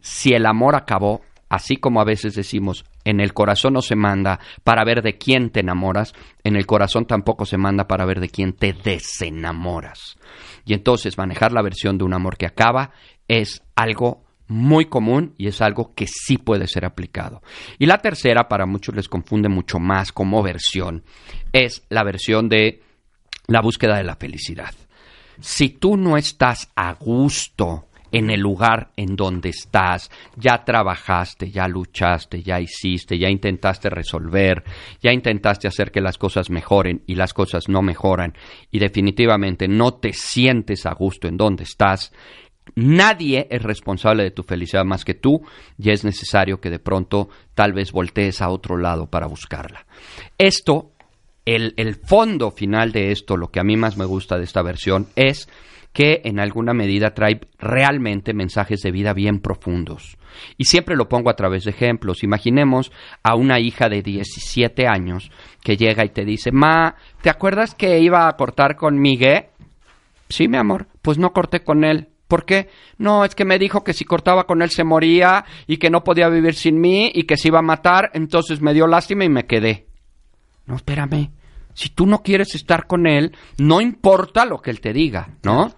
[0.00, 4.40] Si el amor acabó, así como a veces decimos, en el corazón no se manda
[4.64, 8.28] para ver de quién te enamoras, en el corazón tampoco se manda para ver de
[8.28, 10.16] quién te desenamoras.
[10.64, 12.92] Y entonces manejar la versión de un amor que acaba
[13.28, 17.42] es algo muy común y es algo que sí puede ser aplicado.
[17.78, 21.04] Y la tercera, para muchos les confunde mucho más como versión,
[21.52, 22.82] es la versión de
[23.46, 24.74] la búsqueda de la felicidad.
[25.40, 31.68] Si tú no estás a gusto en el lugar en donde estás, ya trabajaste, ya
[31.68, 34.64] luchaste, ya hiciste, ya intentaste resolver,
[35.00, 38.34] ya intentaste hacer que las cosas mejoren y las cosas no mejoran.
[38.70, 42.12] Y definitivamente no te sientes a gusto en donde estás,
[42.74, 45.42] Nadie es responsable de tu felicidad más que tú
[45.78, 49.86] y es necesario que de pronto tal vez voltees a otro lado para buscarla.
[50.38, 50.92] Esto,
[51.44, 54.62] el, el fondo final de esto, lo que a mí más me gusta de esta
[54.62, 55.48] versión es
[55.92, 60.16] que en alguna medida trae realmente mensajes de vida bien profundos.
[60.56, 62.22] Y siempre lo pongo a través de ejemplos.
[62.22, 62.92] Imaginemos
[63.22, 65.30] a una hija de 17 años
[65.62, 69.46] que llega y te dice, Ma, ¿te acuerdas que iba a cortar con Miguel?
[70.28, 72.08] Sí, mi amor, pues no corté con él.
[72.28, 72.68] ¿Por qué?
[72.96, 76.04] No, es que me dijo que si cortaba con él se moría y que no
[76.04, 79.28] podía vivir sin mí y que se iba a matar, entonces me dio lástima y
[79.28, 79.88] me quedé.
[80.66, 81.32] No, espérame.
[81.74, 85.72] Si tú no quieres estar con él, no importa lo que él te diga, ¿no?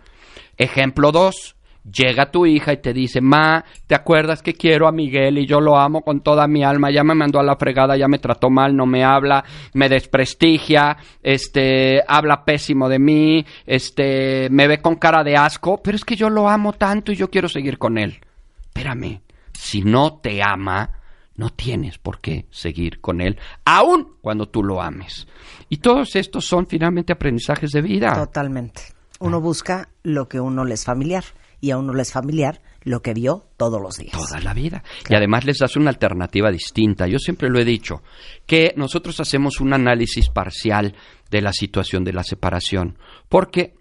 [0.62, 1.56] Ejemplo 2.
[1.84, 5.60] Llega tu hija y te dice, Ma, ¿te acuerdas que quiero a Miguel y yo
[5.60, 6.92] lo amo con toda mi alma?
[6.92, 9.44] Ya me mandó a la fregada, ya me trató mal, no me habla,
[9.74, 15.96] me desprestigia, este, habla pésimo de mí, este, me ve con cara de asco, pero
[15.96, 18.20] es que yo lo amo tanto y yo quiero seguir con él.
[18.66, 19.22] Espérame,
[19.52, 21.00] si no te ama,
[21.34, 25.26] no tienes por qué seguir con él, aun cuando tú lo ames.
[25.68, 28.12] Y todos estos son finalmente aprendizajes de vida.
[28.12, 29.01] Totalmente.
[29.22, 31.24] Uno busca lo que uno le es familiar
[31.60, 34.12] y a uno le es familiar lo que vio todos los días.
[34.12, 34.82] Toda la vida.
[35.08, 37.06] Y además les das una alternativa distinta.
[37.06, 38.02] Yo siempre lo he dicho,
[38.46, 40.96] que nosotros hacemos un análisis parcial
[41.30, 43.74] de la situación de la separación, porque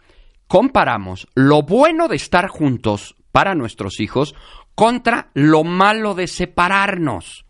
[0.47, 4.35] comparamos lo bueno de estar juntos para nuestros hijos
[4.75, 7.45] contra lo malo de separarnos.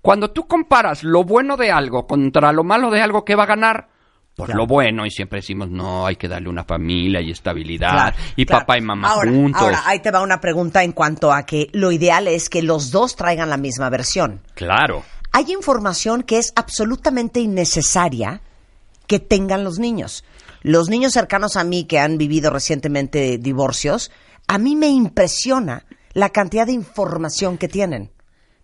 [0.00, 3.48] Cuando tú comparas lo bueno de algo contra lo malo de algo, ¿qué va a
[3.48, 3.88] ganar?
[4.44, 4.60] Claro.
[4.60, 8.44] lo bueno, y siempre decimos, no, hay que darle una familia y estabilidad, Claro, y
[8.44, 8.60] claro.
[8.60, 9.62] papá y mamá ahora, juntos.
[9.62, 12.90] Ahora, ahí te va una pregunta en cuanto a que lo ideal es que los
[12.90, 14.42] dos traigan la misma versión.
[14.54, 15.04] Claro.
[15.32, 18.42] Hay información que es absolutamente innecesaria
[19.06, 20.24] que tengan los niños.
[20.62, 24.10] Los niños cercanos a mí que han vivido recientemente divorcios,
[24.48, 28.10] a mí me impresiona la cantidad de información que tienen,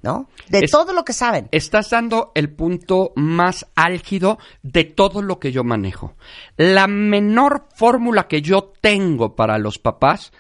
[0.02, 0.28] ¿no?
[0.48, 1.48] De Es- todo lo que saben.
[1.52, 6.14] Estás dando el punto más álgido de todo lo que yo manejo.
[6.56, 10.32] La menor fórmula que yo tengo para los papás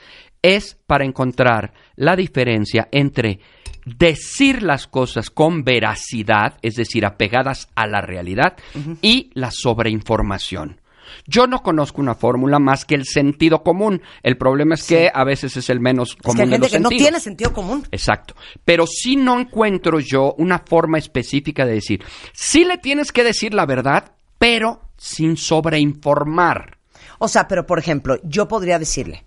[0.42, 3.38] es para encontrar la diferencia entre
[3.84, 8.56] decir las cosas con veracidad, es decir, apegadas a la realidad,
[9.02, 10.80] y la sobreinformación.
[11.26, 14.02] Yo no conozco una fórmula más que el sentido común.
[14.22, 16.66] El problema es que a veces es el menos Es común que hay de gente
[16.66, 17.86] los que no tiene sentido común.
[17.90, 18.34] Exacto.
[18.64, 23.54] Pero si no encuentro yo una forma específica de decir, sí le tienes que decir
[23.54, 26.78] la verdad, pero sin sobreinformar.
[27.18, 29.24] O sea, pero por ejemplo, yo podría decirle,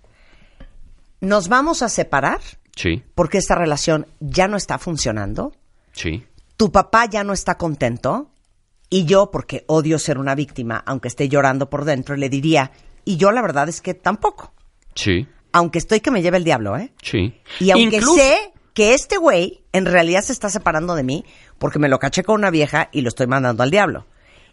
[1.20, 2.40] nos vamos a separar
[2.76, 5.52] Sí, porque esta relación ya no está funcionando,
[5.92, 6.24] sí,
[6.58, 8.30] tu papá ya no está contento
[8.88, 12.72] y yo, porque odio ser una víctima, aunque esté llorando por dentro, le diría,
[13.04, 14.52] y yo la verdad es que tampoco,
[14.94, 16.92] sí, aunque estoy que me lleve el diablo, ¿eh?
[17.02, 17.34] sí.
[17.60, 21.24] Y aunque Incluso- sé que este güey en realidad se está separando de mí
[21.58, 24.06] porque me lo caché con una vieja y lo estoy mandando al diablo.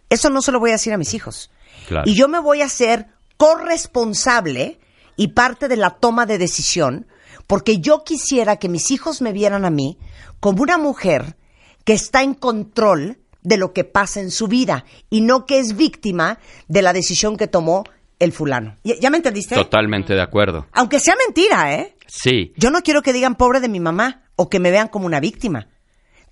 [0.09, 1.51] Eso no se lo voy a decir a mis hijos.
[1.87, 2.09] Claro.
[2.09, 4.79] Y yo me voy a hacer corresponsable
[5.17, 7.07] y parte de la toma de decisión
[7.47, 9.97] porque yo quisiera que mis hijos me vieran a mí
[10.39, 11.35] como una mujer
[11.83, 15.75] que está en control de lo que pasa en su vida y no que es
[15.75, 17.83] víctima de la decisión que tomó
[18.19, 18.77] el fulano.
[18.83, 19.55] ¿Ya, me entendiste?
[19.55, 20.67] Totalmente de acuerdo.
[20.71, 21.95] Aunque sea mentira, ¿eh?
[22.07, 22.53] Sí.
[22.57, 25.19] Yo no quiero que digan pobre de mi mamá o que me vean como una
[25.19, 25.67] víctima.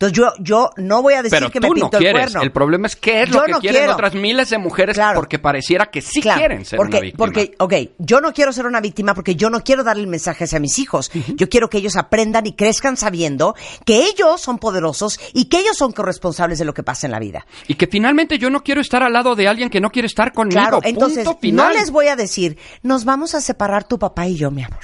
[0.01, 2.41] Entonces yo, yo no voy a decir Pero que tú me no pintó el cuerno.
[2.41, 3.93] El problema es qué es Yo lo que no quieren quiero.
[3.93, 5.19] otras miles de mujeres Claro.
[5.19, 7.17] porque pareciera que sí Claro, quieren ser porque, una víctima.
[7.25, 10.45] Porque, ok, yo no quiero ser una víctima porque yo no quiero darle el mensaje
[10.45, 11.11] hacia mis hijos.
[11.35, 13.53] Yo quiero que ellos aprendan y crezcan sabiendo
[13.85, 17.19] que ellos son poderosos y que ellos son corresponsables de lo que pasa en la
[17.19, 17.45] vida.
[17.67, 20.33] Y que finalmente yo no quiero estar al lado de alguien que no quiere estar
[20.33, 20.59] conmigo.
[20.59, 21.73] Claro, Punto entonces no final.
[21.73, 24.79] les voy a decir, nos vamos a separar tu papá y yo, mi amor.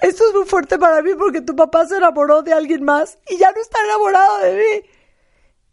[0.00, 3.38] Esto es muy fuerte para mí porque tu papá se enamoró de alguien más y
[3.38, 4.90] ya no está enamorado de mí.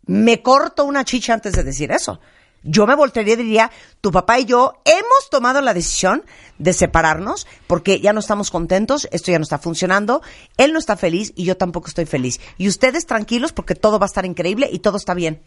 [0.06, 2.20] Me corto una chicha antes de decir eso.
[2.64, 6.24] Yo me voltearía y diría, tu papá y yo hemos tomado la decisión
[6.58, 10.22] de separarnos porque ya no estamos contentos, esto ya no está funcionando,
[10.56, 12.40] él no está feliz y yo tampoco estoy feliz.
[12.58, 15.42] Y ustedes tranquilos porque todo va a estar increíble y todo está bien.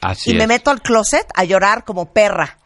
[0.00, 2.58] Así y me meto al closet a llorar como perra.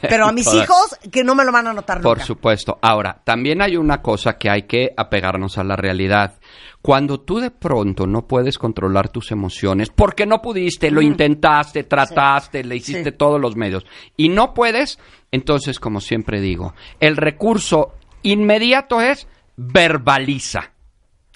[0.00, 0.64] Pero a mis Todas.
[0.64, 2.26] hijos que no me lo van a notar Por nunca.
[2.26, 2.78] supuesto.
[2.80, 6.38] Ahora, también hay una cosa que hay que apegarnos a la realidad.
[6.82, 12.64] Cuando tú de pronto no puedes controlar tus emociones, porque no pudiste, lo intentaste, trataste,
[12.64, 13.16] le hiciste Sí.
[13.16, 13.84] todos los medios,
[14.16, 14.98] y no puedes,
[15.30, 20.72] entonces, como siempre digo, el recurso inmediato es verbaliza.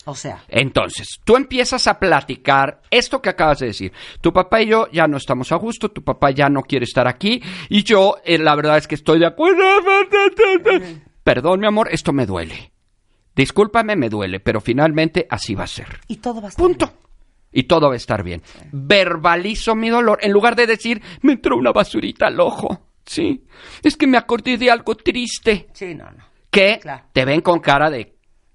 [0.06, 3.92] O sea, Entonces, tú empiezas a platicar esto que acabas de decir.
[4.20, 7.08] Tu papá y yo ya no estamos a gusto, tu papá ya no quiere estar
[7.08, 9.62] aquí y yo, eh, la verdad es que estoy de acuerdo.
[11.22, 12.72] Perdón, mi amor, esto me duele.
[13.34, 15.86] Discúlpame, me duele, pero finalmente así va a ser.
[16.06, 16.92] y todo va a estar Punto.
[17.50, 18.42] Y todo va a estar bien.
[18.72, 22.88] Verbalizo mi dolor en lugar de decir, me entró una basurita al ojo.
[23.06, 23.44] Sí.
[23.82, 26.24] Es que me acordé de algo triste Sí, no, no.
[26.50, 27.04] que Claro.
[27.12, 28.13] te ven con cara de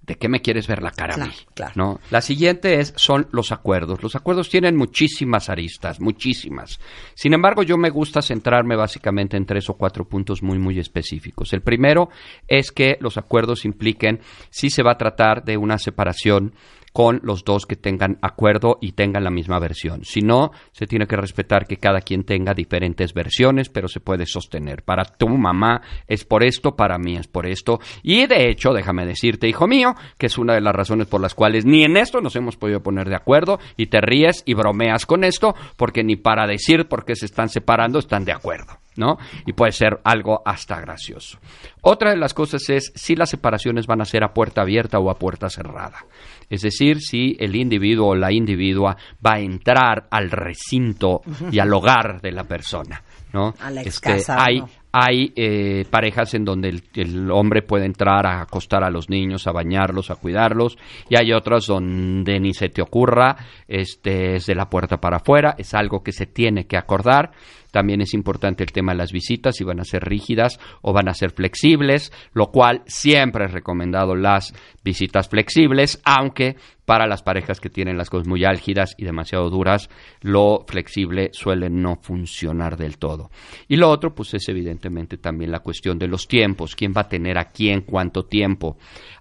[0.10, 1.40] ¿de qué me quieres ver la cara Claro, a mí?
[1.54, 1.74] claro.
[1.76, 2.00] ¿No?
[2.10, 4.02] La siguiente es son los acuerdos.
[4.02, 6.80] Los acuerdos tienen muchísimas aristas, muchísimas.
[7.14, 11.54] Sin embargo, yo me gusta centrarme básicamente en tres o cuatro puntos muy muy específicos.
[11.54, 12.10] El primero
[12.48, 14.20] es que los acuerdos impliquen
[14.50, 16.54] si se va a tratar de una separación
[17.00, 20.04] con los dos que tengan acuerdo y tengan la misma versión.
[20.04, 24.26] Si no, se tiene que respetar que cada quien tenga diferentes versiones, pero se puede
[24.26, 24.84] sostener.
[24.84, 27.80] Para tu mamá es por esto, para mí es por esto.
[28.04, 31.36] Y de hecho, déjame decirte, hijo mío, que es una de las razones por las
[31.36, 35.06] cuales ni en esto nos hemos podido poner de acuerdo y te ríes y bromeas
[35.06, 38.79] con esto, porque ni para decir por qué se están separando están de acuerdo.
[39.00, 39.18] ¿No?
[39.46, 41.40] Y puede ser algo hasta gracioso.
[41.82, 45.10] Otra de las cosas es si las separaciones van a ser a puerta abierta o
[45.10, 46.06] a puerta cerrada.
[46.50, 51.22] Es decir, si el individuo o la individua va a entrar al recinto
[51.52, 53.02] y al hogar de la persona,
[53.32, 53.54] ¿no?
[53.60, 54.70] A la Este, hay ¿no?
[54.92, 59.46] hay eh, parejas en donde el, el hombre puede entrar a acostar a los niños,
[59.46, 60.78] a bañarlos, a cuidarlos,
[61.10, 63.36] y hay otras donde ni se te ocurra,
[63.68, 67.32] este, es de la puerta para afuera, es algo que se tiene que acordar.
[67.72, 71.10] También es importante el tema de las visitas, si van a ser rígidas o van
[71.10, 76.56] a ser flexibles, lo cual siempre es recomendado las visitas flexibles, aunque
[76.86, 79.92] para las parejas que tienen las cosas muy álgidas y demasiado duras,
[80.22, 83.30] lo flexible suele no funcionar del todo.
[83.68, 87.08] Y lo otro, pues es evidentemente también la cuestión de los tiempos, quién va a
[87.08, 88.78] tener a quién, cuánto tiempo.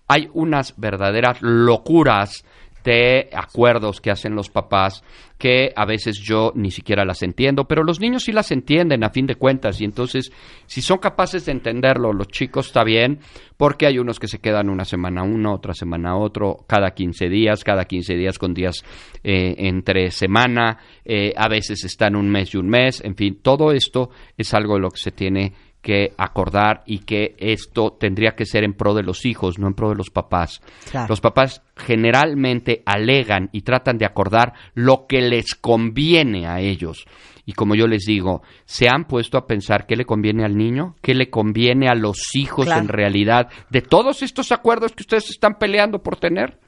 [0.07, 2.43] Hay unas verdaderas locuras
[2.89, 5.05] de acuerdos que hacen los papás
[5.37, 9.11] que a veces yo ni siquiera las entiendo, pero los niños sí las entienden a
[9.11, 10.33] fin de cuentas y entonces
[10.67, 13.21] si son capaces de entenderlo, los chicos está bien,
[13.59, 17.63] porque hay unos que se quedan una semana uno, otra semana otro, cada 15 días,
[17.63, 18.83] cada 15 días con días
[19.23, 23.73] eh, entre semana, eh, a veces están un mes y un mes, en fin, todo
[23.73, 25.53] esto es algo de lo que se tiene
[25.83, 29.75] que acordar y que esto tendría que ser en pro de los hijos, no en
[29.75, 30.61] pro de los papás.
[30.91, 31.07] Claro.
[31.09, 37.07] Los papás generalmente alegan y tratan de acordar lo que les conviene a ellos.
[37.47, 40.97] Y como yo les digo, ¿se han puesto a pensar qué le conviene al niño?
[41.01, 42.83] ¿Qué le conviene a los hijos Claro.
[42.83, 46.59] en realidad de todos estos acuerdos que ustedes están peleando por tener?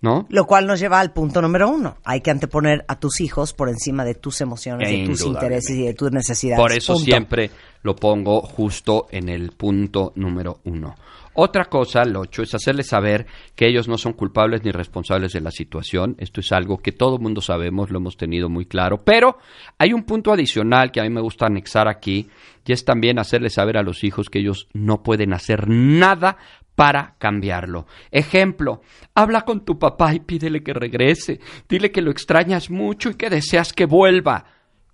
[0.00, 0.26] ¿No?
[0.30, 1.96] Lo cual nos lleva al punto número uno.
[2.04, 5.86] Hay que anteponer a tus hijos por encima de tus emociones, de tus intereses y
[5.86, 6.60] de tus necesidades.
[6.60, 7.04] Por eso Punto.
[7.04, 7.50] siempre
[7.82, 10.94] lo pongo justo en el punto número uno.
[11.40, 15.40] Otra cosa, lo ocho, es hacerles saber que ellos no son culpables ni responsables de
[15.40, 16.16] la situación.
[16.18, 18.98] Esto es algo que todo el mundo sabemos, lo hemos tenido muy claro.
[18.98, 19.38] Pero
[19.78, 22.28] hay un punto adicional que a mí me gusta anexar aquí,
[22.66, 26.36] y es también hacerles saber a los hijos que ellos no pueden hacer nada
[26.78, 27.86] para cambiarlo.
[28.12, 28.82] Ejemplo,
[29.12, 31.40] habla con tu papá y pídele que regrese.
[31.68, 34.44] Dile que lo extrañas mucho y que deseas que vuelva.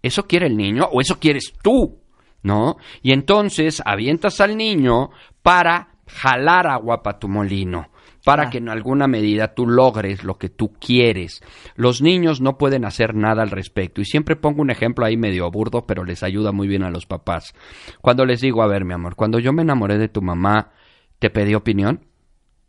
[0.00, 2.00] ¿Eso quiere el niño o eso quieres tú?
[2.42, 2.78] ¿No?
[3.02, 5.10] Y entonces avientas al niño
[5.42, 7.90] para jalar agua para tu molino.
[8.24, 11.42] para que en alguna medida tú logres lo que tú quieres.
[11.76, 14.00] Los niños no pueden hacer nada al respecto.
[14.00, 17.04] Y siempre pongo un ejemplo ahí medio burdo, pero les ayuda muy bien a los
[17.04, 17.52] papás.
[18.00, 20.70] Cuando les digo, a ver, mi amor, cuando yo me enamoré de tu mamá,
[21.18, 22.06] ¿te pedí opinión?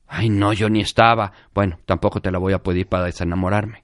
[0.07, 1.31] Ay, no, yo ni estaba.
[1.53, 3.83] Bueno, tampoco te la voy a pedir para desenamorarme.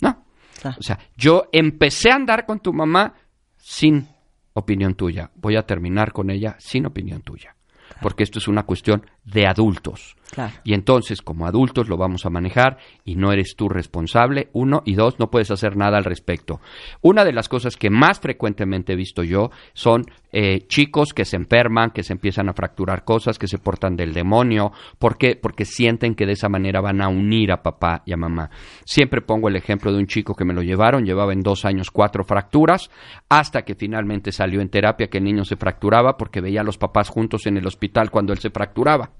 [0.00, 0.24] No.
[0.64, 3.14] O sea, yo empecé a andar con tu mamá
[3.56, 4.06] sin
[4.52, 5.30] opinión tuya.
[5.34, 7.54] Voy a terminar con ella sin opinión tuya.
[8.00, 10.16] Porque esto es una cuestión de adultos.
[10.30, 10.54] Claro.
[10.64, 14.48] Y entonces, como adultos, lo vamos a manejar y no eres tú responsable.
[14.52, 16.60] Uno y dos, no puedes hacer nada al respecto.
[17.02, 21.36] Una de las cosas que más frecuentemente he visto yo son eh, chicos que se
[21.36, 24.72] enferman, que se empiezan a fracturar cosas, que se portan del demonio.
[24.98, 25.36] ¿Por qué?
[25.36, 28.50] Porque sienten que de esa manera van a unir a papá y a mamá.
[28.84, 31.90] Siempre pongo el ejemplo de un chico que me lo llevaron, llevaba en dos años
[31.90, 32.90] cuatro fracturas,
[33.28, 36.78] hasta que finalmente salió en terapia que el niño se fracturaba porque veía a los
[36.78, 39.10] papás juntos en el hospital cuando él se fracturaba.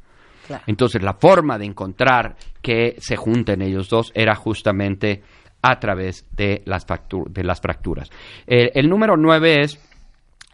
[0.66, 5.22] Entonces, la forma de encontrar que se junten ellos dos era justamente
[5.62, 6.86] a través de las,
[7.28, 8.10] de las fracturas.
[8.46, 9.78] Eh, el número nueve es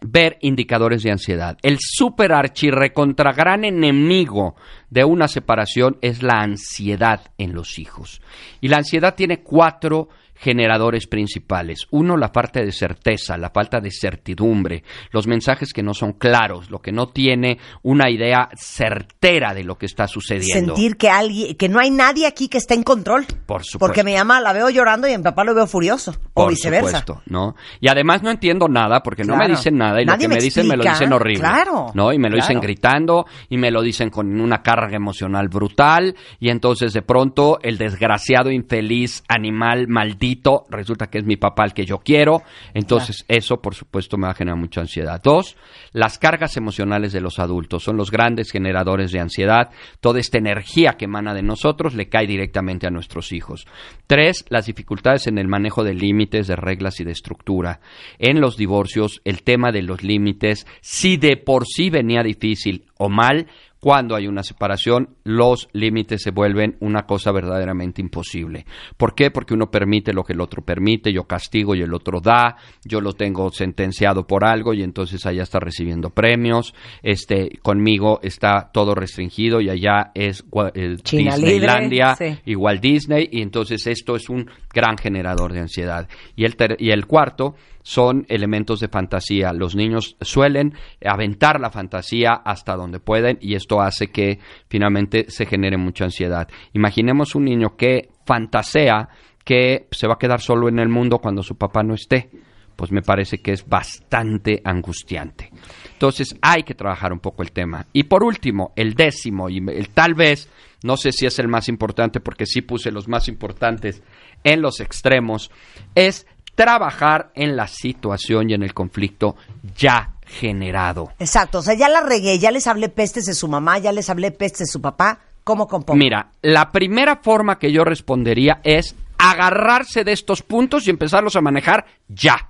[0.01, 1.57] ver indicadores de ansiedad.
[1.61, 4.55] El super archirrecontra gran enemigo
[4.89, 8.21] de una separación es la ansiedad en los hijos.
[8.61, 11.87] Y la ansiedad tiene cuatro generadores principales.
[11.91, 16.69] Uno, la falta de certeza, la falta de certidumbre, los mensajes que no son claros,
[16.69, 20.75] lo que no tiene una idea certera de lo que está sucediendo.
[20.75, 23.25] Sentir que alguien, que no hay nadie aquí que esté en control.
[23.45, 23.79] Por supuesto.
[23.79, 26.11] Porque mi mamá la veo llorando y a mi papá lo veo furioso.
[26.33, 26.99] o Por viceversa.
[26.99, 27.55] supuesto, ¿no?
[27.79, 30.41] Y además no entiendo nada porque no me dicen nada y lo que me me
[30.41, 31.39] dicen me lo dicen horrible.
[31.39, 32.13] Claro, ¿No?
[32.13, 36.49] Y me lo dicen gritando y me lo dicen con una carga emocional brutal y
[36.49, 40.26] entonces de pronto el desgraciado infeliz animal maldito
[40.69, 42.41] resulta que es mi papá el que yo quiero.
[42.73, 45.21] Entonces eso por supuesto me va a generar mucha ansiedad.
[45.23, 45.55] Dos,
[45.91, 49.69] las cargas emocionales de los adultos son los grandes generadores de ansiedad.
[49.99, 53.67] Toda esta energía que emana de nosotros le cae directamente a nuestros hijos.
[54.07, 57.79] Tres, las dificultades en el manejo de límites, de reglas y de estructura.
[58.19, 63.09] En los divorcios, el tema de los límites, si de por sí venía difícil o
[63.09, 63.47] mal,
[63.79, 68.65] cuando hay una separación, los límites se vuelven una cosa verdaderamente imposible.
[68.97, 69.29] ¿Por qué?
[69.29, 73.01] Porque uno permite lo que el otro permite, yo castigo y el otro da, yo
[73.01, 76.73] lo tengo sentenciado por algo y entonces allá está recibiendo premios,
[77.03, 82.37] este, conmigo está todo restringido y allá es gua- el China libre, Disneylandia sí.
[82.45, 86.07] igual Disney y entonces esto es un gran generador de ansiedad.
[86.35, 87.55] Y el, ter- y el cuarto
[87.87, 89.53] son elementos de fantasía.
[89.53, 90.73] Los niños suelen
[91.05, 96.49] aventar la fantasía hasta donde pueden y esto hace que finalmente se genere mucha ansiedad.
[96.73, 99.07] Imaginemos un niño que fantasea
[99.45, 102.29] que se va a quedar solo en el mundo cuando su papá no esté.
[102.75, 105.49] Pues me parece que es bastante angustiante.
[105.93, 107.85] Entonces hay que trabajar un poco el tema.
[107.93, 110.49] Y por último, el décimo, y el tal vez,
[110.83, 114.03] no sé si es el más importante porque sí puse los más importantes
[114.43, 115.49] en los extremos,
[115.95, 116.27] es
[116.57, 119.35] trabajar en la situación y en el conflicto
[119.77, 121.13] ya generado.
[121.19, 121.59] Exacto.
[121.59, 124.31] O sea, ya la regué, ya les hablé pestes de su mamá, ya les hablé
[124.31, 125.19] pestes de su papá.
[125.43, 125.99] ¿Cómo compongo?
[125.99, 131.41] Mira, la primera forma que yo respondería es agarrarse de estos puntos y empezarlos a
[131.41, 132.49] manejar ya.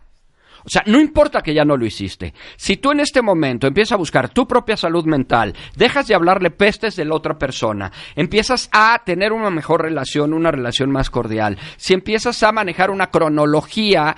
[0.68, 2.34] O sea, no importa que ya no lo hiciste.
[2.58, 6.52] Si tú en este momento empiezas a buscar tu propia salud mental, dejas de hablarle
[6.52, 11.58] pestes de la otra persona, empiezas a tener una mejor relación, una relación más cordial,
[11.78, 14.14] si empiezas a manejar una cronología,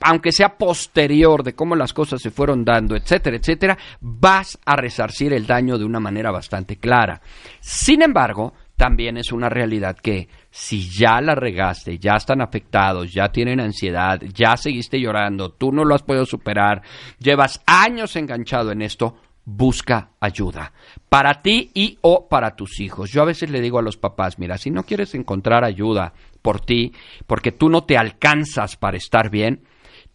[0.00, 5.32] aunque sea posterior de cómo las cosas se fueron dando, etcétera, etcétera, vas a resarcir
[5.32, 7.20] el daño de una manera bastante clara.
[7.60, 13.28] Sin embargo, también es una realidad que si ya la regaste, ya están afectados, ya
[13.28, 16.82] tienen ansiedad, ya seguiste llorando, tú no lo has podido superar,
[17.18, 20.72] llevas años enganchado en esto, busca ayuda
[21.08, 23.10] para ti y o para tus hijos.
[23.10, 26.60] Yo a veces le digo a los papás, mira, si no quieres encontrar ayuda por
[26.60, 26.92] ti,
[27.26, 29.62] porque tú no te alcanzas para estar bien,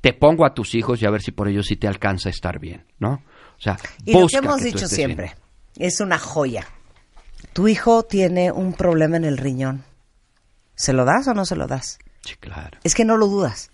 [0.01, 2.59] te pongo a tus hijos y a ver si por ellos sí te alcanza estar
[2.59, 3.23] bien, ¿no?
[3.57, 5.33] O sea, Y lo que busca hemos que tú dicho siempre,
[5.75, 5.87] bien.
[5.89, 6.65] es una joya.
[7.59, 9.83] Tu hijo tiene un problema en el riñón.
[10.75, 11.99] ¿Se lo das o no se lo das?
[12.21, 12.77] Sí, claro.
[12.85, 13.69] Es que no lo dudas.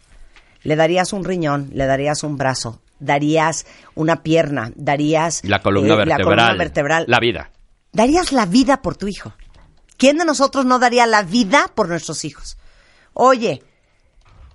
[0.64, 5.98] Le darías un riñón, le darías un brazo, darías una pierna, darías La columna eh,
[5.98, 6.18] vertebral.
[6.20, 7.06] la columna vertebral.
[7.08, 7.52] La vida.
[7.92, 9.34] Darías la vida por tu hijo.
[9.98, 12.58] ¿Quién de nosotros no daría la vida por nuestros hijos?
[13.14, 13.62] Oye,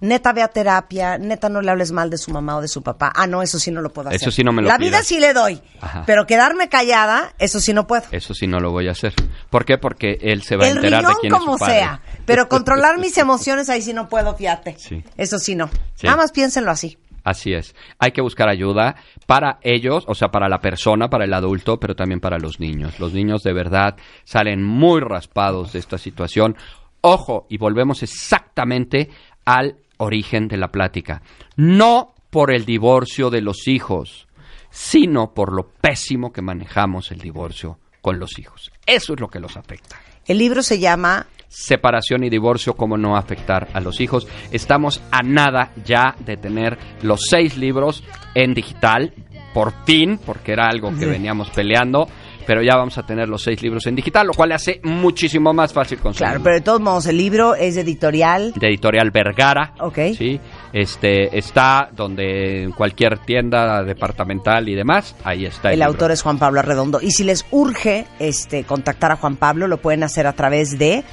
[0.01, 2.83] neta ve a terapia, neta no le hables mal de su mamá o de su
[2.83, 3.13] papá.
[3.15, 4.21] Ah, no, eso sí no lo puedo hacer.
[4.21, 4.91] Eso sí no me lo La pidas.
[4.91, 6.05] vida sí le doy, Ajá.
[6.07, 8.05] pero quedarme callada, eso sí no puedo.
[8.11, 9.15] Eso sí no lo voy a hacer.
[9.51, 9.79] ¿Por qué?
[9.79, 11.75] Porque él se va a El enterar riñón de quién es como su padre.
[11.75, 14.77] sea, pero controlar mis emociones ahí sí no puedo, fíjate.
[14.79, 15.05] Sí.
[15.17, 15.69] Eso sí no.
[15.95, 16.07] Sí.
[16.07, 16.99] Nada más piénsenlo así.
[17.23, 17.75] Así es.
[17.99, 18.97] Hay que buscar ayuda
[19.27, 22.99] para ellos, o sea, para la persona, para el adulto, pero también para los niños.
[22.99, 26.57] Los niños de verdad salen muy raspados de esta situación.
[27.03, 29.11] Ojo, y volvemos exactamente
[29.45, 31.23] al origen de la plática.
[31.57, 34.29] No por el divorcio de los hijos,
[34.71, 38.71] sino por lo pésimo que manejamos el divorcio con los hijos.
[38.87, 40.01] Eso es lo que los afecta.
[40.27, 44.29] El libro se llama separación y divorcio, cómo no afectar a los hijos.
[44.53, 48.05] Estamos a nada ya de tener los seis libros
[48.35, 49.13] en digital,
[49.53, 52.09] por fin, porque era algo que veníamos peleando,
[52.51, 55.53] pero ya vamos a tener los seis libros en digital, lo cual le hace muchísimo
[55.53, 56.31] más fácil conseguir.
[56.31, 58.53] Claro, pero de todos modos, el libro es de editorial.
[58.57, 59.73] De editorial Vergara.
[59.79, 59.99] Ok.
[60.19, 60.41] Sí,
[60.73, 65.69] este, está donde en cualquier tienda departamental y demás, ahí está.
[65.69, 67.01] El, El, autor es Juan Pablo Arredondo.
[67.01, 71.05] Y si les urge este, contactar a Juan Pablo, lo pueden hacer a través de.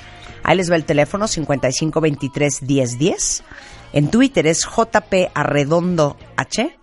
[0.42, 3.44] Ahí les va el teléfono 5523 1010.
[3.94, 6.76] En Twitter es JP Arredondo H.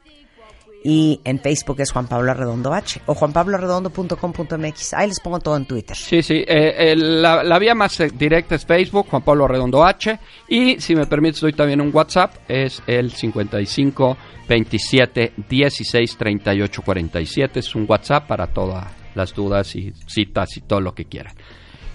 [0.87, 3.01] Y en Facebook es Juan Pablo Arredondo H.
[3.07, 4.93] O juanpabloarredondo.com.mx.
[4.95, 5.97] Ahí les pongo todo en Twitter.
[5.97, 6.45] Sí, sí.
[6.47, 10.19] eh, el- la, la vía más eh, directa es Facebook, Juan Pablo Redondo H.
[10.49, 12.35] Y si me permites, doy también un WhatsApp.
[12.49, 14.17] Es el 55
[14.47, 17.61] 27 16 38 47.
[17.61, 21.33] Es un WhatsApp para todas las dudas y citas y todo lo que quieran.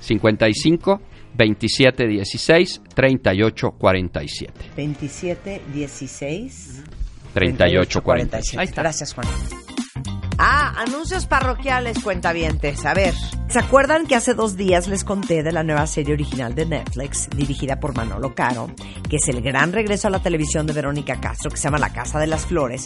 [0.01, 1.01] 55
[1.35, 4.53] 27 16 38 47.
[4.75, 6.83] 27 16
[7.39, 8.59] 38 47.
[8.59, 8.81] Ahí está.
[8.81, 9.27] Gracias, Juan.
[10.37, 12.85] Ah, anuncios parroquiales, cuentavientes.
[12.85, 13.13] A ver.
[13.49, 17.29] ¿Se acuerdan que hace dos días les conté de la nueva serie original de Netflix,
[17.35, 18.69] dirigida por Manolo Caro,
[19.09, 21.91] que es el gran regreso a la televisión de Verónica Castro, que se llama La
[21.91, 22.85] Casa de las Flores?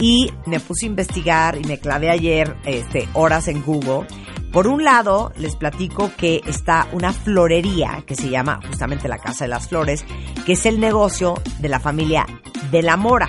[0.00, 4.06] Y me puse a investigar y me clavé ayer este, horas en Google.
[4.52, 9.44] Por un lado, les platico que está una florería que se llama justamente la Casa
[9.44, 10.04] de las Flores,
[10.46, 12.26] que es el negocio de la familia
[12.70, 13.28] de la Mora,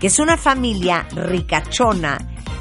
[0.00, 2.18] que es una familia ricachona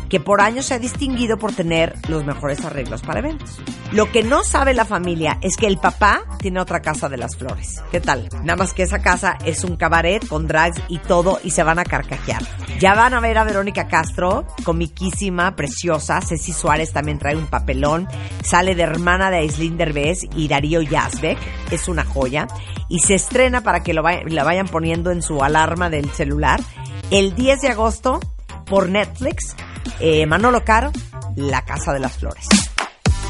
[0.09, 3.59] que por años se ha distinguido por tener los mejores arreglos para eventos.
[3.91, 7.35] Lo que no sabe la familia es que el papá tiene otra casa de las
[7.35, 7.81] flores.
[7.91, 8.27] ¿Qué tal?
[8.43, 11.79] Nada más que esa casa es un cabaret con drags y todo y se van
[11.79, 12.41] a carcajear.
[12.79, 16.21] Ya van a ver a Verónica Castro, comiquísima, preciosa.
[16.21, 18.07] Ceci Suárez también trae un papelón.
[18.43, 21.39] Sale de hermana de Aislinn Derbez y Darío Yazbek.
[21.71, 22.47] Es una joya.
[22.87, 26.61] Y se estrena para que lo vayan poniendo en su alarma del celular.
[27.09, 28.19] El 10 de agosto
[28.65, 29.55] por Netflix.
[29.99, 30.91] eh, Manolo Caro,
[31.35, 32.47] La Casa de las Flores.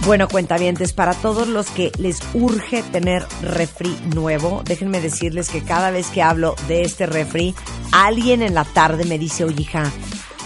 [0.05, 5.91] Bueno, cuentavientes, para todos los que les urge tener refri nuevo, déjenme decirles que cada
[5.91, 7.53] vez que hablo de este refri,
[7.91, 9.83] alguien en la tarde me dice, oye hija,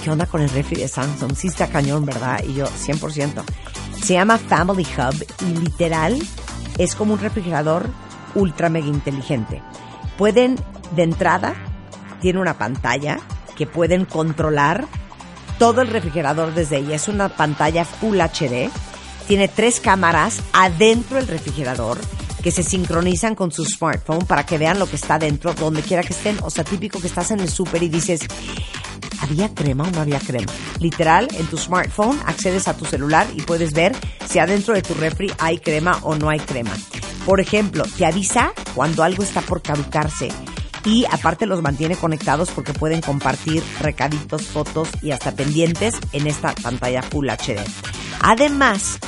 [0.03, 1.35] ¿qué onda con el refri de Samsung?
[1.35, 2.43] Sí está cañón, ¿verdad?
[2.43, 3.43] Y yo, 100%.
[4.01, 6.19] Se llama Family Hub y literal
[6.77, 7.87] es como un refrigerador
[8.35, 9.61] ultra mega inteligente.
[10.17, 10.57] Pueden,
[10.95, 11.53] de entrada,
[12.21, 13.19] tiene una pantalla
[13.57, 14.87] que pueden controlar
[15.59, 16.95] todo el refrigerador desde ella.
[16.95, 18.69] Es una pantalla Full HD.
[19.27, 21.99] Tiene tres cámaras adentro del refrigerador
[22.41, 26.01] que se sincronizan con su smartphone para que vean lo que está dentro, donde quiera
[26.01, 26.37] que estén.
[26.41, 28.21] O sea, típico que estás en el súper y dices,
[29.21, 30.51] ¿había crema o no había crema?
[30.79, 33.95] Literal, en tu smartphone accedes a tu celular y puedes ver
[34.27, 36.71] si adentro de tu refri hay crema o no hay crema.
[37.25, 40.29] Por ejemplo, te avisa cuando algo está por caducarse
[40.85, 46.53] y aparte los mantiene conectados porque pueden compartir recaditos, fotos y hasta pendientes en esta
[46.55, 47.59] pantalla Full HD.
[48.21, 48.99] Además,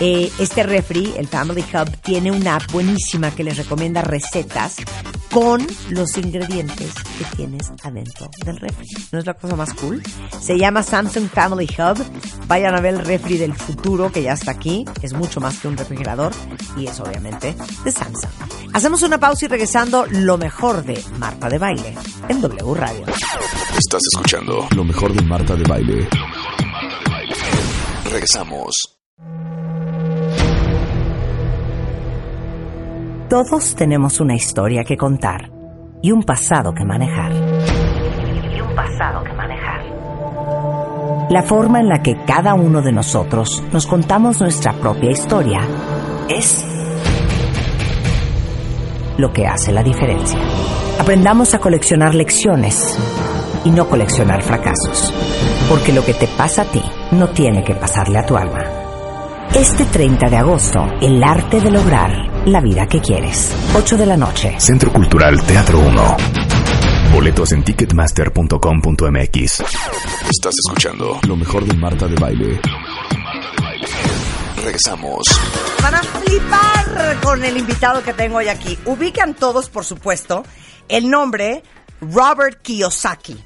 [0.00, 4.76] eh, este refri, el Family Hub, tiene una app buenísima que les recomienda recetas
[5.32, 8.86] con los ingredientes que tienes adentro del refri.
[9.12, 10.02] ¿No es la cosa más cool?
[10.40, 12.04] Se llama Samsung Family Hub.
[12.46, 14.84] Vayan a ver el refri del futuro que ya está aquí.
[15.02, 16.32] Es mucho más que un refrigerador
[16.76, 17.54] y es obviamente
[17.84, 18.30] de Samsung.
[18.72, 21.94] Hacemos una pausa y regresando lo mejor de Marta de Baile
[22.28, 23.06] en W Radio.
[23.78, 26.08] Estás escuchando lo mejor de Marta de Baile.
[28.10, 28.99] Regresamos.
[33.30, 35.52] Todos tenemos una historia que contar
[36.02, 37.30] y un pasado que manejar.
[37.30, 39.84] Y un pasado que manejar.
[41.30, 45.60] La forma en la que cada uno de nosotros nos contamos nuestra propia historia
[46.28, 46.66] es
[49.16, 50.40] lo que hace la diferencia.
[50.98, 52.98] Aprendamos a coleccionar lecciones
[53.64, 55.14] y no coleccionar fracasos,
[55.68, 56.82] porque lo que te pasa a ti
[57.12, 58.79] no tiene que pasarle a tu alma.
[59.54, 63.52] Este 30 de agosto, el arte de lograr la vida que quieres.
[63.74, 64.54] 8 de la noche.
[64.60, 66.16] Centro Cultural Teatro 1.
[67.12, 69.60] Boletos en ticketmaster.com.mx.
[70.30, 72.60] Estás escuchando lo mejor de Marta de Baile.
[74.62, 75.24] Regresamos.
[75.82, 78.78] Van a flipar con el invitado que tengo hoy aquí.
[78.84, 80.44] Ubican todos, por supuesto,
[80.88, 81.64] el nombre
[82.00, 83.36] Robert Kiyosaki.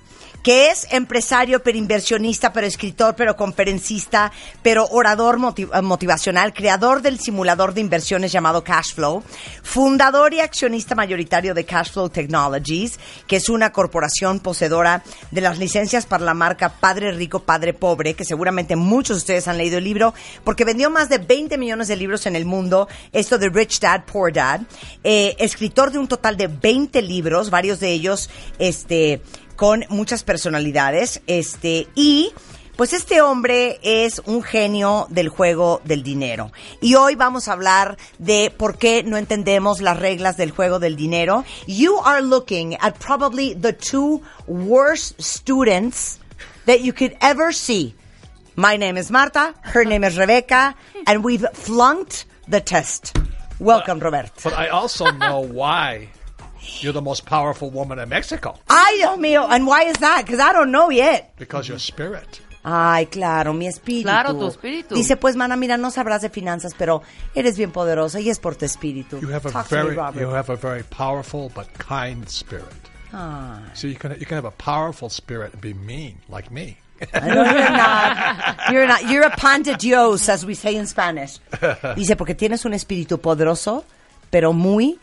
[0.44, 4.30] Que es empresario, pero inversionista, pero escritor, pero conferencista,
[4.62, 9.22] pero orador eh, motivacional, creador del simulador de inversiones llamado Cashflow,
[9.62, 16.04] fundador y accionista mayoritario de Cashflow Technologies, que es una corporación poseedora de las licencias
[16.04, 19.84] para la marca Padre Rico, Padre Pobre, que seguramente muchos de ustedes han leído el
[19.84, 20.12] libro,
[20.44, 24.04] porque vendió más de 20 millones de libros en el mundo, esto de Rich Dad,
[24.04, 24.60] Poor Dad,
[25.04, 29.22] eh, escritor de un total de 20 libros, varios de ellos, este,
[29.56, 32.32] con muchas personalidades, este, y
[32.76, 36.50] pues este hombre es un genio del juego del dinero.
[36.80, 40.96] Y hoy vamos a hablar de por qué no entendemos las reglas del juego del
[40.96, 41.44] dinero.
[41.66, 46.18] You are looking at probably the two worst students
[46.66, 47.94] that you could ever see.
[48.56, 50.74] My name is Marta, her name is Rebecca,
[51.06, 53.16] and we've flunked the test.
[53.60, 54.30] Welcome, Robert.
[54.42, 56.08] But I also know why
[56.80, 60.24] you're the most powerful woman in Mexico Ay, Dios mío, and why is that?
[60.24, 61.34] Because I don't know yet.
[61.36, 62.40] because your spirit.
[62.66, 64.04] Ay, claro, mi espíritu.
[64.04, 64.94] Claro, tu espíritu.
[64.94, 67.02] Dice, pues, mana, mira, no sabrás de finanzas, pero
[67.34, 69.20] eres bien poderosa y es por tu espíritu.
[69.20, 72.64] You have a Talk to me, very you have a very powerful but kind spirit.
[73.12, 73.60] Ah.
[73.74, 76.78] So you can you can have a powerful spirit and be mean like me.
[77.12, 78.70] No, you're not.
[78.70, 79.10] You're not.
[79.10, 81.38] You're a pan de Dios, as we say in Spanish.
[81.96, 83.84] Dice, porque tienes un espíritu poderoso,
[84.30, 84.98] pero muy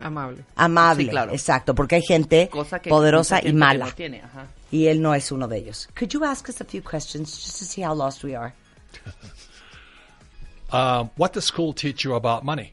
[0.00, 0.44] Amable.
[0.56, 1.04] amable.
[1.04, 1.32] Sí, claro.
[1.32, 3.84] Exacto, porque hay gente Cosa que poderosa mucha y gente mala.
[3.86, 4.46] que no tiene, ajá.
[4.70, 5.88] Y él no es uno de ellos.
[5.94, 8.52] Could you ask us a few questions just to see how lost we are?
[10.72, 12.72] Um, what does school teach you about money?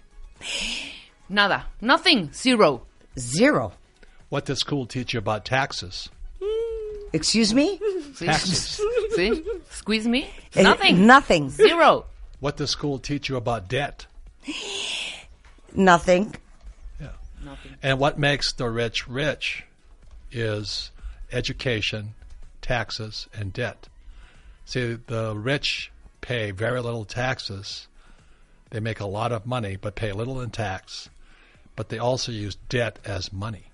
[1.30, 1.66] Nada.
[1.82, 2.30] Nothing.
[2.34, 2.84] Zero.
[3.18, 3.74] Zero.
[4.30, 6.10] What does school teach you about taxes?
[7.14, 7.80] Excuse me?
[8.14, 8.26] Sí.
[8.26, 8.80] Taxes.
[9.16, 9.44] ¿Sí?
[9.72, 10.30] Squeeze me?
[10.56, 11.08] Eh, Nothing.
[11.08, 11.50] Nothing.
[11.50, 12.06] Zero.
[12.40, 14.06] What does school teach you about debt?
[15.74, 16.36] Nothing.
[17.82, 19.64] And what makes the rich rich
[20.32, 20.92] is
[21.32, 22.14] education,
[22.62, 23.88] taxes, and debt.
[24.66, 25.92] See, the rich
[26.22, 27.88] pay very little taxes.
[28.70, 31.10] They make a lot of money, but pay little in tax.
[31.76, 33.66] But they also use debt as money.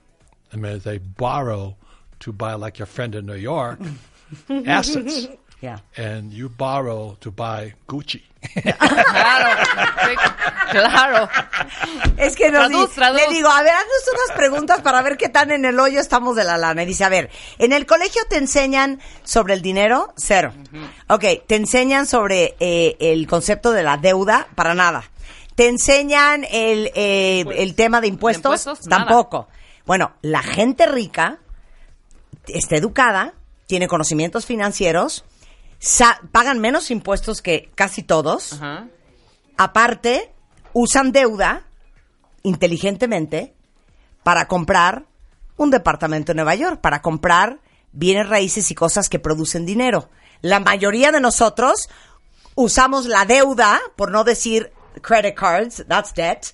[0.51, 1.75] I mean, they borrow
[2.19, 3.79] to buy, like your friend in New York,
[4.49, 5.27] assets.
[5.64, 5.80] Yeah.
[5.95, 8.22] And you borrow to buy Gucci.
[8.65, 9.49] Claro.
[10.72, 11.30] Claro.
[12.18, 13.22] Es que nos Traduz, di- traduz.
[13.22, 16.35] le digo, a ver, haznos unas preguntas para ver qué tan en el hoyo estamos
[16.35, 16.84] de la lana.
[16.84, 17.30] Y dice, a ver,
[17.60, 20.14] ¿en el colegio te enseñan sobre el dinero?
[20.18, 20.53] Cero.
[21.07, 24.48] Ok, ¿te enseñan sobre eh, el concepto de la deuda?
[24.56, 25.03] Para nada.
[25.56, 28.61] ¿Te enseñan el, eh, el tema de impuestos?
[28.65, 28.88] impuestos?
[28.88, 29.06] Nada.
[29.06, 29.48] Tampoco.
[29.85, 31.38] Bueno, la gente rica
[32.48, 33.34] está educada,
[33.68, 35.23] tiene conocimientos financieros,
[35.84, 38.53] sa- pagan menos impuestos que casi todos.
[38.53, 38.88] Ajá.
[39.57, 40.34] Aparte,
[40.73, 41.65] usan deuda
[42.43, 43.53] inteligentemente
[44.23, 45.05] para comprar
[45.57, 47.60] un departamento en Nueva York, para comprar
[47.91, 50.10] bienes raíces y cosas que producen dinero.
[50.41, 51.89] La mayoría de nosotros
[52.55, 56.47] usamos la deuda, por no decir credit cards, that's debt,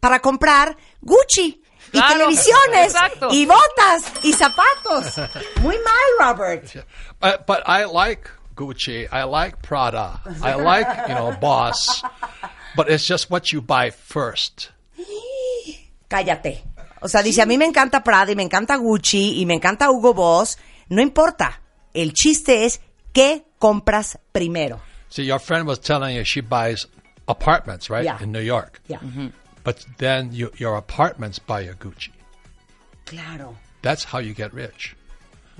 [0.00, 1.62] para comprar Gucci
[1.92, 3.28] y Claro, televisiones exacto.
[3.32, 5.14] y botas y zapatos.
[5.60, 6.64] Muy mal, Robert.
[7.22, 8.30] Uh, but I like
[8.60, 9.08] Gucci.
[9.10, 10.20] I like Prada.
[10.42, 12.02] I like, you know, Boss.
[12.76, 14.70] But it's just what you buy first.
[16.08, 16.62] Cállate.
[17.02, 19.90] O sea, dice, a mí me encanta Prada y me encanta Gucci y me encanta
[19.90, 20.58] Hugo Boss.
[20.90, 21.60] No importa.
[21.94, 22.80] El chiste es
[23.12, 24.80] qué compras primero.
[25.08, 26.86] See, your friend was telling you she buys
[27.26, 28.18] apartments, right, Yeah.
[28.22, 28.80] in New York.
[28.88, 28.98] Ya.
[28.98, 29.28] Mm-hmm.
[29.64, 32.10] But then you, your apartments buy your Gucci.
[33.06, 33.56] Claro.
[33.82, 34.94] That's how you get rich.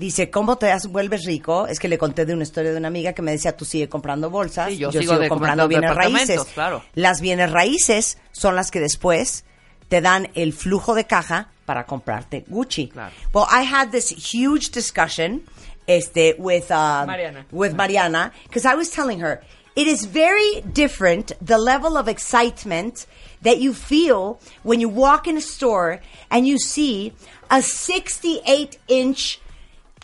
[0.01, 1.67] Dice, ¿cómo te das- vuelves rico?
[1.67, 3.87] Es que le conté de una historia de una amiga que me decía, tú sigue
[3.87, 6.43] comprando bolsas, Sí, yo yo, sigo comprando comprando bienes raíces.
[6.55, 6.83] claro.
[6.95, 9.45] Las bienes raíces son las que después
[9.89, 12.87] te dan el flujo de caja para comprarte Gucci.
[12.89, 13.11] Claro.
[13.31, 15.43] Well, I had this huge discussion
[15.85, 17.45] este, with, uh, Mariana.
[17.51, 19.41] with Mariana because I was telling her,
[19.75, 23.05] it is very different the level of excitement
[23.43, 25.99] that you feel when you walk in a store
[26.31, 27.13] and you see
[27.51, 29.39] a 68 inch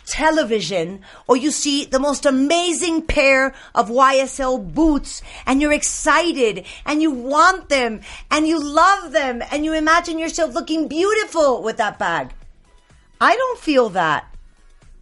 [0.08, 7.02] television or you see the most amazing pair of YSL boots and you're excited and
[7.02, 11.98] you want them and you love them and you imagine yourself looking beautiful with that
[11.98, 12.30] bag.
[13.20, 14.27] I don't feel that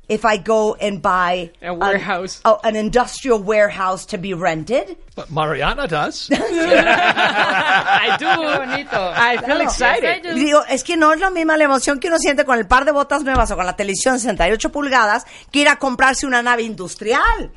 [0.09, 2.41] if I go and buy A warehouse.
[2.45, 4.97] an, oh, an industrial warehouse to be rented.
[5.15, 6.29] But Mariana does.
[6.33, 8.27] I do.
[8.27, 9.13] bonito.
[9.15, 10.25] I feel excited.
[10.25, 12.67] Y digo, es que no es la misma la emoción que uno siente con el
[12.67, 16.43] par de botas nuevas o con la televisión 68 pulgadas que ir a comprarse una
[16.43, 17.51] nave industrial.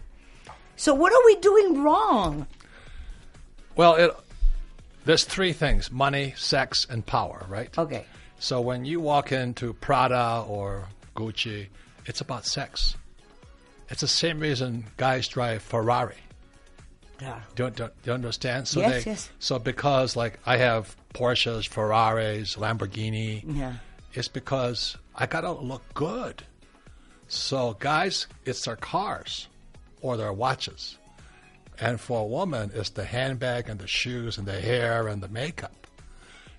[0.75, 2.47] So what are we doing wrong?
[3.75, 4.11] well, it,
[5.05, 7.69] there's three things money, sex, and power, right?
[7.77, 8.05] Okay.
[8.39, 11.67] So when you walk into Prada or Gucci,
[12.09, 12.95] it's about sex.
[13.89, 16.15] It's the same reason guys drive Ferrari.
[17.17, 17.41] Claro.
[17.55, 18.67] Don't, do, do you understand?
[18.67, 19.29] So Yes, they, yes.
[19.39, 23.75] So because like I have Porsches, Ferraris, Lamborghini, Yeah.
[24.13, 26.43] it's because I gotta look good.
[27.27, 29.47] So guys, it's their cars
[30.01, 30.97] or their watches,
[31.79, 35.27] and for a woman, it's the handbag and the shoes and the hair and the
[35.27, 35.73] makeup.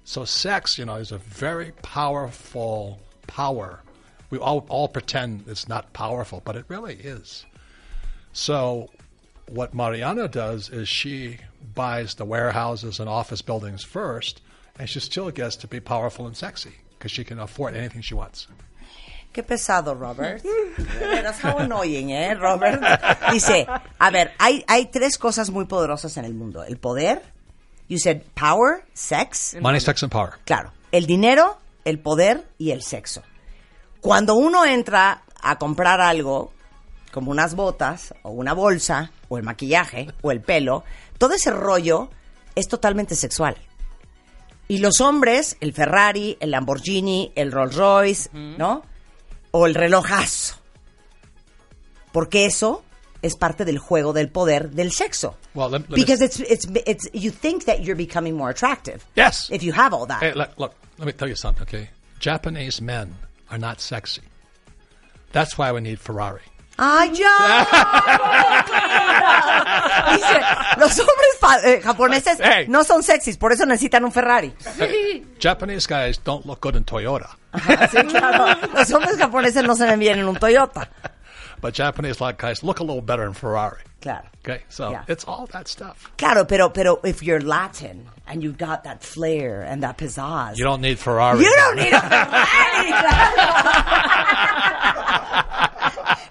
[0.05, 3.81] So sex, you know, is a very powerful power.
[4.31, 7.45] We all all pretend it's not powerful, but it really is.
[8.33, 8.91] So
[9.49, 11.39] what Mariana does is she
[11.75, 14.41] buys the warehouses and office buildings first,
[14.79, 18.15] and she still gets to be powerful and sexy because she can afford anything she
[18.15, 18.47] wants.
[19.33, 20.43] Qué pesado, Robert.
[20.43, 22.81] De veras, how annoying, ¿eh, Robert?
[23.31, 23.65] Dice,
[24.01, 26.63] a ver, hay, hay tres cosas muy poderosas en el mundo.
[26.65, 27.23] El poder,
[27.89, 30.35] you said power, sex, Money, sex, and power.
[30.47, 33.23] claro, el dinero, el poder y el sexo.
[34.01, 36.53] Cuando uno entra a comprar algo,
[37.13, 40.85] como unas botas, o una bolsa, o el maquillaje, o el pelo,
[41.19, 42.11] todo ese rollo
[42.55, 43.57] es totalmente sexual.
[44.69, 48.83] Y los hombres, el Ferrari, el Lamborghini, el Rolls Royce, ¿no?
[49.51, 50.57] O el relojazo.
[52.13, 52.85] Porque eso
[53.23, 55.37] es parte del juego del poder del sexo.
[55.55, 59.05] Well, let- let Because it's, it's, it's, you think that you're becoming more attractive.
[59.17, 59.49] Yes.
[59.51, 60.23] If you have all that.
[60.23, 61.91] Hey, look, look, let me tell you something, okay?
[62.21, 63.15] Japanese men
[63.51, 64.23] are not sexy.
[65.33, 66.43] That's why we need Ferrari.
[66.79, 67.67] ¡Ay, ya!
[70.15, 70.41] Dice,
[70.79, 72.65] los hombres eh, japoneses Hey.
[72.69, 74.53] no son sexys, por eso necesitan un Ferrari.
[75.39, 77.37] Japanese guys don't look good in Toyota,
[77.91, 78.57] Sí, claro.
[78.75, 80.89] Los hombres japoneses no se ven bien en un Toyota.
[81.61, 83.81] But Japanese like guys look a little better in Ferrari.
[84.01, 84.25] Claro.
[84.45, 85.05] Okay, so Yeah.
[85.09, 86.11] it's all that stuff.
[86.17, 90.57] Claro, pero, pero if you're Latin and you got that flair and that pizzazz.
[90.57, 91.41] You don't need Ferrari.
[91.41, 92.91] You don't need a Ferrari.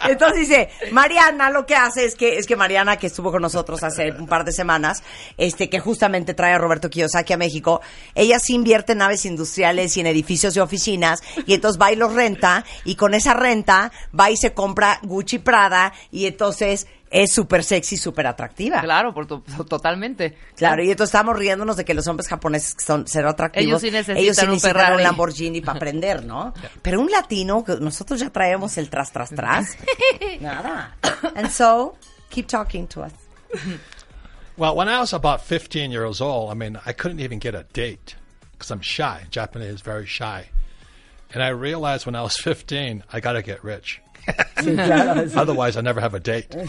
[0.08, 3.84] Entonces dice, Mariana lo que hace es que, es que Mariana, que estuvo con nosotros
[3.84, 5.04] hace un par de semanas,
[5.38, 7.82] este, que justamente trae a Roberto Kiyosaki a México,
[8.16, 11.96] ella sí invierte en naves industriales y en edificios de oficinas, y entonces va y
[11.96, 17.34] los renta, y con esa renta va y se compra Gucci Prada, y entonces es
[17.34, 18.82] súper sexy, súper atractiva.
[18.82, 20.38] Claro, por to- totalmente.
[20.56, 23.66] Claro, y entonces estamos riéndonos de que los hombres japoneses que son cero atractivos.
[23.66, 24.96] Ellos sí necesitan ellos sí un Ferrari.
[24.98, 26.54] un Lamborghini para aprender, ¿no?
[26.82, 29.76] Pero un latino, que nosotros ya traemos el tras, tras, tras.
[30.40, 30.96] Nada.
[31.36, 31.96] And so,
[32.30, 33.14] keep talking to us.
[34.58, 37.64] Well, when I was about 15 years old, I mean, I couldn't even get a
[37.74, 38.16] date
[38.52, 39.26] because I'm shy.
[39.32, 40.50] Japanese is very shy.
[41.34, 44.02] And I realized when I was 15, I got to get rich.
[45.36, 46.56] Otherwise, I never have a date.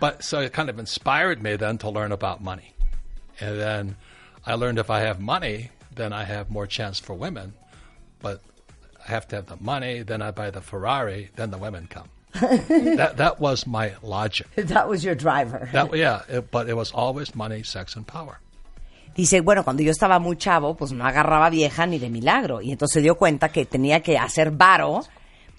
[0.00, 2.74] But so it kind of inspired me then to learn about money.
[3.38, 3.96] And then
[4.44, 7.54] I learned if I have money, then I have more chance for women.
[8.20, 8.42] But
[9.06, 12.08] I have to have the money, then I buy the Ferrari, then the women come.
[12.32, 14.48] that that was my logic.
[14.56, 15.68] That was your driver.
[15.72, 18.40] That yeah, it, but it was always money, sex, and power.
[19.14, 22.62] Dice, bueno, cuando yo estaba muy chavo, pues no agarraba vieja ni de milagro.
[22.62, 25.04] Y entonces se dio cuenta que tenía que hacer varo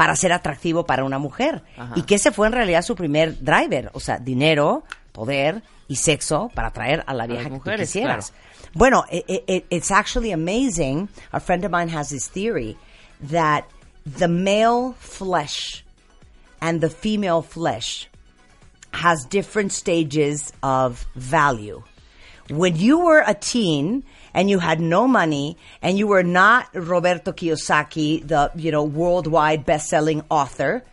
[0.03, 1.63] para ser atractivo para una mujer.
[1.95, 3.89] Y que ese fue en realidad su primer driver.
[3.93, 8.33] O sea, dinero, poder y sexo para atraer a la vieja que tú mujeres, quisieras.
[8.73, 11.07] Bueno, i- i- i- it's actually amazing.
[11.31, 12.75] A friend of mine has this theory
[13.31, 13.63] that
[14.19, 15.85] the male flesh
[16.59, 18.09] and the female flesh
[18.91, 21.81] has different stages of value.
[22.49, 24.03] When you were a teen
[24.33, 29.65] and you had no money and you were not Roberto Kiyosaki, the, you know, worldwide
[29.65, 30.83] best-selling author,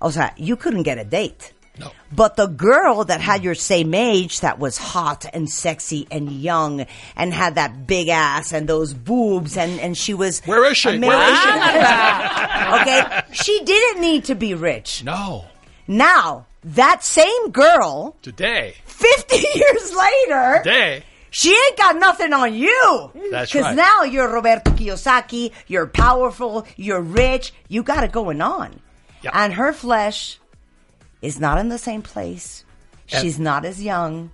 [0.00, 1.52] o sea, you couldn't get a date.
[1.78, 1.92] No.
[2.12, 6.86] But the girl that had your same age that was hot and sexy and young
[7.14, 10.98] and had that big ass and those boobs and, and she was Where is she?
[10.98, 11.48] Where is she?
[12.80, 13.22] okay?
[13.32, 15.04] She didn't need to be rich.
[15.04, 15.46] No,
[15.86, 23.10] Now, that same girl, today, 50 years later, today, she ain't got nothing on you.
[23.30, 23.76] That's Because right.
[23.76, 28.80] now you're Roberto Kiyosaki, you're powerful, you're rich, you got it going on.
[29.22, 29.32] Yep.
[29.34, 30.38] And her flesh
[31.22, 32.64] is not in the same place.
[33.12, 34.30] And- She's not as young.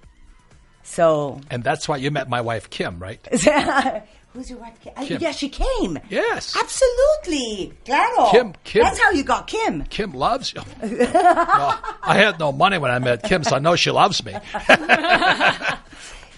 [0.83, 3.19] So, and that's why you met my wife Kim, right?
[4.35, 4.75] who's your wife?
[4.95, 5.19] Uh, Kim.
[5.23, 5.99] Yeah, she came.
[6.11, 6.55] Yes.
[6.55, 7.73] Absolutely.
[7.87, 8.31] Claro.
[8.31, 8.83] Kim- Kim.
[8.83, 9.85] That's how you got Kim.
[9.85, 10.61] Kim loves you.
[10.83, 14.35] no, I had no money when I met Kim, so I know she loves me.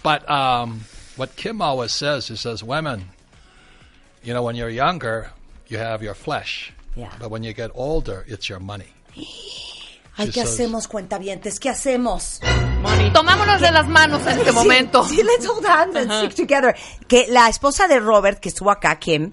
[0.06, 0.84] but um,
[1.16, 3.06] what Kim always says, he says, women,
[4.22, 5.32] you know, when you're younger,
[5.66, 6.72] you have your flesh.
[6.94, 7.10] Yeah.
[7.18, 8.86] But when you get older, it's your money.
[10.18, 11.58] Ay, She ¿qué hacemos, cuentavientes?
[11.58, 12.38] ¿Qué hacemos?
[13.12, 15.02] Tomámonos de las manos en este Sí, momento.
[15.02, 16.76] Sí, let's hold hands and stick together.
[17.08, 19.32] Que la esposa de Robert, que estuvo acá, Kim,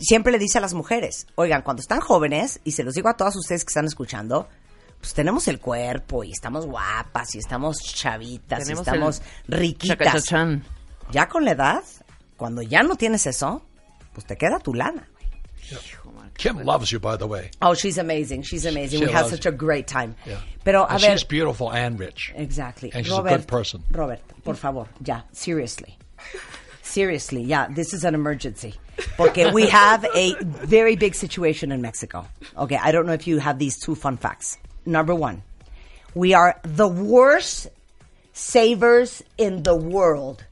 [0.00, 3.16] siempre le dice a las mujeres, oigan, cuando están jóvenes, y se los digo a
[3.16, 4.48] todas ustedes que están escuchando,
[5.02, 10.24] pues tenemos el cuerpo y estamos guapas y estamos chavitas Tenemos y estamos el riquitas.
[11.10, 11.82] Ya con la edad,
[12.36, 13.62] cuando ya no tienes eso,
[14.12, 15.08] pues te queda tu lana.
[16.38, 17.50] Kim loves you, by the way.
[17.60, 18.42] Oh, she's amazing.
[18.42, 19.00] She's amazing.
[19.00, 20.14] She we had such a great time.
[20.24, 20.38] Yeah.
[20.64, 22.32] Pero a And ver, she's beautiful and rich.
[22.36, 22.92] Exactly.
[22.94, 23.82] And she's a good person.
[23.90, 25.98] Robert, por favor, ya, seriously.
[26.82, 28.74] Seriously, yeah, this is an emergency.
[29.16, 32.24] Porque we have a very big situation in Mexico.
[32.56, 34.58] Okay, I don't know if you have these two fun facts.
[34.84, 35.42] Number one,
[36.14, 37.68] we are the worst
[38.32, 40.44] savers in the world.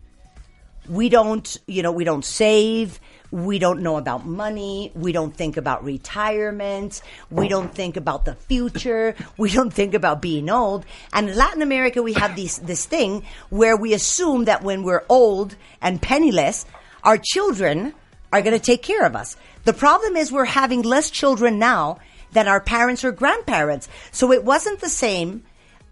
[0.88, 3.00] We don't, you know, we don't save.
[3.30, 4.90] We don't know about money.
[4.94, 7.00] We don't think about retirement.
[7.30, 9.14] We don't think about the future.
[9.36, 10.84] We don't think about being old.
[11.12, 15.04] And in Latin America, we have this, this thing where we assume that when we're
[15.08, 16.66] old and penniless,
[17.04, 17.94] our children
[18.32, 19.36] are going to take care of us.
[19.64, 21.98] The problem is we're having less children now
[22.32, 23.88] than our parents or grandparents.
[24.12, 25.42] So it wasn't the same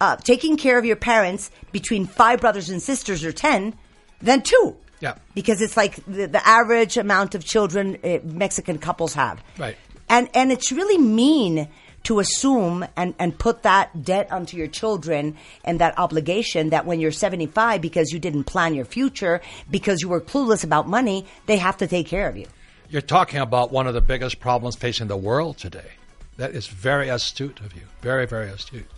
[0.00, 3.74] uh, taking care of your parents between five brothers and sisters or ten
[4.20, 4.76] than two.
[5.00, 5.16] Yeah.
[5.34, 9.42] Because it's like the, the average amount of children uh, Mexican couples have.
[9.58, 9.76] Right.
[10.08, 11.68] And and it's really mean
[12.04, 17.00] to assume and, and put that debt onto your children and that obligation that when
[17.00, 19.40] you're 75 because you didn't plan your future
[19.70, 22.46] because you were clueless about money they have to take care of you
[22.88, 25.97] You're talking about one of the biggest problems facing the world today.
[26.38, 27.82] That is very astute of you.
[28.00, 28.88] Very, very astute.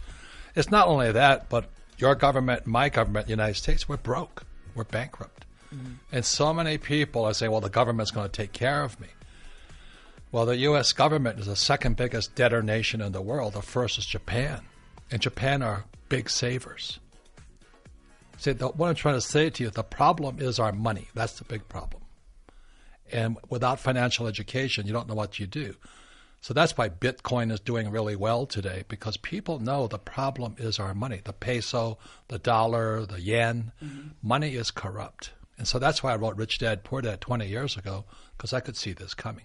[0.55, 4.45] It's not only that, but your government, my government, the United States, we're broke.
[4.75, 5.47] We're bankrupt.
[5.75, 5.95] Mm-hmm.
[6.12, 9.09] And so many people are saying, well, the government's going to take care of me.
[10.33, 10.93] Well, the U.S.
[10.93, 13.55] government is the second biggest debtor nation in the world.
[13.55, 14.61] The first is Japan.
[15.11, 17.01] And Japan are big savers.
[18.37, 21.09] See, the, what I'm trying to say to you, the problem is our money.
[21.15, 22.03] That's the big problem.
[23.12, 25.75] And without financial education, you don't know what you do.
[26.41, 30.79] So that's why Bitcoin is doing really well today because people know the problem is
[30.79, 31.99] our money the peso,
[32.29, 33.73] the dollar, the yen.
[33.85, 34.09] Mm-hmm.
[34.23, 35.33] Money is corrupt.
[35.59, 38.05] And so that's why I wrote Rich Dad Poor Dad 20 years ago
[38.37, 39.45] because I could see this coming.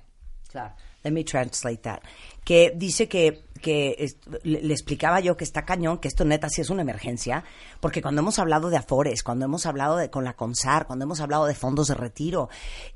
[0.49, 0.71] Claro.
[1.03, 2.03] Let me translate that.
[2.45, 6.49] Que dice que, que es- le, le explicaba yo que está cañón, que esto neta
[6.49, 7.43] sí es una emergencia,
[7.79, 11.19] porque cuando hemos hablado de Afores, cuando hemos hablado de con la CONSAR, cuando hemos
[11.21, 12.49] hablado de fondos de retiro,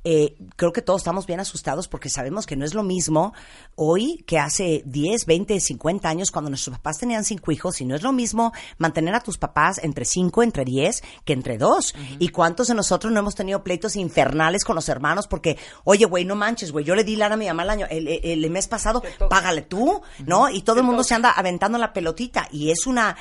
[0.03, 3.34] eh, creo que todos estamos bien asustados porque sabemos que no es lo mismo
[3.76, 7.95] hoy que hace 10, 20, 50 años cuando nuestros papás tenían cinco hijos y no
[7.95, 11.95] es lo mismo mantener a tus papás entre 5, entre 10 que entre 2.
[12.19, 16.26] ¿Y cuántos de nosotros no hemos tenido pleitos infernales con los hermanos porque, oye, güey,
[16.26, 18.49] no manches, güey, yo le di lana a mi mamá el año, el, el- el
[18.52, 20.48] mes pasado, págale tú, ¿no?
[20.51, 23.15] Y todo el mundo se anda aventando la pelotita y es una...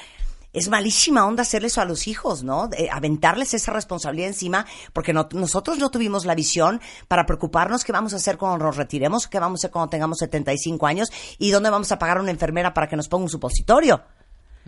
[0.50, 2.68] Es malísima onda hacerle eso a los hijos, ¿no?
[2.68, 4.64] De aventarles esa responsabilidad encima,
[4.94, 8.76] porque no- nosotros no tuvimos la visión para preocuparnos qué vamos a hacer cuando nos
[8.76, 12.22] retiremos, qué vamos a hacer cuando tengamos 75 años y dónde vamos a pagar a
[12.22, 14.02] una enfermera para que nos ponga un supositorio.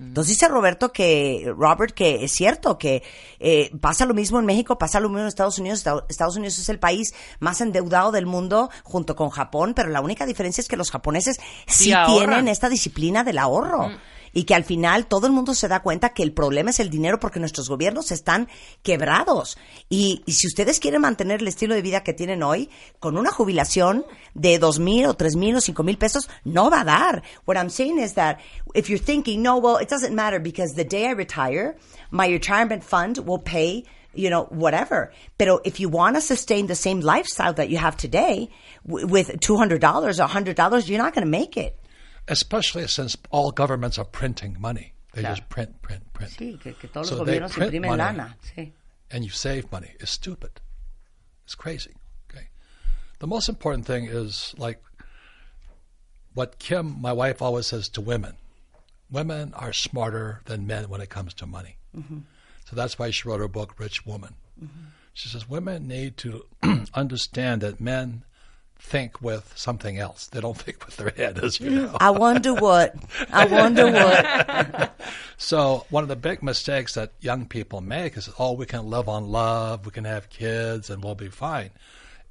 [0.01, 3.03] Entonces dice Roberto que, Robert, que es cierto que
[3.39, 5.81] eh, pasa lo mismo en México, pasa lo mismo en Estados Unidos.
[5.81, 10.01] Esta- Estados Unidos es el país más endeudado del mundo junto con Japón, pero la
[10.01, 13.91] única diferencia es que los japoneses sí, tienen esta disciplina del ahorro.
[14.33, 16.91] Y que al final todo el mundo se da cuenta que el problema es el
[16.91, 18.49] dinero porque nuestros gobiernos están
[18.83, 19.59] quebrados.
[19.89, 23.31] Y, y si ustedes quieren mantener el estilo de vida que tienen hoy, con una
[23.31, 24.05] jubilación
[24.35, 27.23] de dos mil o tres mil o cinco mil pesos, no va a dar.
[27.47, 28.39] What I'm saying is that
[28.75, 31.77] if you're thinking, no, well, it doesn't matter because the day I retire,
[32.11, 33.85] my retirement fund will pay
[34.15, 35.13] you know, whatever.
[35.39, 38.51] Pero if you want to sustain the same lifestyle that you have today
[38.85, 41.80] with $200 or $100, you're not going to make it.
[42.29, 44.93] Especially since all governments are printing money.
[45.13, 45.35] They Claro.
[45.37, 46.33] just print, print, print.
[46.33, 48.37] Sí, que, que todos So los gobiernos imprimen lana.
[48.55, 48.73] Sí.
[49.11, 50.61] and you save money It's stupid.
[51.45, 51.95] It's crazy.
[52.31, 52.49] Okay.
[53.19, 54.81] The most important thing is like
[56.35, 58.37] what Kim, my wife, always says to women.
[59.11, 61.77] Women are smarter than men when it comes to money.
[61.97, 62.19] Mm-hmm.
[62.67, 64.35] So that's why she wrote her book, Rich Woman.
[64.63, 64.85] Mm-hmm.
[65.13, 66.45] She says women need to
[66.95, 68.23] understand that men
[68.81, 70.27] think with something else.
[70.27, 71.93] They don't think with their head, as you mm-hmm.
[71.93, 71.97] know.
[72.01, 72.95] I wonder what.
[73.33, 74.97] I wonder what.
[75.43, 79.09] So one of the big mistakes that young people make is, oh, we can live
[79.09, 81.71] on love, we can have kids, and we'll be fine,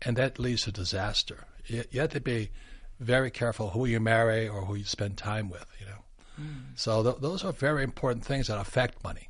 [0.03, 1.45] and that leads to disaster.
[1.65, 2.51] You, you have to be
[2.99, 5.65] very careful who you marry or who you spend time with.
[5.80, 6.03] You know,
[6.39, 6.61] mm.
[6.76, 9.27] so th- those are very important things that affect money.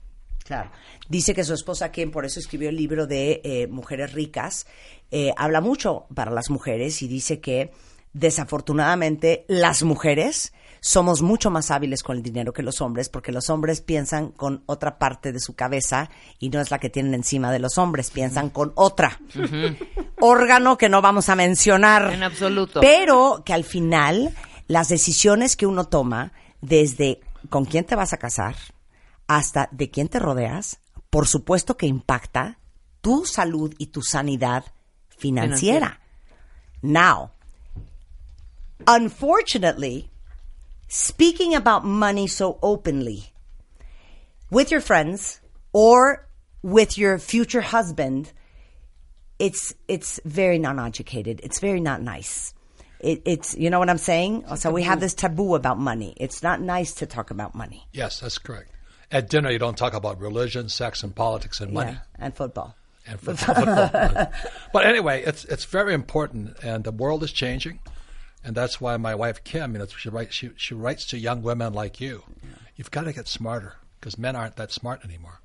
[0.49, 0.71] Claro.
[1.07, 4.65] Dice que su esposa Kim por eso escribió el libro de eh, Mujeres Ricas.
[5.11, 7.71] Eh, habla mucho para las mujeres y dice que
[8.13, 13.51] desafortunadamente las mujeres somos mucho más hábiles con el dinero que los hombres porque los
[13.51, 16.09] hombres piensan con otra parte de su cabeza
[16.39, 19.21] y no es la que tienen encima de los hombres, piensan con otra.
[20.19, 22.11] Órgano que no vamos a mencionar.
[22.11, 22.79] En absoluto.
[22.79, 24.33] Pero que al final
[24.65, 27.19] las decisiones que uno toma desde
[27.49, 28.55] con quién te vas a casar,
[29.29, 30.79] hasta de quién te rodeas,
[31.09, 32.57] por supuesto que impacta
[33.01, 34.65] tu salud y tu sanidad
[35.09, 35.99] financiera.
[36.81, 37.31] Now,
[38.87, 40.09] unfortunately,
[40.87, 43.31] speaking about money so openly
[44.49, 45.41] with your friends
[45.73, 46.27] or
[46.63, 48.33] with your future husband,
[49.37, 51.39] it's it's very non-educated.
[51.43, 52.55] It's very not nice.
[52.99, 54.43] It, it's you know what I'm saying.
[54.57, 56.15] So we have this taboo about money.
[56.17, 57.85] It's not nice to talk about money.
[57.93, 58.71] Yes, that's correct.
[59.11, 61.91] At dinner, you don't talk about religion, sex, and politics, and money.
[61.91, 62.75] Yeah, and football.
[63.07, 63.55] and football.
[63.55, 64.31] football.
[64.73, 67.79] but anyway, it's it's very important, and the world is changing,
[68.43, 71.41] and that's why my wife Kim, you know, she writes she she writes to young
[71.41, 72.23] women like you.
[72.41, 72.49] Yeah.
[72.75, 75.41] You've got to get smarter because men aren't that smart anymore.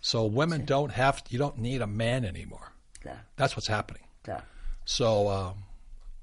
[0.00, 2.72] So women don't have you don't need a man anymore.
[3.04, 3.18] Yeah.
[3.36, 4.02] That's what's happening.
[4.26, 4.40] Yeah.
[4.84, 5.54] So um,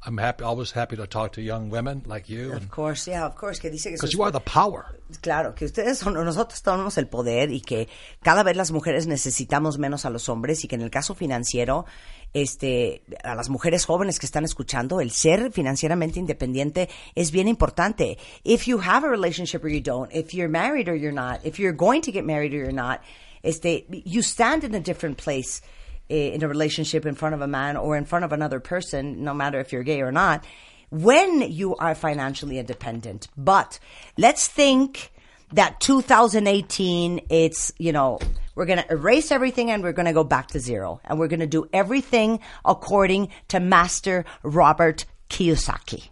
[0.08, 3.36] I'm happy, always happy to talk to young women like you, Of course, yeah, of
[3.36, 4.86] course, que dice que sus- you are the power.
[5.22, 7.90] Claro, que ustedes son, nosotros tenemos el poder y que
[8.24, 11.86] cada vez las mujeres necesitamos menos a los hombres y que en el caso financiero,
[12.34, 18.18] este, a las mujeres jóvenes que están escuchando, el ser financieramente independiente es bien importante.
[18.46, 21.60] If you have a relationship or you don't, if you're married or you're not, if
[21.60, 23.02] you're going to get married or you're not,
[23.44, 25.62] este, you stand in a different place
[26.10, 29.26] Eh, in a relationship in front of a man or in front of another person,
[29.26, 30.46] no matter if you're gay or not,
[30.90, 33.28] when you are financially independent.
[33.36, 33.78] But
[34.18, 35.12] let's think
[35.52, 38.20] that 2018, it's, you know,
[38.56, 41.02] we're going to erase everything and we're going to go back to zero.
[41.04, 46.08] And we're going to do everything according to Master Robert Kiyosaki.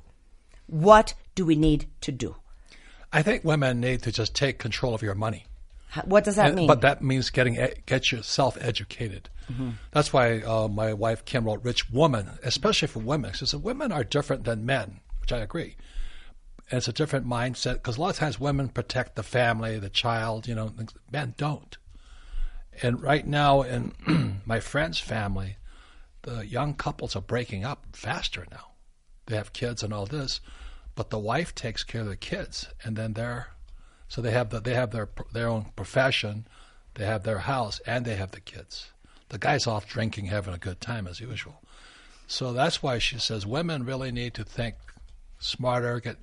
[0.67, 2.35] What do we need to do?
[3.13, 5.45] I think women need to just take control of your money.
[6.03, 6.67] What does that And- mean?
[6.67, 7.55] But that means getting
[7.85, 9.29] get yourself educated.
[9.51, 9.75] Mhm.
[9.91, 13.33] That's why uh, my wife Kim wrote "Rich Woman," especially for women.
[13.33, 15.77] She said women are different than men, which I agree.
[16.71, 19.89] And it's a different mindset because a lot of times women protect the family, the
[19.89, 20.47] child.
[20.47, 20.73] You know,
[21.11, 21.77] men don't.
[22.81, 25.57] And right now, in my friend's family,
[26.23, 28.71] the young couples are breaking up faster now.
[29.27, 30.41] They have kids and all this,
[30.95, 33.47] but the wife takes care of the kids, and then they're
[34.07, 36.47] so they have the, they have their their own profession,
[36.95, 38.91] they have their house, and they have the kids.
[39.29, 41.61] The guy's off drinking, having a good time as usual.
[42.27, 44.75] So that's why she says women really need to think
[45.39, 46.17] smarter, get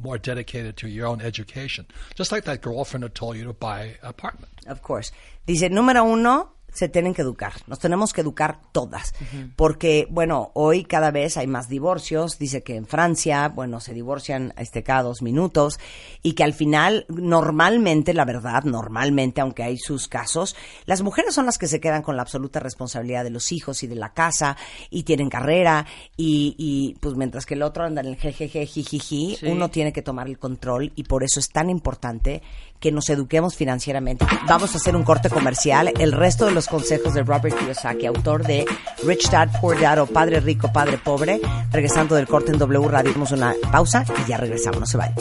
[0.00, 1.86] more dedicated to your own education.
[2.14, 4.52] Just like that girlfriend who told you to buy an apartment.
[4.66, 5.10] Of course.
[5.46, 7.54] Dice, número uno, se tienen que educar.
[7.66, 9.14] Nos tenemos que educar todas.
[9.56, 12.38] Porque, bueno, hoy cada vez hay más divorcios.
[12.38, 15.80] Dice que en Francia, bueno, se divorcian este, cada dos minutos.
[16.22, 20.54] Y que al final, normalmente, la verdad, normalmente, aunque hay sus casos,
[20.86, 23.86] las mujeres son las que se quedan con la absoluta responsabilidad de los hijos y
[23.86, 24.56] de la casa.
[24.90, 25.86] Y tienen carrera.
[26.16, 29.46] Y, y, pues mientras que el otro anda en el jejeje, jijiji, Sí.
[29.46, 30.92] uno tiene que tomar el control.
[30.94, 32.42] Y por eso es tan importante
[32.80, 34.26] que nos eduquemos financieramente.
[34.46, 35.92] Vamos a hacer un corte comercial.
[35.98, 38.64] El resto de los consejos de Robert Kiyosaki, autor de
[39.04, 41.40] Rich Dad, Poor Dad o Padre Rico, Padre Pobre.
[41.72, 44.80] Regresando del corte en W Radio, hacemos una pausa y ya regresamos.
[44.80, 45.14] No se vayan.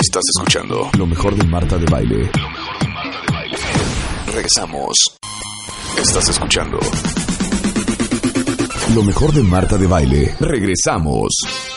[0.00, 2.30] Estás escuchando lo mejor de Marta de Baile.
[4.26, 5.18] Regresamos.
[5.98, 6.78] Estás escuchando
[8.94, 10.34] lo mejor de Marta de Baile.
[10.40, 11.75] Regresamos.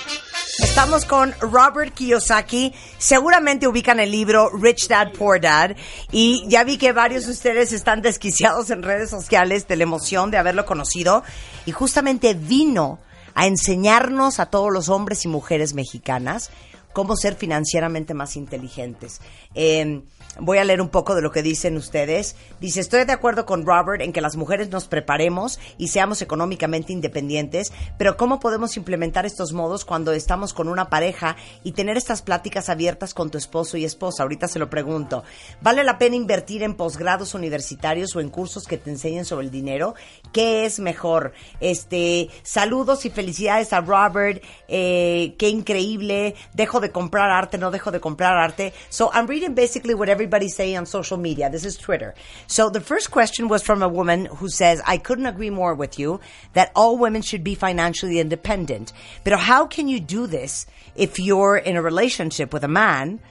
[0.61, 2.73] Estamos con Robert Kiyosaki.
[2.98, 5.76] Seguramente ubican el libro Rich Dad, Poor Dad.
[6.11, 10.31] Y ya vi que varios de ustedes están desquiciados en redes sociales de la emoción
[10.31, 11.23] de haberlo conocido.
[11.65, 12.99] Y justamente vino
[13.36, 16.52] a enseñarnos a todos los hombres y mujeres mexicanas
[16.94, 19.22] cómo ser financieramente más inteligentes.
[19.56, 20.02] Eh,
[20.38, 22.35] voy a leer un poco de lo que dicen ustedes.
[22.60, 26.93] Dice, estoy de acuerdo con Robert en que las mujeres nos preparemos y seamos económicamente
[26.93, 32.22] independientes, pero ¿cómo podemos implementar estos modos cuando estamos con una pareja y tener estas
[32.22, 34.23] pláticas abiertas con tu esposo y esposa?
[34.23, 35.23] Ahorita se lo pregunto.
[35.61, 39.51] ¿Vale la pena invertir en posgrados universitarios o en cursos que te enseñen sobre el
[39.51, 39.95] dinero?
[40.31, 41.34] ¿Qué es mejor?
[41.60, 44.43] Este, saludos y felicidades a Robert.
[44.68, 46.35] Eh, qué increíble.
[46.53, 48.73] Dejo de comprar arte, no dejo de comprar arte.
[48.89, 51.50] So I'm reading basically what everybody's saying on social media.
[51.50, 52.14] This is Twitter.
[52.48, 55.98] So the first question was from a woman who says, I couldn't agree more with
[55.98, 56.20] you
[56.52, 58.91] that all women should be financially independent.
[59.24, 63.22] But how can you do this if you're in a relationship with a man?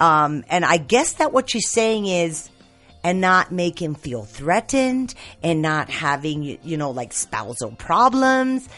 [0.00, 2.50] Um, and I guess that what she's saying is,
[3.02, 8.68] and not make him feel threatened and not having, you know, like spousal problems.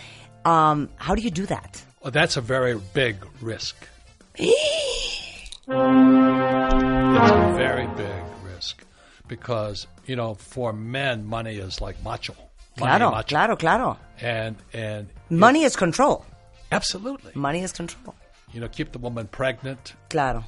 [0.44, 1.82] Um, how do you do that?
[2.00, 3.74] Well, that's a very big risk.
[5.68, 8.84] It's a very big risk
[9.26, 12.34] because you know for men money is like macho.
[12.78, 13.28] Money, Claro, macho.
[13.28, 13.98] claro, claro.
[14.20, 16.24] And and Money is control.
[16.70, 18.14] absolutely Money is control.
[18.52, 19.94] you know keep the woman pregnant.
[20.08, 20.44] Claro.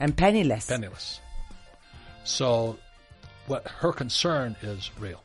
[0.00, 0.66] And penniless.
[0.66, 1.20] penniless.
[2.24, 2.78] So,
[3.46, 5.22] what her concern is real.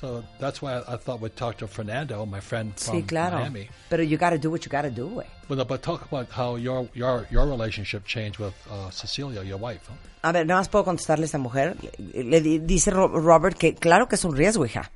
[0.00, 3.38] So that's why I, I thought we'd talk to Fernando, my friend from Sí, claro.
[3.38, 3.68] Miami.
[3.88, 5.24] Pero you gotta do what you gotta do, güey.
[5.48, 9.80] But, but talk about how your your your relationship changed with uh, Cecilia, your wife.
[9.88, 9.94] huh?
[10.22, 11.76] A ver, nada más puedo contestarle a esta mujer.
[11.98, 14.90] Le, le di- dice Ro- Robert que claro que es un riesgo, hija.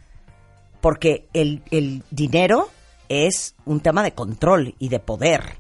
[0.80, 2.68] Porque el, el dinero
[3.08, 5.58] es un tema de control y de poder.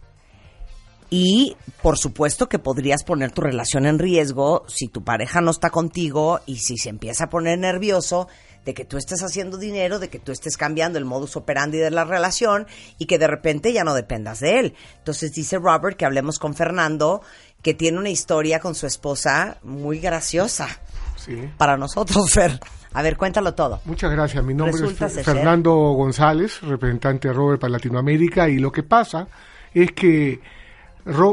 [1.10, 5.70] Y por supuesto que podrías poner tu relación en riesgo si tu pareja no está
[5.70, 8.28] contigo y si se empieza a poner nervioso
[8.68, 11.90] de que tú estés haciendo dinero, de que tú estés cambiando el modus operandi de
[11.90, 12.66] la relación
[12.98, 14.74] y que de repente ya no dependas de él.
[14.98, 17.22] Entonces dice Robert que hablemos con Fernando,
[17.62, 20.68] que tiene una historia con su esposa muy graciosa
[21.16, 21.48] Sí.
[21.56, 22.60] para nosotros, Fer.
[22.92, 23.80] A ver, cuéntalo todo.
[23.86, 24.44] Muchas gracias.
[24.44, 28.82] Mi nombre Resulta es ser- Fernando González, representante de Robert para Latinoamérica, y lo que
[28.82, 29.28] pasa
[29.72, 30.40] es que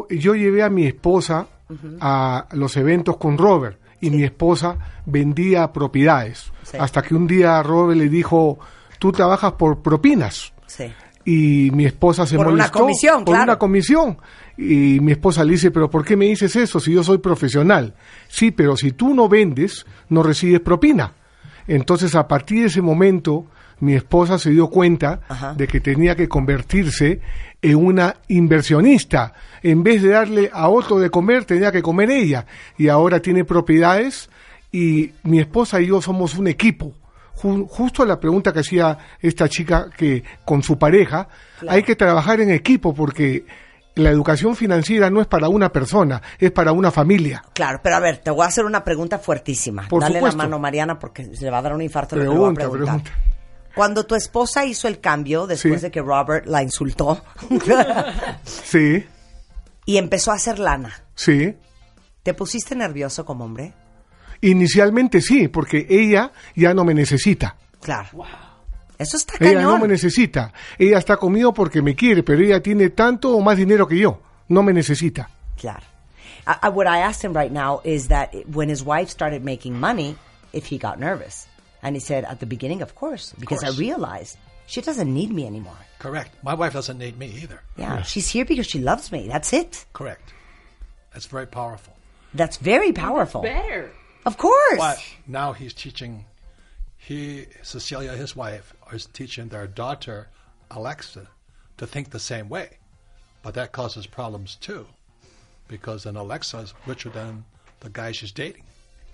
[0.10, 1.48] yo llevé a mi esposa
[2.00, 6.52] a los eventos con Robert y mi esposa vendía propiedades.
[6.80, 8.60] Hasta que un día Robert le dijo,
[9.00, 10.54] tú trabajas por propinas.
[10.68, 10.86] Sí.
[11.24, 12.80] Y mi esposa se Por una molestó.
[12.80, 13.44] comisión, Por claro.
[13.52, 14.18] una comisión.
[14.58, 17.96] Y mi esposa le dice, pero ¿por qué me dices eso si yo soy profesional?
[18.28, 21.14] Sí, pero si tú no vendes, no recibes propina.
[21.68, 23.48] Entonces, a partir de ese momento,
[23.80, 25.54] mi esposa se dio cuenta Ajá.
[25.54, 27.20] de que tenía que convertirse
[27.62, 29.34] en una inversionista.
[29.64, 32.46] En vez de darle a otro de comer, tenía que comer ella.
[32.78, 34.30] Y ahora tiene propiedades
[34.72, 36.94] y mi esposa y yo somos un equipo.
[37.36, 41.28] Ju- justo la pregunta que hacía esta chica que con su pareja,
[41.68, 43.46] hay que trabajar en equipo porque
[43.96, 47.44] la educación financiera no es para una persona, es para una familia.
[47.54, 49.88] Claro, pero a ver, te voy a hacer una pregunta fuertísima.
[49.88, 50.38] Por Dale supuesto.
[50.38, 52.16] la mano, Mariana, porque se le va a dar un infarto.
[52.16, 53.02] lo que le voy a Pregunta, preguntar.
[53.04, 53.35] pregunta.
[53.76, 55.88] Cuando tu esposa hizo el cambio, después Sí.
[55.88, 57.24] de que Robert la insultó,
[58.44, 59.06] Sí,
[59.86, 61.56] y empezó a hacer lana, sí.
[62.24, 63.74] ¿te pusiste nervioso como hombre?
[64.42, 67.56] Inicialmente sí, porque ella ya no me necesita.
[67.82, 68.24] Claro.
[68.98, 69.64] Eso está Ella cañón.
[69.74, 70.54] no me necesita.
[70.78, 74.22] Ella está conmigo porque me quiere, pero ella tiene tanto o más dinero que yo.
[74.48, 75.30] No me necesita.
[75.60, 75.84] Claro.
[76.48, 79.78] I, I- what I asked him right now is that when his wife started making
[79.80, 80.16] money,
[80.54, 81.48] if he got nervous.
[81.86, 83.76] And he said, at the beginning, of course, because course.
[83.76, 85.78] I realized she doesn't need me anymore.
[86.00, 86.32] Correct.
[86.44, 87.62] My wife doesn't need me either.
[87.78, 89.28] Yeah, she's here because she loves me.
[89.28, 89.86] That's it.
[89.94, 90.34] Correct.
[91.14, 91.96] That's very powerful.
[92.34, 93.44] That's very powerful.
[93.44, 93.92] Better.
[94.26, 94.80] Of course.
[94.80, 94.98] But
[95.28, 96.26] now he's teaching,
[96.98, 100.28] he, Cecilia, his wife, is teaching their daughter,
[100.72, 101.28] Alexa,
[101.78, 102.80] to think the same way.
[103.44, 104.88] But that causes problems too,
[105.68, 107.46] because then Alexa is richer than
[107.82, 108.65] the guy she's dating.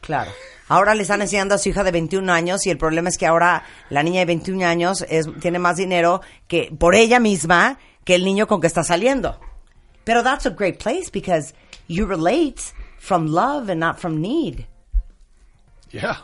[0.02, 0.32] Claro.
[0.68, 3.28] Ahora le están enseñando a su hija de 21 años y el problema es que
[3.28, 8.16] ahora la niña de 21 años es, tiene más dinero que por ella misma que
[8.16, 9.40] el niño con que está saliendo.
[10.04, 11.54] Pero that's a great place because
[11.88, 14.66] you relate from love and not from need.
[15.92, 16.18] Yeah.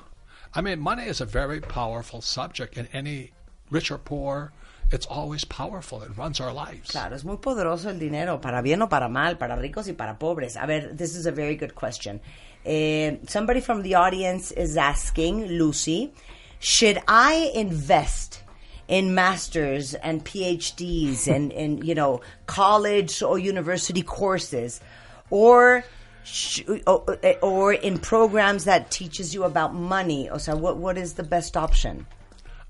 [0.56, 3.32] I mean, money is a very powerful subject in any
[3.70, 4.52] rich or poor.
[4.91, 6.02] It's always powerful.
[6.02, 6.90] It runs our lives.
[6.90, 10.18] Claro, es muy poderoso el dinero, para bien o para mal, para ricos y para
[10.18, 10.56] pobres.
[10.56, 12.22] A ver, this is a very good question.
[12.68, 16.11] Eh, somebody from the audience is asking, Lucy,
[16.60, 18.44] should I invest
[18.89, 24.81] in masters and PhDs and, and you know, college or university courses
[25.30, 25.85] or
[26.26, 30.30] sh- or, or in programs that teaches you about money?
[30.30, 32.06] O sea, what, what is the best option?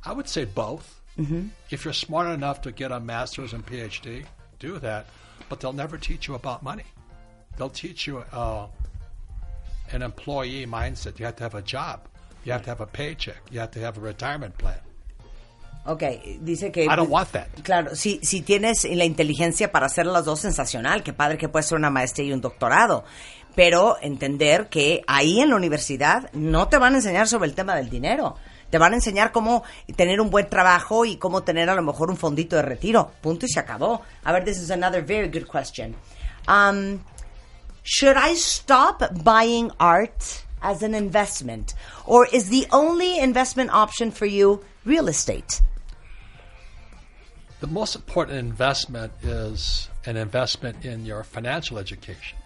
[0.05, 1.01] I would say both.
[1.17, 1.47] Mm-hmm.
[1.71, 4.25] If you're smart enough to get a master's and PhD,
[4.59, 5.07] do that.
[5.49, 6.83] But they'll never teach you about money.
[7.57, 8.67] They'll teach you uh,
[9.93, 11.17] an employee mindset.
[11.19, 12.01] You have to have a job.
[12.43, 13.41] You have to have a paycheck.
[13.51, 14.79] You have to have a retirement plan.
[15.85, 16.03] Ok,
[16.41, 16.83] dice que...
[16.83, 17.47] I don't want that.
[17.63, 21.01] Claro, si, si tienes la inteligencia para hacer las dos, sensacional.
[21.01, 23.05] Qué padre que puedes ser una maestría y un doctorado.
[23.55, 27.73] Pero entender que ahí en la universidad no te van a enseñar sobre el tema
[27.75, 28.35] del dinero.
[28.69, 29.63] Te van a enseñar cómo
[29.95, 33.11] tener un buen trabajo y cómo tener a lo mejor un fondito de retiro.
[33.21, 34.01] Punto y se acabó.
[34.25, 35.95] A ver, this is another very good question.
[36.49, 36.99] Um,
[37.89, 41.73] should I stop buying art as an investment?
[42.05, 45.61] Or is the only investment option for you real estate?
[47.61, 52.37] The most important investment is an investment in your financial education.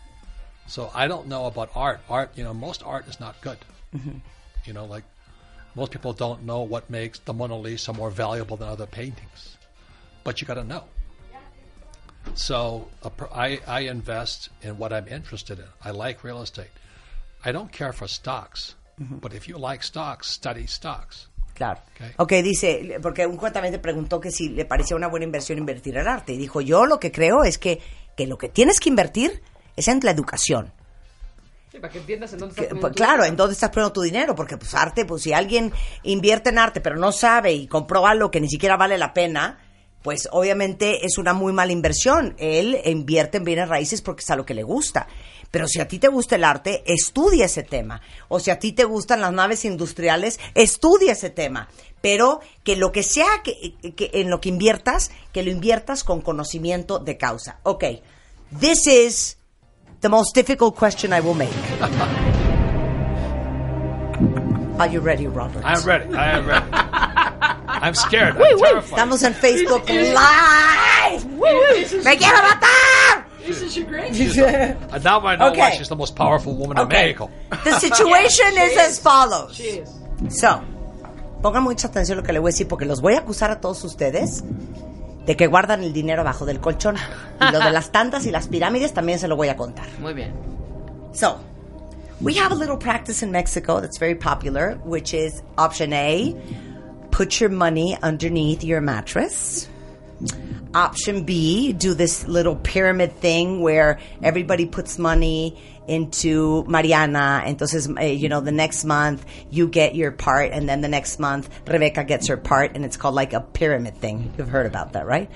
[0.68, 2.02] So I don't know about art.
[2.08, 3.58] Art, you know, most art is not good.
[3.96, 4.20] Mm-hmm.
[4.66, 5.06] You know, like
[5.74, 9.58] most people don't know what makes the Mona Lisa more valuable than other paintings,
[10.24, 10.84] but you got to know.
[12.34, 12.88] So
[13.34, 15.66] I, I invest in what I'm interested in.
[15.84, 16.72] I like real estate.
[17.44, 21.28] I don't care for stocks, but if you like stocks, study stocks.
[21.56, 21.80] Claro.
[21.96, 22.12] Okay.
[22.18, 26.08] ok, dice, porque un cuentamente preguntó que si le parecía una buena inversión invertir en
[26.08, 26.34] arte.
[26.34, 27.80] Y dijo, yo lo que creo es que,
[28.16, 29.42] que lo que tienes que invertir
[29.76, 30.72] es en la educación.
[31.72, 33.30] Sí, para que entiendas en dónde Que, estás poniendo pues, tu claro, dinero.
[33.30, 34.36] ¿en dónde estás poniendo tu dinero?
[34.36, 35.72] Porque pues arte, pues si alguien
[36.04, 39.60] invierte en arte pero no sabe y compró algo que ni siquiera vale la pena,
[40.02, 42.36] pues obviamente es una muy mala inversión.
[42.38, 45.08] Él invierte en bienes raíces porque es a lo que le gusta.
[45.52, 48.02] Pero si a ti te gusta el arte, estudia ese tema.
[48.30, 51.68] O si a ti te gustan las naves industriales, estudia ese tema.
[52.02, 56.22] Pero que lo que sea que, que en lo que inviertas, que lo inviertas con
[56.22, 57.60] conocimiento de causa.
[57.64, 57.84] Ok,
[58.60, 59.38] this is
[60.00, 61.52] the most difficult question I will make.
[64.80, 65.64] Are you ready, Robert?
[65.64, 66.12] I'm ready.
[66.16, 67.18] I am ready.
[67.82, 68.36] I'm scared.
[68.38, 68.80] I'm.
[68.80, 71.26] Estamos en Facebook Live.
[72.04, 73.26] ¡Me quiero matar!
[74.94, 75.78] And now I know why Okay.
[75.78, 77.08] she's the most powerful woman in Okay.
[77.16, 77.30] Mexico.
[77.64, 79.60] The situation is as follows.
[80.30, 80.62] So,
[81.42, 83.50] pongan mucha atención a lo que le voy a decir porque los voy a acusar
[83.52, 84.44] a todos ustedes
[85.26, 86.98] de que guardan el dinero abajo del colchón.
[87.40, 89.88] Y lo de las tandas y las pirámides también se lo voy a contar.
[90.00, 90.34] Muy bien.
[91.14, 91.40] So,
[92.22, 96.36] we have a little practice in Mexico that's very popular, which is option A
[97.12, 99.68] put your money underneath your mattress.
[100.74, 105.58] Option B, do this little pyramid thing where everybody puts money
[105.88, 107.44] into Mariana.
[107.46, 111.20] Entonces, uh, you know, the next month you get your part, and then the next
[111.20, 114.34] month Rebecca gets her part, and it's called like a pyramid thing.
[114.38, 115.30] You've heard about that, right?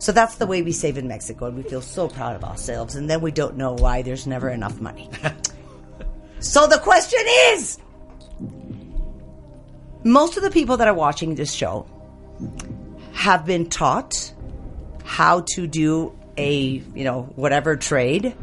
[0.00, 2.96] So that's the way we save in Mexico, and we feel so proud of ourselves,
[2.96, 5.08] and then we don't know why there's never enough money.
[6.40, 7.20] so the question
[7.52, 7.78] is
[10.04, 11.86] most of the people that are watching this show
[13.12, 14.32] have been taught
[15.04, 18.34] how to do a, you know, whatever trade,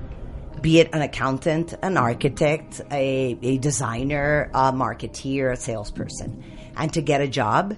[0.61, 6.43] be it an accountant, an architect, a, a designer, a marketeer, a salesperson,
[6.75, 7.75] and to get a job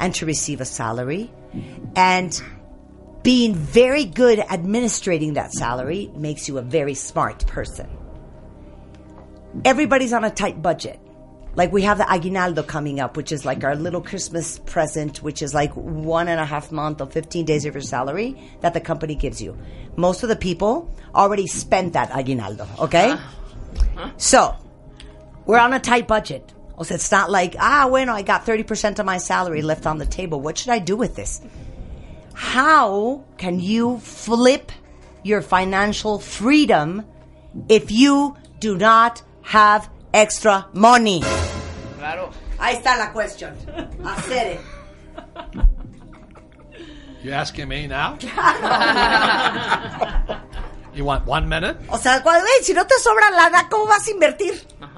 [0.00, 1.30] and to receive a salary
[1.94, 2.42] and
[3.22, 7.88] being very good at administrating that salary makes you a very smart person.
[9.64, 11.00] Everybody's on a tight budget.
[11.56, 15.40] Like we have the aguinaldo coming up, which is like our little Christmas present, which
[15.40, 18.80] is like one and a half month or 15 days of your salary that the
[18.80, 19.56] company gives you.
[19.96, 23.16] Most of the people already spent that aguinaldo, okay?
[24.16, 24.56] So,
[25.46, 26.52] we're on a tight budget.
[26.76, 29.98] O sea, it's not like, ah, bueno, I got 30% of my salary left on
[29.98, 30.40] the table.
[30.40, 31.40] What should I do with this?
[32.34, 34.72] How can you flip
[35.22, 37.04] your financial freedom
[37.68, 41.22] if you do not have extra money?
[41.98, 42.30] Claro.
[42.58, 43.54] Ahí está la question.
[44.04, 44.60] Hacer it.
[47.22, 48.16] You asking me now?
[50.94, 51.76] you want one minute?
[51.88, 54.54] O sea, cuando, hey, si no te sobra lana, ¿cómo vas a invertir?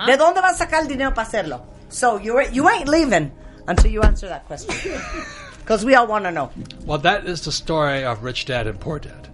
[0.07, 1.65] ¿De dónde vas a sacar el dinero para hacerlo?
[1.89, 3.33] So, you, you ain't leaving
[3.69, 4.75] until you answer that question.
[5.59, 6.51] Because we all want to know.
[6.85, 9.29] Well, that is the story of Rich Dad and Poor Dad.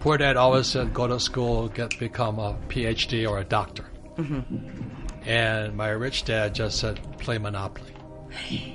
[0.00, 3.84] Poor Dad always said, go to school, get become a PhD or a doctor.
[4.16, 4.99] Mm-hmm.
[5.24, 7.92] And my rich dad just said, play Monopoly.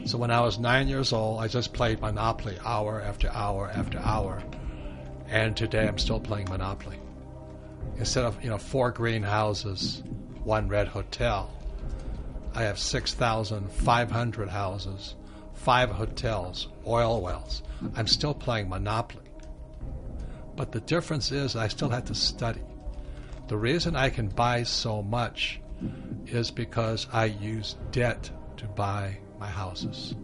[0.05, 3.99] So when I was nine years old, I just played Monopoly hour after hour after
[3.99, 4.43] hour.
[5.27, 6.99] And today I'm still playing Monopoly.
[7.97, 10.03] Instead of, you know, four greenhouses,
[10.43, 11.51] one red hotel,
[12.53, 15.15] I have 6,500 houses,
[15.53, 17.63] five hotels, oil wells.
[17.95, 19.23] I'm still playing Monopoly.
[20.55, 22.61] But the difference is I still have to study.
[23.47, 25.59] The reason I can buy so much
[26.27, 30.15] is because I use debt to buy my houses.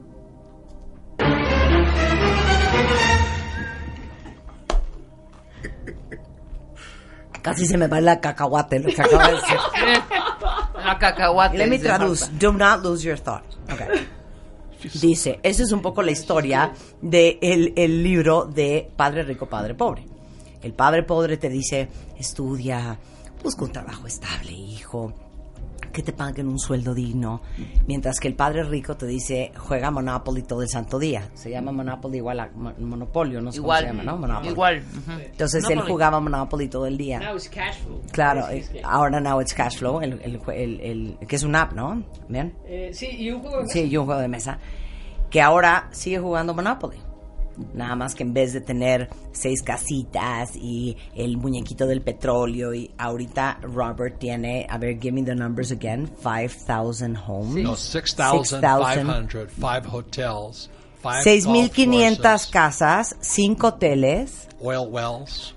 [7.42, 9.58] Casi se me va la cacahuate lo que acaba de decir.
[10.84, 11.58] La cacahuate.
[11.58, 12.28] Let me traduce.
[12.40, 13.46] Do not lose your thought.
[13.70, 14.08] Okay.
[15.00, 19.76] Dice, esa es un poco la historia del de el libro de Padre Rico, Padre
[19.76, 20.06] Pobre.
[20.62, 21.88] El Padre Pobre te dice,
[22.18, 22.98] estudia,
[23.44, 25.14] busca un trabajo estable, hijo,
[25.92, 27.42] que te paguen un sueldo digno.
[27.88, 31.30] Mientras que el Padre Rico te dice, juega Monopoly todo el santo día.
[31.34, 33.86] Se llama Monopoly igual a Mo- Monopolio, no sé Igual.
[33.88, 34.18] cómo se llama, ¿no?
[34.18, 34.50] Monopoly.
[34.52, 34.84] Igual.
[35.32, 37.20] Entonces él jugaba Monopoly todo el día.
[37.20, 38.02] Now it's cash flow.
[38.12, 40.80] Claro, Sí, sí, ahora now it's cash flow, el, el, el-
[41.20, 42.04] el- que es un app, ¿no?
[42.28, 42.54] ¿Bien?
[42.66, 43.92] Eh, sí, y un juego de Sí, mesa.
[43.94, 44.60] y un juego de mesa.
[45.30, 46.98] Que ahora sigue jugando Monopoly.
[47.74, 52.92] Nada más que en vez de tener seis casitas y el muñequito del petróleo, y
[52.98, 57.64] ahorita Robert tiene, a ver, give me the numbers again, 5,000 homes.
[57.64, 60.70] No, 6,500, five hotels,
[61.02, 65.54] five golf 6,500 courses, casas, cinco hoteles, oil wells.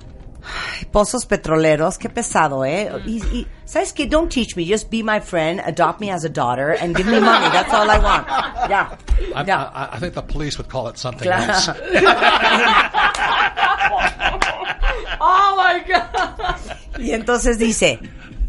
[0.90, 2.90] Pozos petroleros, qué pesado, ¿eh?
[3.06, 4.06] Y, y, ¿Sabes qué?
[4.06, 7.20] Don't teach me, just be my friend, adopt me as a daughter, and give me
[7.20, 8.26] money, that's all I want.
[8.68, 8.96] Ya,
[9.34, 9.70] I, ya.
[9.74, 11.52] I, I think the police would call it something Claro.
[11.52, 11.68] else.
[15.20, 17.00] oh my God.
[17.00, 17.98] Y entonces dice,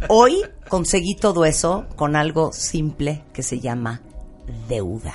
[0.08, 4.02] Hoy conseguí todo eso con algo simple que se llama
[4.68, 5.14] deuda.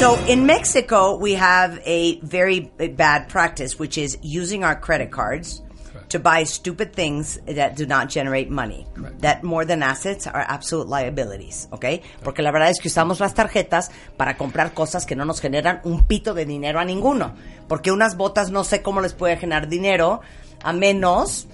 [0.00, 5.60] So in Mexico, we have a very bad practice, which is using our credit cards
[6.08, 8.86] to buy stupid things that do not generate money.
[9.18, 12.00] That more than assets are absolute liabilities, okay?
[12.24, 15.82] Porque la verdad es que usamos las tarjetas para comprar cosas que no nos generan
[15.84, 17.34] un pito de dinero a ninguno.
[17.68, 20.22] Porque unas botas no sé cómo les puede generar dinero
[20.62, 21.46] a menos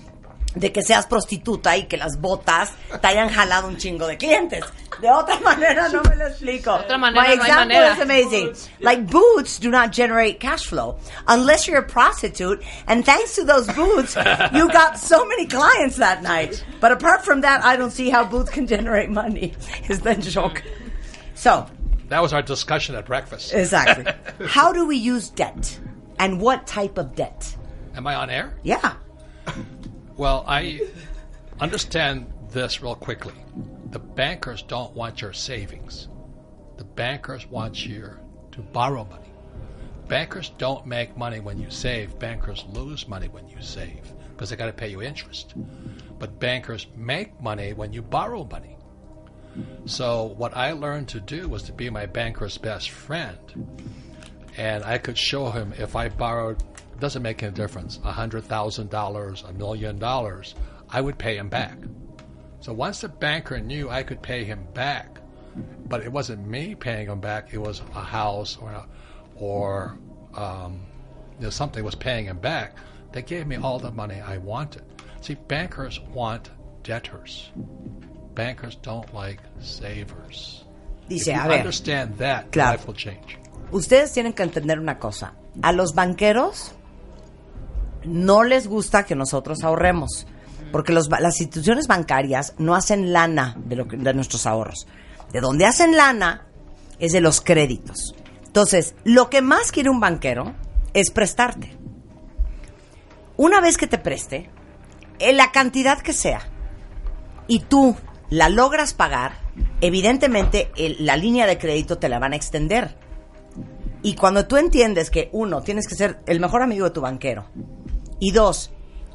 [0.56, 4.64] de que seas prostituta y que las botas te hayan jalado un chingo de clientes.
[5.00, 6.76] De otra manera no me lo explico.
[6.78, 7.92] De otra manera My no hay manera.
[7.92, 8.52] is amazing.
[8.80, 10.96] Like boots do not generate cash flow
[11.28, 12.62] unless you're a prostitute.
[12.88, 14.16] And thanks to those boots,
[14.52, 16.64] you got so many clients that night.
[16.80, 19.52] But apart from that, I don't see how boots can generate money.
[19.90, 20.62] Is the joke.
[21.34, 21.66] So,
[22.08, 23.52] That was our discussion at breakfast.
[23.52, 24.04] exactly.
[24.48, 25.78] How do we use debt?
[26.18, 27.54] And what type of debt?
[27.94, 28.54] Am I on air?
[28.62, 28.94] Yeah.
[30.16, 30.80] Well, I
[31.60, 33.34] understand this real quickly.
[33.90, 36.08] The bankers don't want your savings.
[36.78, 38.10] The bankers want you
[38.52, 39.30] to borrow money.
[40.08, 42.18] Bankers don't make money when you save.
[42.18, 45.54] Bankers lose money when you save because they got to pay you interest.
[46.18, 48.76] But bankers make money when you borrow money.
[49.84, 53.38] So what I learned to do was to be my banker's best friend.
[54.56, 56.62] And I could show him if I borrowed,
[56.96, 60.54] it doesn't make any difference, A $100,000, a million dollars,
[60.88, 61.76] I would pay him back.
[62.60, 65.18] So once the banker knew I could pay him back,
[65.88, 68.86] but it wasn't me paying him back, it was a house or, a,
[69.36, 69.98] or
[70.34, 70.80] um,
[71.38, 72.76] you know, something was paying him back,
[73.12, 74.82] they gave me all the money I wanted.
[75.20, 76.50] See, bankers want
[76.82, 77.50] debtors.
[78.34, 80.64] Bankers don't like savers.
[81.08, 81.52] Dice, if you a ver.
[81.54, 82.70] understand that, Claro.
[82.72, 83.38] life will change.
[83.70, 85.32] Ustedes tienen que entender una cosa.
[85.62, 86.72] A los banqueros
[88.06, 90.26] no les gusta que nosotros ahorremos.
[90.72, 94.86] Porque los las instituciones bancarias no hacen lana de, lo que- nuestros ahorros.
[95.32, 96.46] De donde hacen lana
[96.98, 98.14] es de los créditos.
[98.46, 100.54] Entonces, lo que más quiere un banquero
[100.92, 101.76] es prestarte.
[103.36, 104.50] Una vez que te preste,
[105.18, 106.40] en la cantidad que sea,
[107.46, 107.96] y tú
[108.30, 109.32] la logras pagar,
[109.80, 112.96] evidentemente la línea de crédito te la van a extender.
[114.02, 117.46] Y cuando tú entiendes que, uno, tienes que ser el mejor amigo de tu banquero,
[118.18, 118.70] y dos,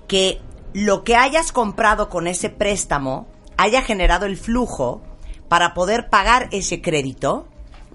[0.07, 0.41] que
[0.73, 5.01] lo que hayas comprado con ese préstamo haya generado el flujo
[5.47, 7.47] para poder pagar ese crédito,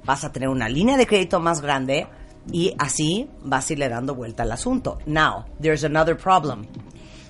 [0.04, 2.06] vas a tener una línea de crédito más grande
[2.52, 4.98] y así vas a irle dando vuelta al asunto.
[5.06, 6.66] Now, there's another problem.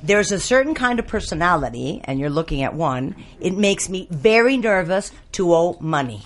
[0.04, 4.58] There's a certain kind of personality, and you're looking at one, it makes me very
[4.58, 6.22] nervous to owe money.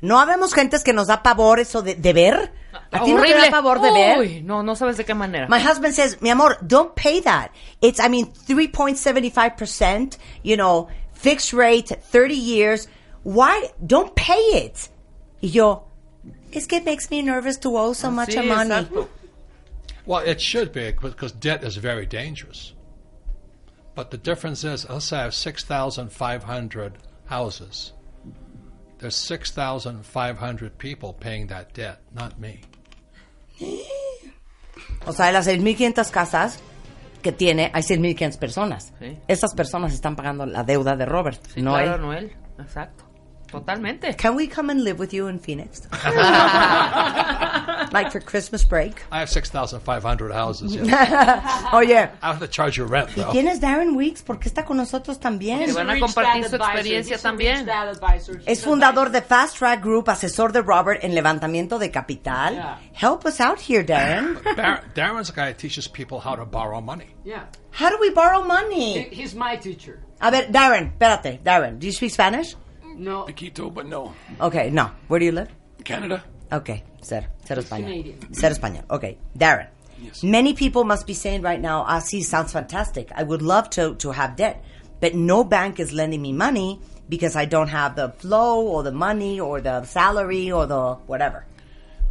[0.00, 2.52] ¿No habemos gentes que nos da pavor eso de, de ver?
[2.92, 4.18] ¿A ti no te da pavor de ver?
[4.18, 5.48] Uy, no, no sabes de qué manera.
[5.48, 7.52] My husband says, mi amor, don't pay that.
[7.80, 12.88] It's, I mean, 3.75%, you know, fixed rate, 30 years.
[13.22, 13.70] Why?
[13.84, 14.34] Don't pay
[14.64, 14.88] it.
[15.42, 15.84] Y yo,
[16.52, 18.70] es que it makes me nervous to owe so much Sí, money.
[18.70, 19.08] exacto.
[20.06, 22.72] Well, it should be because debt is very dangerous.
[23.94, 27.92] But the difference is, let's say I have 6,500 houses.
[29.04, 32.62] There's 6,500 people paying that debt, not me.
[35.06, 36.58] O sea, de las 6.500 casas
[37.20, 38.94] que tiene, hay 6.500 personas.
[38.98, 39.18] Sí.
[39.28, 42.00] Esas personas están pagando la deuda de Robert, Sí, no claro, él.
[42.00, 42.36] Noel.
[42.58, 43.03] Exacto.
[43.54, 44.16] Totalmente.
[44.16, 45.82] Can we come and live with you in Phoenix?
[47.92, 49.02] like for Christmas break?
[49.10, 50.76] I have 6,500 houses.
[51.72, 52.10] Oh yeah.
[52.22, 53.30] I have to charge you rent, ¿y though.
[53.30, 54.22] quién es Darren Weeks?
[54.22, 55.64] ¿Por qué está con nosotros también?
[55.66, 57.68] Que van a compartir su experiencia también.
[58.46, 62.54] Es fundador de Fast Track Group, asesor de Robert en levantamiento de capital.
[62.54, 62.78] Yeah.
[62.92, 64.38] Help us out here, Darren.
[64.56, 67.14] Dar- Darren's the guy that teaches people how to borrow money.
[67.24, 67.46] Yeah.
[67.70, 69.08] How do we borrow money?
[69.10, 70.00] He's my teacher.
[70.20, 71.42] A ver, Darren, espérate.
[71.42, 72.54] Darren, do you speak Spanish?
[72.96, 73.24] No.
[73.24, 74.14] Poquito, but no.
[74.40, 74.90] Okay, no.
[75.08, 75.48] Where do you live?
[75.84, 76.22] Canada.
[76.52, 77.84] Okay, cero, cero español.
[77.84, 78.34] Canadian.
[78.34, 78.84] Cero español.
[78.90, 79.68] Okay, Darren.
[80.00, 80.22] Yes.
[80.22, 83.10] Many people must be saying right now, ah, sí, sounds fantastic.
[83.14, 84.64] I would love to, to have debt,
[85.00, 88.92] but no bank is lending me money because I don't have the flow or the
[88.92, 91.46] money or the salary or the whatever.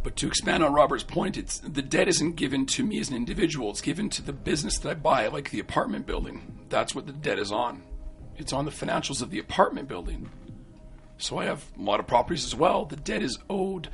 [0.02, 3.16] But to expand on Robert's point, it's the debt isn't given to me as an
[3.16, 3.70] individual.
[3.70, 6.66] It's given to the business that I buy, like the apartment building.
[6.68, 7.82] That's what the debt is on.
[8.36, 10.28] It's on the financials of the apartment building.
[11.18, 12.84] So I have a lot of properties as well.
[12.84, 13.88] The debt is owed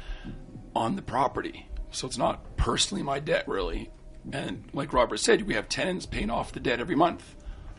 [0.74, 1.68] on the property.
[1.90, 3.90] So it's not personally my debt, really.
[4.32, 7.34] And like Robert said, we have tenants paying off the debt every month.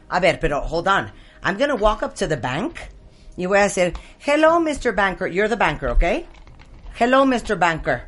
[0.10, 1.12] A ver, pero hold on.
[1.44, 2.90] I'm going to walk up to the bank
[3.38, 4.94] You voy a decir, hello, Mr.
[4.96, 5.26] Banker.
[5.26, 6.28] You're the banker, okay?
[6.96, 7.58] Hello, Mr.
[7.58, 8.04] Banker.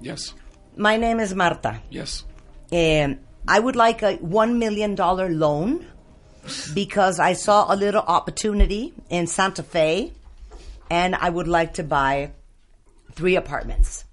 [0.00, 0.34] Yes.
[0.76, 1.82] My name is Marta.
[1.90, 2.24] Yes.
[2.70, 3.14] Eh,
[3.48, 5.84] I would like a $1 million loan
[6.74, 10.12] because I saw a little opportunity in Santa Fe
[10.90, 12.32] and I would like to buy
[13.12, 14.04] three apartments.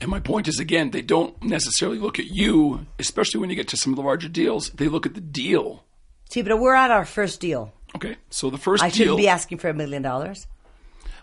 [0.00, 3.68] And my point is again, they don't necessarily look at you, especially when you get
[3.68, 4.70] to some of the larger deals.
[4.70, 5.84] They look at the deal.
[6.30, 7.72] See, but we're at our first deal.
[7.94, 8.96] Okay, so the first I deal.
[8.96, 10.46] shouldn't be asking for a million dollars.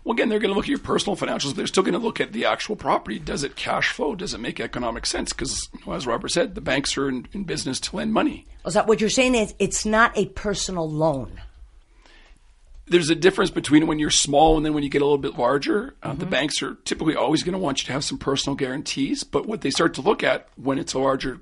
[0.03, 1.47] Well, again, they're going to look at your personal financials.
[1.47, 3.19] but They're still going to look at the actual property.
[3.19, 4.15] Does it cash flow?
[4.15, 5.33] Does it make economic sense?
[5.33, 8.45] Because, you know, as Robert said, the banks are in, in business to lend money.
[8.63, 11.41] O sea, what you're saying is it's not a personal loan.
[12.89, 15.37] There's a difference between when you're small and then when you get a little bit
[15.37, 15.95] larger.
[16.01, 19.23] Uh, The banks are typically always going to want you to have some personal guarantees.
[19.25, 21.39] But what they start to look at when it's a larger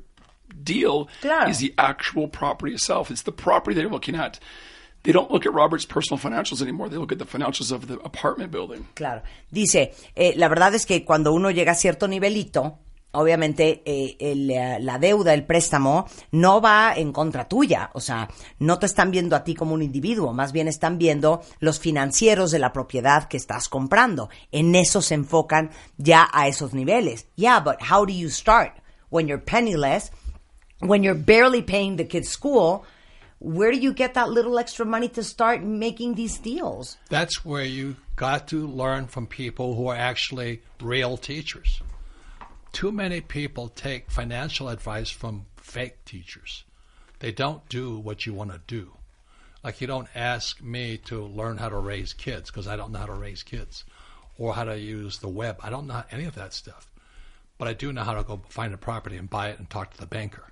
[0.64, 1.50] deal Claro.
[1.50, 3.12] is the actual property itself.
[3.12, 4.40] It's the property they're looking at.
[5.04, 6.90] They don't look at Robert's personal financials anymore.
[6.90, 8.88] They look at the financials of the apartment building.
[8.96, 9.22] Claro.
[9.54, 12.80] Dice, eh, la verdad es que cuando uno llega a cierto nivelito,
[13.16, 17.90] obviamente eh, el, eh, la deuda, el préstamo, no va en contra tuya.
[17.94, 18.30] O sea,
[18.60, 22.52] no te están viendo a ti como un individuo, más bien están viendo los financieros
[22.52, 24.30] de la propiedad que estás comprando.
[24.52, 27.28] En eso se enfocan ya a esos niveles.
[27.36, 28.74] Yeah, but how do you start?
[29.10, 30.12] When you're penniless,
[30.80, 32.84] when you're barely paying the kid's school,
[33.40, 36.98] where do you get that little extra money to start making these deals?
[37.10, 41.82] That's where you got to learn from people who are actually real teachers.
[42.76, 46.66] Too many people take financial advice from fake teachers.
[47.20, 48.98] They don't do what you want to do.
[49.64, 53.00] Like you don't ask me to learn how to raise kids because I don't know
[53.00, 53.86] how to raise kids
[54.38, 55.58] or how to use the web.
[55.64, 56.92] I don't know any of that stuff.
[57.58, 59.94] But I do know how to go find a property and buy it and talk
[59.94, 60.52] to the banker.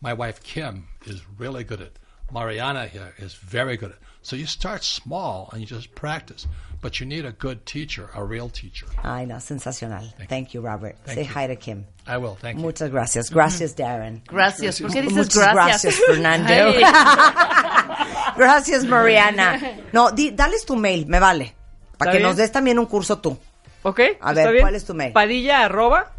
[0.00, 1.92] My wife Kim is really good at.
[2.32, 3.98] Mariana here is very good at.
[4.22, 6.46] So you start small and you just practice,
[6.82, 8.86] but you need a good teacher, a real teacher.
[9.02, 10.02] Ay, no, sensacional.
[10.28, 10.96] Thank, you, Robert.
[11.04, 11.30] Thank Say you.
[11.34, 11.86] hi to Kim.
[12.06, 12.36] I will.
[12.40, 12.62] Thank you.
[12.62, 13.30] Muchas gracias.
[13.30, 14.22] Gracias, Darren.
[14.26, 14.80] Gracias.
[14.80, 15.94] ¿Por qué dices Muchas gracias?
[16.06, 16.52] Fernando.
[18.36, 19.58] Gracias, Mariana.
[19.92, 21.54] No, di, dales tu mail, me vale.
[21.96, 22.22] Para ¿Está que bien?
[22.28, 23.36] nos des también un curso tú.
[23.82, 24.00] ¿Ok?
[24.00, 24.62] A ¿está ver, bien?
[24.62, 25.12] ¿cuál es tu mail?
[25.12, 26.12] Padilla arroba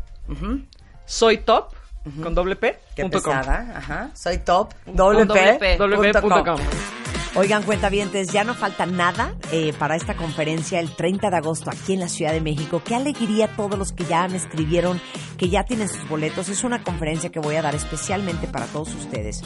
[1.05, 1.73] soy top
[2.21, 3.37] con doble P Qué punto com.
[3.37, 3.73] pesada.
[3.77, 4.09] Ajá.
[4.15, 4.73] Soy top.
[4.85, 5.59] Doble Con doble P.
[5.59, 5.77] P.
[5.77, 6.57] Doble P punto punto com.
[6.57, 7.08] com.
[7.35, 11.93] Oigan, cuentavientes, ya no falta nada eh, para esta conferencia el 30 de agosto aquí
[11.93, 12.81] en la Ciudad de México.
[12.83, 14.99] Qué alegría a todos los que ya me escribieron,
[15.37, 16.49] que ya tienen sus boletos.
[16.49, 19.43] Es una conferencia que voy a dar especialmente para todos ustedes,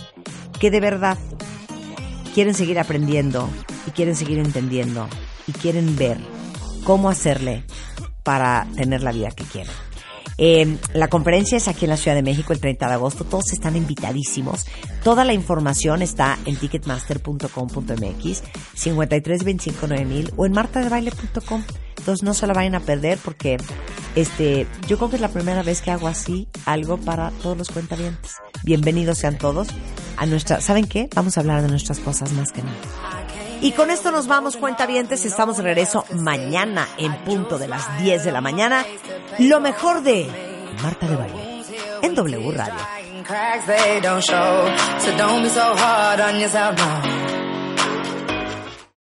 [0.60, 1.18] que de verdad
[2.34, 3.49] quieren seguir aprendiendo
[3.85, 5.10] y quieren seguir entendiendo
[5.45, 6.18] y quieren ver
[6.85, 7.64] cómo hacerle
[8.23, 9.73] para tener la vida que quieren.
[10.45, 13.23] Eh, la conferencia es aquí en la Ciudad de México el 30 de agosto.
[13.23, 14.65] Todos están invitadísimos.
[15.01, 18.43] Toda la información está en ticketmaster.com.mx,
[18.75, 21.63] 53259000 o en martadebaile.com.
[21.97, 23.55] Entonces no se la vayan a perder porque
[24.15, 27.69] este, yo creo que es la primera vez que hago así algo para todos los
[27.69, 28.33] cuentavientes.
[28.65, 29.69] Bienvenidos sean todos
[30.17, 31.07] a nuestra, ¿saben qué?
[31.15, 33.22] Vamos a hablar de nuestras cosas más que nada.
[33.64, 35.23] Y con esto nos vamos, cuentavientes.
[35.23, 38.85] Estamos de regreso mañana en punto de las 10 de la mañana.
[39.40, 40.27] Lo mejor de
[40.84, 41.64] Marta de Baile
[42.02, 42.73] en W Radio.